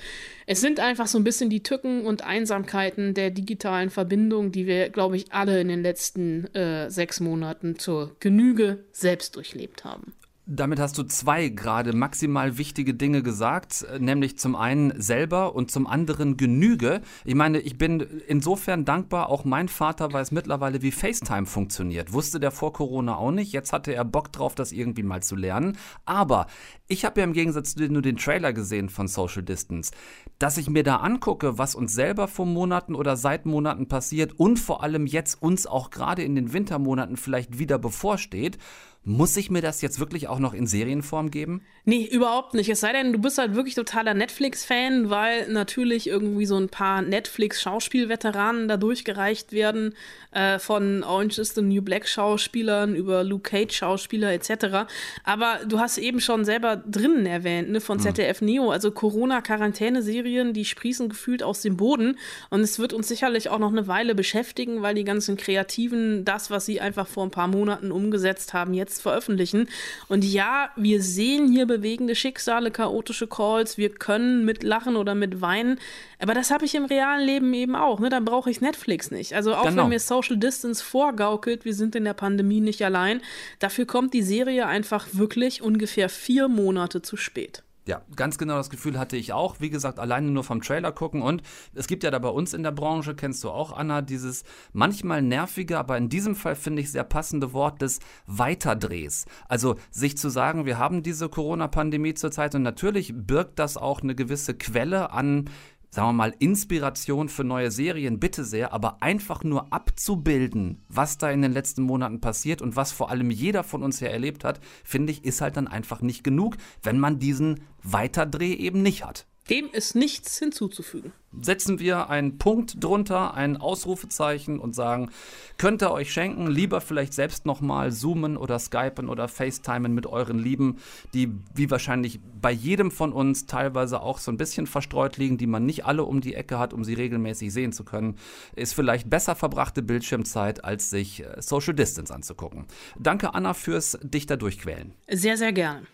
Es 0.51 0.59
sind 0.59 0.81
einfach 0.81 1.07
so 1.07 1.17
ein 1.17 1.23
bisschen 1.23 1.49
die 1.49 1.63
Tücken 1.63 2.05
und 2.05 2.25
Einsamkeiten 2.25 3.13
der 3.13 3.29
digitalen 3.29 3.89
Verbindung, 3.89 4.51
die 4.51 4.67
wir, 4.67 4.89
glaube 4.89 5.15
ich, 5.15 5.31
alle 5.31 5.61
in 5.61 5.69
den 5.69 5.81
letzten 5.81 6.53
äh, 6.53 6.89
sechs 6.89 7.21
Monaten 7.21 7.79
zur 7.79 8.17
Genüge 8.19 8.83
selbst 8.91 9.37
durchlebt 9.37 9.85
haben. 9.85 10.11
Damit 10.47 10.79
hast 10.79 10.97
du 10.97 11.03
zwei 11.03 11.49
gerade 11.49 11.93
maximal 11.93 12.57
wichtige 12.57 12.95
Dinge 12.95 13.21
gesagt, 13.21 13.83
äh, 13.83 13.99
nämlich 13.99 14.39
zum 14.39 14.55
einen 14.55 14.99
selber 14.99 15.53
und 15.53 15.69
zum 15.69 15.85
anderen 15.85 16.35
Genüge. 16.35 17.01
Ich 17.25 17.35
meine, 17.35 17.59
ich 17.59 17.77
bin 17.77 17.99
insofern 18.27 18.83
dankbar, 18.83 19.29
auch 19.29 19.45
mein 19.45 19.67
Vater 19.67 20.11
weiß 20.11 20.31
mittlerweile, 20.31 20.81
wie 20.81 20.91
FaceTime 20.91 21.45
funktioniert. 21.45 22.11
Wusste 22.11 22.39
der 22.39 22.49
vor 22.49 22.73
Corona 22.73 23.17
auch 23.17 23.29
nicht. 23.29 23.53
Jetzt 23.53 23.71
hatte 23.71 23.93
er 23.93 24.03
Bock 24.03 24.31
drauf, 24.31 24.55
das 24.55 24.71
irgendwie 24.71 25.03
mal 25.03 25.21
zu 25.21 25.35
lernen. 25.35 25.77
Aber 26.05 26.47
ich 26.87 27.05
habe 27.05 27.21
ja 27.21 27.23
im 27.23 27.33
Gegensatz 27.33 27.73
zu 27.73 27.79
dir 27.79 27.89
nur 27.89 28.01
den 28.01 28.17
Trailer 28.17 28.51
gesehen 28.51 28.89
von 28.89 29.07
Social 29.07 29.43
Distance. 29.43 29.91
Dass 30.39 30.57
ich 30.57 30.71
mir 30.71 30.83
da 30.83 30.97
angucke, 30.97 31.59
was 31.59 31.75
uns 31.75 31.93
selber 31.93 32.27
vor 32.27 32.47
Monaten 32.47 32.95
oder 32.95 33.15
seit 33.15 33.45
Monaten 33.45 33.87
passiert 33.87 34.33
und 34.39 34.57
vor 34.57 34.81
allem 34.81 35.05
jetzt 35.05 35.39
uns 35.39 35.67
auch 35.67 35.91
gerade 35.91 36.23
in 36.23 36.33
den 36.33 36.51
Wintermonaten 36.51 37.15
vielleicht 37.15 37.59
wieder 37.59 37.77
bevorsteht, 37.77 38.57
muss 39.03 39.35
ich 39.35 39.49
mir 39.49 39.61
das 39.61 39.81
jetzt 39.81 39.99
wirklich 39.99 40.27
auch 40.27 40.37
noch 40.37 40.53
in 40.53 40.67
Serienform 40.67 41.31
geben? 41.31 41.63
Nee, 41.85 42.05
überhaupt 42.05 42.53
nicht. 42.53 42.69
Es 42.69 42.81
sei 42.81 42.91
denn, 42.93 43.13
du 43.13 43.19
bist 43.19 43.39
halt 43.39 43.55
wirklich 43.55 43.73
totaler 43.73 44.13
Netflix-Fan, 44.13 45.09
weil 45.09 45.51
natürlich 45.51 46.05
irgendwie 46.05 46.45
so 46.45 46.55
ein 46.57 46.69
paar 46.69 47.01
Netflix-Schauspielveteranen 47.01 48.67
da 48.67 48.77
durchgereicht 48.77 49.53
werden, 49.53 49.95
äh, 50.31 50.59
von 50.59 51.03
Orange 51.03 51.39
is 51.39 51.55
the 51.55 51.63
New 51.63 51.81
Black 51.81 52.07
Schauspielern 52.07 52.95
über 52.95 53.23
Luke 53.23 53.49
Cage 53.49 53.75
Schauspieler 53.75 54.33
etc. 54.33 54.85
Aber 55.23 55.59
du 55.67 55.79
hast 55.79 55.97
eben 55.97 56.21
schon 56.21 56.45
selber 56.45 56.75
drinnen 56.75 57.25
erwähnt, 57.25 57.71
ne, 57.71 57.81
von 57.81 57.97
Hm. 57.97 58.03
ZDF 58.03 58.41
Neo, 58.41 58.69
also 58.69 58.91
Corona-Quarantäne-Serien, 58.91 60.53
die 60.53 60.65
sprießen 60.65 61.09
gefühlt 61.09 61.41
aus 61.41 61.61
dem 61.61 61.75
Boden. 61.75 62.17
Und 62.51 62.61
es 62.61 62.77
wird 62.77 62.93
uns 62.93 63.07
sicherlich 63.07 63.49
auch 63.49 63.59
noch 63.59 63.71
eine 63.71 63.87
Weile 63.87 64.15
beschäftigen, 64.15 64.83
weil 64.83 64.93
die 64.93 65.03
ganzen 65.03 65.37
Kreativen 65.37 66.23
das, 66.23 66.51
was 66.51 66.65
sie 66.65 66.81
einfach 66.81 67.07
vor 67.07 67.23
ein 67.25 67.31
paar 67.31 67.47
Monaten 67.47 67.91
umgesetzt 67.91 68.53
haben, 68.53 68.73
jetzt 68.75 68.90
veröffentlichen. 68.99 69.69
Und 70.07 70.25
ja, 70.25 70.71
wir 70.75 71.01
sehen 71.01 71.51
hier 71.51 71.65
bewegende 71.67 72.15
Schicksale, 72.15 72.71
chaotische 72.71 73.27
Calls, 73.27 73.77
wir 73.77 73.89
können 73.89 74.43
mit 74.43 74.63
lachen 74.63 74.95
oder 74.95 75.15
mit 75.15 75.39
weinen. 75.39 75.79
Aber 76.19 76.33
das 76.33 76.51
habe 76.51 76.65
ich 76.65 76.75
im 76.75 76.85
realen 76.85 77.25
Leben 77.25 77.53
eben 77.53 77.75
auch. 77.75 77.99
Ne? 77.99 78.09
Da 78.09 78.19
brauche 78.19 78.49
ich 78.49 78.61
Netflix 78.61 79.11
nicht. 79.11 79.33
Also 79.33 79.55
auch 79.55 79.63
Genau. 79.65 79.83
wenn 79.83 79.89
mir 79.89 79.99
Social 79.99 80.37
Distance 80.37 80.83
vorgaukelt, 80.83 81.63
wir 81.63 81.73
sind 81.73 81.95
in 81.95 82.03
der 82.03 82.13
Pandemie 82.13 82.59
nicht 82.61 82.83
allein, 82.83 83.21
dafür 83.59 83.85
kommt 83.85 84.13
die 84.13 84.23
Serie 84.23 84.65
einfach 84.67 85.07
wirklich 85.13 85.61
ungefähr 85.61 86.09
vier 86.09 86.47
Monate 86.47 87.01
zu 87.01 87.15
spät. 87.17 87.63
Ja, 87.87 88.03
ganz 88.15 88.37
genau 88.37 88.57
das 88.57 88.69
Gefühl 88.69 88.99
hatte 88.99 89.17
ich 89.17 89.33
auch. 89.33 89.55
Wie 89.59 89.71
gesagt, 89.71 89.97
alleine 89.97 90.29
nur 90.29 90.43
vom 90.43 90.61
Trailer 90.61 90.91
gucken. 90.91 91.23
Und 91.23 91.41
es 91.73 91.87
gibt 91.87 92.03
ja 92.03 92.11
da 92.11 92.19
bei 92.19 92.29
uns 92.29 92.53
in 92.53 92.61
der 92.61 92.71
Branche, 92.71 93.15
kennst 93.15 93.43
du 93.43 93.49
auch, 93.49 93.71
Anna, 93.71 94.03
dieses 94.03 94.43
manchmal 94.71 95.23
nervige, 95.23 95.79
aber 95.79 95.97
in 95.97 96.07
diesem 96.07 96.35
Fall 96.35 96.55
finde 96.55 96.83
ich 96.83 96.91
sehr 96.91 97.03
passende 97.03 97.53
Wort 97.53 97.81
des 97.81 97.99
Weiterdrehs. 98.27 99.25
Also 99.47 99.77
sich 99.89 100.15
zu 100.15 100.29
sagen, 100.29 100.65
wir 100.65 100.77
haben 100.77 101.01
diese 101.01 101.27
Corona-Pandemie 101.27 102.13
zurzeit 102.13 102.53
und 102.53 102.61
natürlich 102.61 103.13
birgt 103.15 103.57
das 103.57 103.77
auch 103.77 104.01
eine 104.01 104.13
gewisse 104.13 104.53
Quelle 104.53 105.11
an 105.11 105.49
sagen 105.93 106.07
wir 106.07 106.13
mal, 106.13 106.33
Inspiration 106.39 107.27
für 107.27 107.43
neue 107.43 107.69
Serien, 107.69 108.19
bitte 108.19 108.45
sehr, 108.45 108.71
aber 108.71 109.03
einfach 109.03 109.43
nur 109.43 109.73
abzubilden, 109.73 110.83
was 110.87 111.17
da 111.17 111.29
in 111.29 111.41
den 111.41 111.51
letzten 111.51 111.83
Monaten 111.83 112.21
passiert 112.21 112.61
und 112.61 112.77
was 112.77 112.93
vor 112.93 113.09
allem 113.09 113.29
jeder 113.29 113.63
von 113.63 113.83
uns 113.83 113.99
ja 113.99 114.07
erlebt 114.07 114.45
hat, 114.45 114.61
finde 114.85 115.11
ich, 115.11 115.25
ist 115.25 115.41
halt 115.41 115.57
dann 115.57 115.67
einfach 115.67 116.01
nicht 116.01 116.23
genug, 116.23 116.55
wenn 116.81 116.97
man 116.97 117.19
diesen 117.19 117.61
Weiterdreh 117.83 118.53
eben 118.53 118.81
nicht 118.81 119.05
hat. 119.05 119.27
Dem 119.49 119.69
ist 119.71 119.95
nichts 119.95 120.37
hinzuzufügen. 120.37 121.13
Setzen 121.41 121.79
wir 121.79 122.09
einen 122.09 122.37
Punkt 122.37 122.83
drunter, 122.83 123.33
ein 123.33 123.57
Ausrufezeichen 123.57 124.59
und 124.59 124.75
sagen, 124.75 125.09
könnt 125.57 125.81
ihr 125.81 125.91
euch 125.91 126.11
schenken, 126.11 126.47
lieber 126.47 126.81
vielleicht 126.81 127.13
selbst 127.13 127.45
nochmal 127.45 127.91
zoomen 127.91 128.37
oder 128.37 128.59
skypen 128.59 129.09
oder 129.09 129.27
facetimen 129.27 129.93
mit 129.93 130.05
euren 130.05 130.37
Lieben, 130.37 130.77
die 131.13 131.31
wie 131.55 131.71
wahrscheinlich 131.71 132.19
bei 132.41 132.51
jedem 132.51 132.91
von 132.91 133.13
uns 133.13 133.45
teilweise 133.45 134.01
auch 134.01 134.19
so 134.19 134.29
ein 134.29 134.37
bisschen 134.37 134.67
verstreut 134.67 135.17
liegen, 135.17 135.37
die 135.37 135.47
man 135.47 135.65
nicht 135.65 135.85
alle 135.85 136.03
um 136.03 136.21
die 136.21 136.35
Ecke 136.35 136.59
hat, 136.59 136.73
um 136.73 136.83
sie 136.83 136.93
regelmäßig 136.93 137.51
sehen 137.51 137.71
zu 137.71 137.83
können, 137.85 138.17
ist 138.55 138.73
vielleicht 138.73 139.09
besser 139.09 139.35
verbrachte 139.35 139.81
Bildschirmzeit, 139.81 140.63
als 140.65 140.89
sich 140.89 141.23
äh, 141.23 141.41
Social 141.41 141.73
Distance 141.73 142.13
anzugucken. 142.13 142.65
Danke 142.99 143.33
Anna 143.33 143.53
fürs 143.53 143.97
dich 144.03 144.25
da 144.25 144.35
durchquälen. 144.35 144.93
Sehr, 145.09 145.37
sehr 145.37 145.53
gerne. 145.53 145.87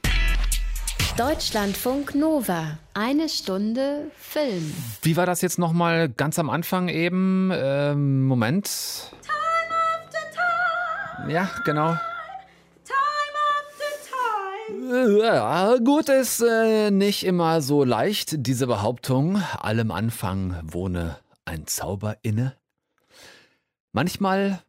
Deutschlandfunk 1.15 2.15
Nova. 2.15 2.77
Eine 2.93 3.29
Stunde 3.29 4.11
Film. 4.17 4.73
Wie 5.01 5.15
war 5.15 5.25
das 5.25 5.41
jetzt 5.41 5.59
nochmal 5.59 6.09
ganz 6.09 6.39
am 6.39 6.49
Anfang 6.49 6.89
eben? 6.89 7.51
Ähm, 7.53 8.25
Moment. 8.25 8.69
Ja, 11.27 11.49
genau. 11.65 11.97
Ja, 15.21 15.77
gut 15.83 16.09
ist 16.09 16.41
äh, 16.41 16.91
nicht 16.91 17.25
immer 17.25 17.61
so 17.61 17.83
leicht, 17.83 18.45
diese 18.47 18.67
Behauptung. 18.67 19.41
Allem 19.59 19.91
Anfang 19.91 20.59
wohne 20.63 21.17
ein 21.45 21.67
Zauber 21.67 22.17
inne. 22.21 22.55
Manchmal 23.91 24.61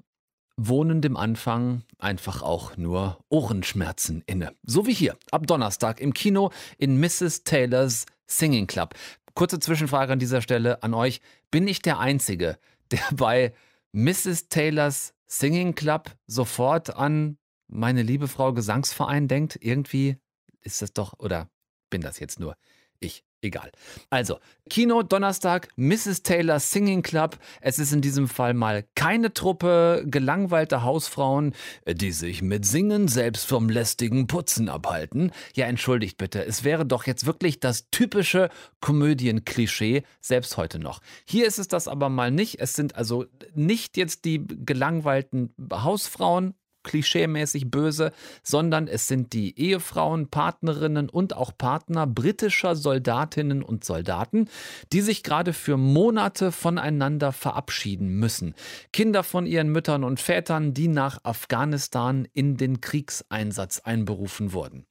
wohnen 0.59 1.01
dem 1.01 1.17
Anfang 1.17 1.83
einfach 1.99 2.43
auch 2.43 2.77
nur 2.77 3.25
Ohrenschmerzen 3.29 4.23
inne. 4.27 4.55
So 4.65 4.87
wie 4.87 4.93
hier, 4.93 5.17
ab 5.31 5.47
Donnerstag 5.47 6.01
im 6.01 6.13
Kino 6.13 6.51
in 6.77 6.99
Mrs. 7.01 7.45
Taylors 7.45 8.07
Singing 8.27 8.67
Club. 8.67 8.95
Kurze 9.35 9.61
Zwischenfrage 9.61 10.13
an 10.13 10.19
dieser 10.19 10.43
Stelle 10.43 10.83
an 10.83 10.95
euch. 10.95 11.21
Bin 11.53 11.69
ich 11.69 11.81
der 11.81 12.01
Einzige, 12.01 12.59
der 12.91 13.01
bei 13.13 13.55
Mrs. 13.93 14.49
Taylors 14.49 15.15
Singing 15.27 15.75
Club 15.75 16.11
sofort 16.27 16.97
an 16.97 17.39
meine 17.69 18.03
liebe 18.03 18.27
Frau 18.27 18.53
Gesangsverein 18.53 19.29
denkt. 19.29 19.59
Irgendwie 19.61 20.17
ist 20.63 20.83
das 20.83 20.93
doch, 20.93 21.15
oder 21.21 21.49
bin 21.89 22.01
das 22.01 22.19
jetzt 22.19 22.41
nur 22.41 22.57
ich? 22.99 23.25
Egal. 23.41 23.71
Also, 24.11 24.39
Kino 24.69 25.03
Donnerstag, 25.03 25.69
Mrs. 25.77 26.25
Taylor 26.25 26.59
Singing 26.59 27.03
Club. 27.03 27.39
Es 27.61 27.79
ist 27.79 27.93
in 27.93 28.01
diesem 28.01 28.27
Fall 28.27 28.53
mal 28.53 28.85
keine 28.97 29.33
Truppe 29.33 30.03
gelangweilter 30.07 30.83
Hausfrauen, 30.83 31.55
die 31.87 32.11
sich 32.11 32.43
mit 32.43 32.67
Singen 32.67 33.07
selbst 33.07 33.47
vom 33.47 33.69
lästigen 33.69 34.27
Putzen 34.27 34.69
abhalten. 34.69 35.31
Ja, 35.55 35.67
entschuldigt 35.67 36.19
bitte, 36.19 36.45
es 36.45 36.65
wäre 36.65 36.85
doch 36.85 37.07
jetzt 37.07 37.27
wirklich 37.27 37.61
das 37.61 37.89
typische 37.91 38.51
Komödienklischee, 38.81 40.03
selbst 40.21 40.57
heute 40.57 40.81
noch. 40.81 41.01
Hier 41.25 41.47
ist 41.47 41.61
es 41.61 41.69
das 41.69 41.87
aber 41.87 42.09
mal 42.09 42.33
nicht. 42.33 42.61
Es 42.61 42.75
sind 42.75 42.97
also 42.97 43.27
nicht 43.55 43.97
jetzt 43.97 44.25
die 44.25 44.45
gelangweilten 44.47 45.55
Hausfrauen, 45.73 46.55
klischeemäßig 46.83 47.71
böse, 47.71 48.13
sondern 48.43 48.89
es 48.89 49.09
sind 49.09 49.33
die 49.33 49.59
Ehefrauen, 49.59 50.29
Partnerinnen 50.29 51.09
und 51.09 51.37
auch 51.37 51.53
Partner 51.57 52.07
britischer 52.07 52.77
Soldatinnen 52.77 53.63
und 53.63 53.85
Soldaten, 53.85 54.49
die 54.93 55.01
sich 55.01 55.23
gerade 55.23 55.53
für 55.53 55.77
Monate 55.77 56.53
voneinander 56.53 57.33
verabschieden 57.33 58.09
müssen. 58.09 58.55
Kinder 58.93 59.23
von 59.23 59.47
ihren 59.47 59.69
Müttern 59.69 60.05
und 60.05 60.21
Vätern, 60.21 60.75
die 60.75 60.89
nach 60.89 61.25
Afghanistan 61.25 62.27
in 62.35 62.57
den 62.57 62.81
Kriegseinsatz 62.81 63.81
einberufen 63.81 64.53
wurden. 64.53 64.87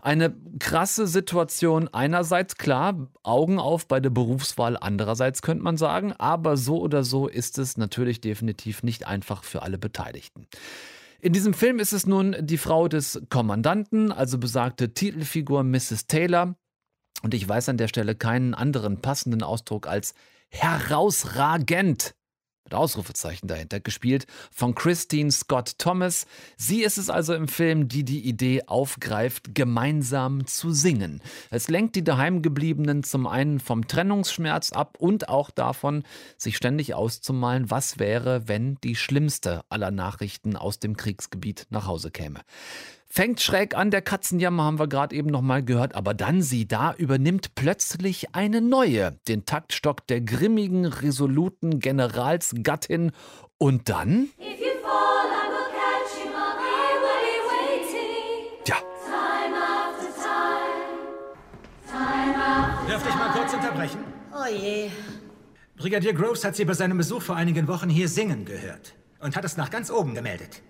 Eine 0.00 0.36
krasse 0.60 1.06
Situation 1.06 1.88
einerseits 1.88 2.56
klar, 2.56 3.08
Augen 3.24 3.58
auf 3.58 3.88
bei 3.88 3.98
der 3.98 4.10
Berufswahl 4.10 4.76
andererseits 4.80 5.42
könnte 5.42 5.64
man 5.64 5.76
sagen, 5.76 6.12
aber 6.12 6.56
so 6.56 6.80
oder 6.80 7.02
so 7.02 7.26
ist 7.26 7.58
es 7.58 7.76
natürlich 7.76 8.20
definitiv 8.20 8.82
nicht 8.82 9.06
einfach 9.06 9.42
für 9.42 9.62
alle 9.62 9.78
Beteiligten. 9.78 10.46
In 11.20 11.32
diesem 11.32 11.54
Film 11.54 11.78
ist 11.78 11.92
es 11.92 12.06
nun 12.06 12.36
die 12.40 12.58
Frau 12.58 12.88
des 12.88 13.22
Kommandanten, 13.30 14.12
also 14.12 14.38
besagte 14.38 14.92
Titelfigur 14.92 15.62
Mrs. 15.62 16.06
Taylor. 16.08 16.56
Und 17.22 17.34
ich 17.34 17.48
weiß 17.48 17.68
an 17.68 17.78
der 17.78 17.88
Stelle 17.88 18.14
keinen 18.14 18.54
anderen 18.54 19.00
passenden 19.00 19.42
Ausdruck 19.42 19.86
als 19.86 20.14
herausragend 20.48 22.14
mit 22.66 22.74
Ausrufezeichen 22.74 23.46
dahinter, 23.46 23.78
gespielt 23.78 24.26
von 24.50 24.74
Christine 24.74 25.30
Scott 25.30 25.78
Thomas. 25.78 26.26
Sie 26.56 26.82
ist 26.82 26.98
es 26.98 27.08
also 27.08 27.32
im 27.32 27.46
Film, 27.46 27.88
die 27.88 28.04
die 28.04 28.26
Idee 28.26 28.64
aufgreift, 28.66 29.54
gemeinsam 29.54 30.46
zu 30.46 30.72
singen. 30.72 31.22
Es 31.50 31.68
lenkt 31.68 31.94
die 31.94 32.02
Daheimgebliebenen 32.02 33.04
zum 33.04 33.28
einen 33.28 33.60
vom 33.60 33.86
Trennungsschmerz 33.86 34.72
ab 34.72 34.96
und 34.98 35.28
auch 35.28 35.50
davon, 35.50 36.02
sich 36.36 36.56
ständig 36.56 36.94
auszumalen, 36.94 37.70
was 37.70 38.00
wäre, 38.00 38.48
wenn 38.48 38.78
die 38.82 38.96
schlimmste 38.96 39.62
aller 39.68 39.92
Nachrichten 39.92 40.56
aus 40.56 40.80
dem 40.80 40.96
Kriegsgebiet 40.96 41.66
nach 41.70 41.86
Hause 41.86 42.10
käme. 42.10 42.40
Fängt 43.08 43.40
schräg 43.40 43.76
an, 43.76 43.90
der 43.90 44.02
Katzenjammer 44.02 44.64
haben 44.64 44.78
wir 44.78 44.88
gerade 44.88 45.14
eben 45.14 45.30
nochmal 45.30 45.62
gehört, 45.62 45.94
aber 45.94 46.12
dann 46.12 46.42
sie 46.42 46.66
da 46.66 46.92
übernimmt 46.92 47.54
plötzlich 47.54 48.34
eine 48.34 48.60
neue, 48.60 49.12
den 49.28 49.46
Taktstock 49.46 50.06
der 50.06 50.20
grimmigen, 50.20 50.84
resoluten 50.84 51.78
Generalsgattin 51.80 53.12
und 53.58 53.88
dann... 53.88 54.28
Ja. 58.66 58.76
Dürfte 62.88 63.08
ich 63.08 63.14
mal 63.14 63.30
kurz 63.30 63.54
unterbrechen? 63.54 64.00
Oh 64.32 64.46
je. 64.52 64.90
Brigadier 65.76 66.12
Groves 66.12 66.44
hat 66.44 66.56
Sie 66.56 66.64
bei 66.64 66.74
seinem 66.74 66.98
Besuch 66.98 67.22
vor 67.22 67.36
einigen 67.36 67.68
Wochen 67.68 67.88
hier 67.88 68.08
singen 68.08 68.44
gehört 68.44 68.94
und 69.20 69.36
hat 69.36 69.44
es 69.44 69.56
nach 69.56 69.70
ganz 69.70 69.90
oben 69.90 70.14
gemeldet. 70.14 70.62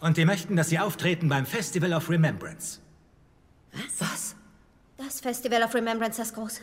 Und 0.00 0.16
die 0.16 0.24
möchten, 0.24 0.56
dass 0.56 0.68
Sie 0.68 0.78
auftreten 0.78 1.28
beim 1.28 1.46
Festival 1.46 1.92
of 1.92 2.08
Remembrance. 2.08 2.80
Was? 3.98 4.36
Das 4.96 5.20
Festival 5.20 5.62
of 5.62 5.74
Remembrance, 5.74 6.18
das 6.18 6.32
große. 6.32 6.60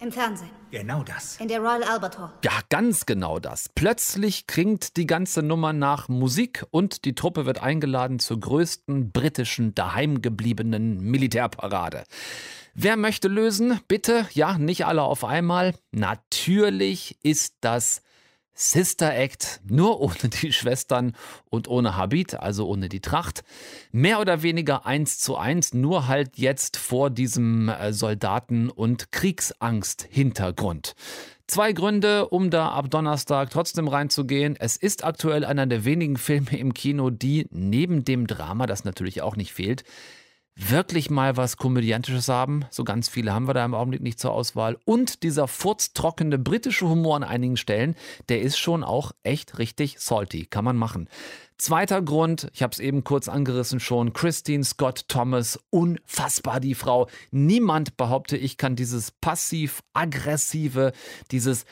Im 0.00 0.12
Fernsehen. 0.12 0.50
Genau 0.70 1.02
das. 1.02 1.40
In 1.40 1.48
der 1.48 1.58
Royal 1.58 1.82
Albert 1.82 2.18
Hall. 2.18 2.32
Ja, 2.44 2.52
ganz 2.68 3.04
genau 3.04 3.40
das. 3.40 3.68
Plötzlich 3.74 4.46
klingt 4.46 4.96
die 4.96 5.06
ganze 5.06 5.42
Nummer 5.42 5.72
nach 5.72 6.08
Musik 6.08 6.64
und 6.70 7.04
die 7.04 7.16
Truppe 7.16 7.46
wird 7.46 7.60
eingeladen 7.62 8.20
zur 8.20 8.38
größten 8.38 9.10
britischen 9.10 9.74
daheimgebliebenen 9.74 11.00
Militärparade. 11.00 12.04
Wer 12.74 12.96
möchte 12.96 13.26
lösen? 13.26 13.80
Bitte, 13.88 14.28
ja, 14.34 14.56
nicht 14.56 14.86
alle 14.86 15.02
auf 15.02 15.24
einmal. 15.24 15.74
Natürlich 15.90 17.18
ist 17.24 17.56
das 17.60 18.02
Sister 18.60 19.14
Act, 19.14 19.60
nur 19.68 20.00
ohne 20.00 20.30
die 20.42 20.52
Schwestern 20.52 21.14
und 21.48 21.68
ohne 21.68 21.96
Habit, 21.96 22.34
also 22.34 22.66
ohne 22.66 22.88
die 22.88 22.98
Tracht. 22.98 23.44
Mehr 23.92 24.20
oder 24.20 24.42
weniger 24.42 24.84
eins 24.84 25.20
zu 25.20 25.36
eins, 25.36 25.74
nur 25.74 26.08
halt 26.08 26.36
jetzt 26.36 26.76
vor 26.76 27.08
diesem 27.08 27.68
äh, 27.68 27.92
Soldaten- 27.92 28.68
und 28.68 29.12
Kriegsangst-Hintergrund. 29.12 30.96
Zwei 31.46 31.72
Gründe, 31.72 32.28
um 32.30 32.50
da 32.50 32.70
ab 32.70 32.90
Donnerstag 32.90 33.50
trotzdem 33.50 33.86
reinzugehen. 33.86 34.56
Es 34.58 34.76
ist 34.76 35.04
aktuell 35.04 35.44
einer 35.44 35.68
der 35.68 35.84
wenigen 35.84 36.16
Filme 36.16 36.58
im 36.58 36.74
Kino, 36.74 37.10
die 37.10 37.46
neben 37.50 38.04
dem 38.04 38.26
Drama, 38.26 38.66
das 38.66 38.82
natürlich 38.82 39.22
auch 39.22 39.36
nicht 39.36 39.52
fehlt, 39.52 39.84
wirklich 40.58 41.08
mal 41.08 41.36
was 41.36 41.56
Komödiantisches 41.56 42.28
haben. 42.28 42.64
So 42.70 42.82
ganz 42.82 43.08
viele 43.08 43.32
haben 43.32 43.46
wir 43.46 43.54
da 43.54 43.64
im 43.64 43.74
Augenblick 43.74 44.02
nicht 44.02 44.18
zur 44.18 44.32
Auswahl. 44.32 44.76
Und 44.84 45.22
dieser 45.22 45.46
furztrockene 45.46 46.38
britische 46.38 46.88
Humor 46.88 47.16
an 47.16 47.24
einigen 47.24 47.56
Stellen, 47.56 47.94
der 48.28 48.42
ist 48.42 48.58
schon 48.58 48.82
auch 48.82 49.12
echt 49.22 49.58
richtig 49.58 50.00
salty. 50.00 50.46
Kann 50.46 50.64
man 50.64 50.76
machen. 50.76 51.08
Zweiter 51.58 52.02
Grund, 52.02 52.50
ich 52.54 52.62
habe 52.62 52.72
es 52.72 52.78
eben 52.78 53.02
kurz 53.02 53.28
angerissen 53.28 53.80
schon, 53.80 54.12
Christine 54.12 54.64
Scott 54.64 55.06
Thomas, 55.08 55.58
unfassbar 55.70 56.60
die 56.60 56.76
Frau. 56.76 57.08
Niemand, 57.30 57.96
behaupte 57.96 58.36
ich, 58.36 58.58
kann 58.58 58.76
dieses 58.76 59.10
passiv-aggressive, 59.10 60.92
dieses 61.32 61.64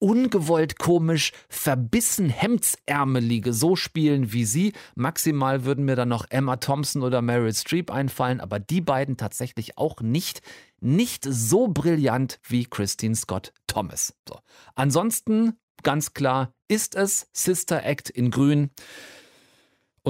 ungewollt 0.00 0.78
komisch, 0.78 1.32
verbissen 1.48 2.28
Hemdsärmelige 2.28 3.52
so 3.52 3.76
spielen 3.76 4.32
wie 4.32 4.44
sie. 4.44 4.72
Maximal 4.96 5.64
würden 5.64 5.84
mir 5.84 5.94
dann 5.94 6.08
noch 6.08 6.26
Emma 6.28 6.56
Thompson 6.56 7.02
oder 7.02 7.22
Meryl 7.22 7.54
Streep 7.54 7.92
einfallen, 7.92 8.40
aber 8.40 8.58
die 8.58 8.80
beiden 8.80 9.16
tatsächlich 9.16 9.78
auch 9.78 10.00
nicht. 10.00 10.42
Nicht 10.80 11.24
so 11.28 11.68
brillant 11.68 12.40
wie 12.48 12.64
Christine 12.64 13.14
Scott 13.14 13.52
Thomas. 13.66 14.14
So. 14.28 14.38
Ansonsten, 14.74 15.58
ganz 15.82 16.14
klar, 16.14 16.54
ist 16.68 16.94
es 16.94 17.28
Sister 17.32 17.84
Act 17.84 18.10
in 18.10 18.30
Grün. 18.30 18.70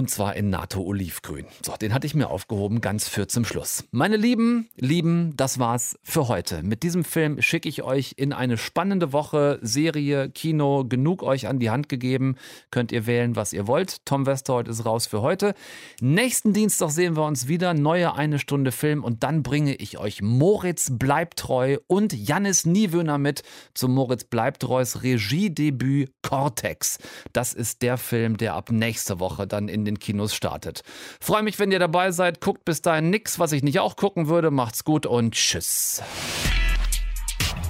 Und 0.00 0.08
zwar 0.08 0.34
in 0.34 0.48
NATO-Olivgrün. 0.48 1.44
So, 1.62 1.76
den 1.76 1.92
hatte 1.92 2.06
ich 2.06 2.14
mir 2.14 2.30
aufgehoben, 2.30 2.80
ganz 2.80 3.06
für 3.06 3.28
zum 3.28 3.44
Schluss. 3.44 3.84
Meine 3.90 4.16
Lieben, 4.16 4.70
Lieben, 4.76 5.36
das 5.36 5.58
war's 5.58 5.98
für 6.02 6.26
heute. 6.26 6.62
Mit 6.62 6.82
diesem 6.84 7.04
Film 7.04 7.42
schicke 7.42 7.68
ich 7.68 7.82
euch 7.82 8.14
in 8.16 8.32
eine 8.32 8.56
spannende 8.56 9.12
Woche. 9.12 9.58
Serie, 9.60 10.30
Kino, 10.30 10.86
genug 10.88 11.22
euch 11.22 11.48
an 11.48 11.58
die 11.58 11.68
Hand 11.68 11.90
gegeben. 11.90 12.36
Könnt 12.70 12.92
ihr 12.92 13.06
wählen, 13.06 13.36
was 13.36 13.52
ihr 13.52 13.66
wollt. 13.66 14.06
Tom 14.06 14.24
Westerholt 14.24 14.68
ist 14.68 14.86
raus 14.86 15.06
für 15.06 15.20
heute. 15.20 15.52
Nächsten 16.00 16.54
Dienstag 16.54 16.92
sehen 16.92 17.14
wir 17.14 17.26
uns 17.26 17.46
wieder. 17.46 17.74
Neue 17.74 18.14
eine 18.14 18.38
Stunde 18.38 18.72
Film. 18.72 19.04
Und 19.04 19.22
dann 19.22 19.42
bringe 19.42 19.74
ich 19.74 19.98
euch 19.98 20.22
Moritz 20.22 20.92
Bleibtreu 20.92 21.76
und 21.88 22.14
Jannis 22.14 22.64
Niewöhner 22.64 23.18
mit 23.18 23.42
zu 23.74 23.86
Moritz 23.86 24.24
Bleibtreus 24.24 25.02
Regiedebüt 25.02 26.10
Cortex. 26.22 26.96
Das 27.34 27.52
ist 27.52 27.82
der 27.82 27.98
Film, 27.98 28.38
der 28.38 28.54
ab 28.54 28.70
nächste 28.70 29.20
Woche 29.20 29.46
dann 29.46 29.68
in 29.68 29.89
in 29.89 29.89
den 29.90 29.98
Kinos 29.98 30.34
startet. 30.34 30.82
Freue 31.20 31.42
mich, 31.42 31.58
wenn 31.58 31.70
ihr 31.72 31.78
dabei 31.78 32.12
seid. 32.12 32.40
Guckt 32.40 32.64
bis 32.64 32.82
dahin 32.82 33.10
nichts, 33.10 33.38
was 33.38 33.52
ich 33.52 33.62
nicht 33.62 33.80
auch 33.80 33.96
gucken 33.96 34.28
würde. 34.28 34.50
Macht's 34.50 34.84
gut 34.84 35.06
und 35.06 35.34
tschüss. 35.34 36.02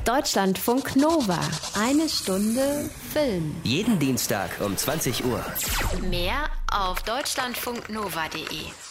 Deutschlandfunk 0.04 0.96
Nova. 0.96 1.38
Eine 1.78 2.08
Stunde 2.08 2.90
Film. 3.12 3.54
Jeden 3.64 3.98
Dienstag 3.98 4.50
um 4.60 4.76
20 4.76 5.24
Uhr. 5.24 5.44
Mehr 6.08 6.48
auf 6.70 7.02
deutschlandfunknova.de. 7.02 8.89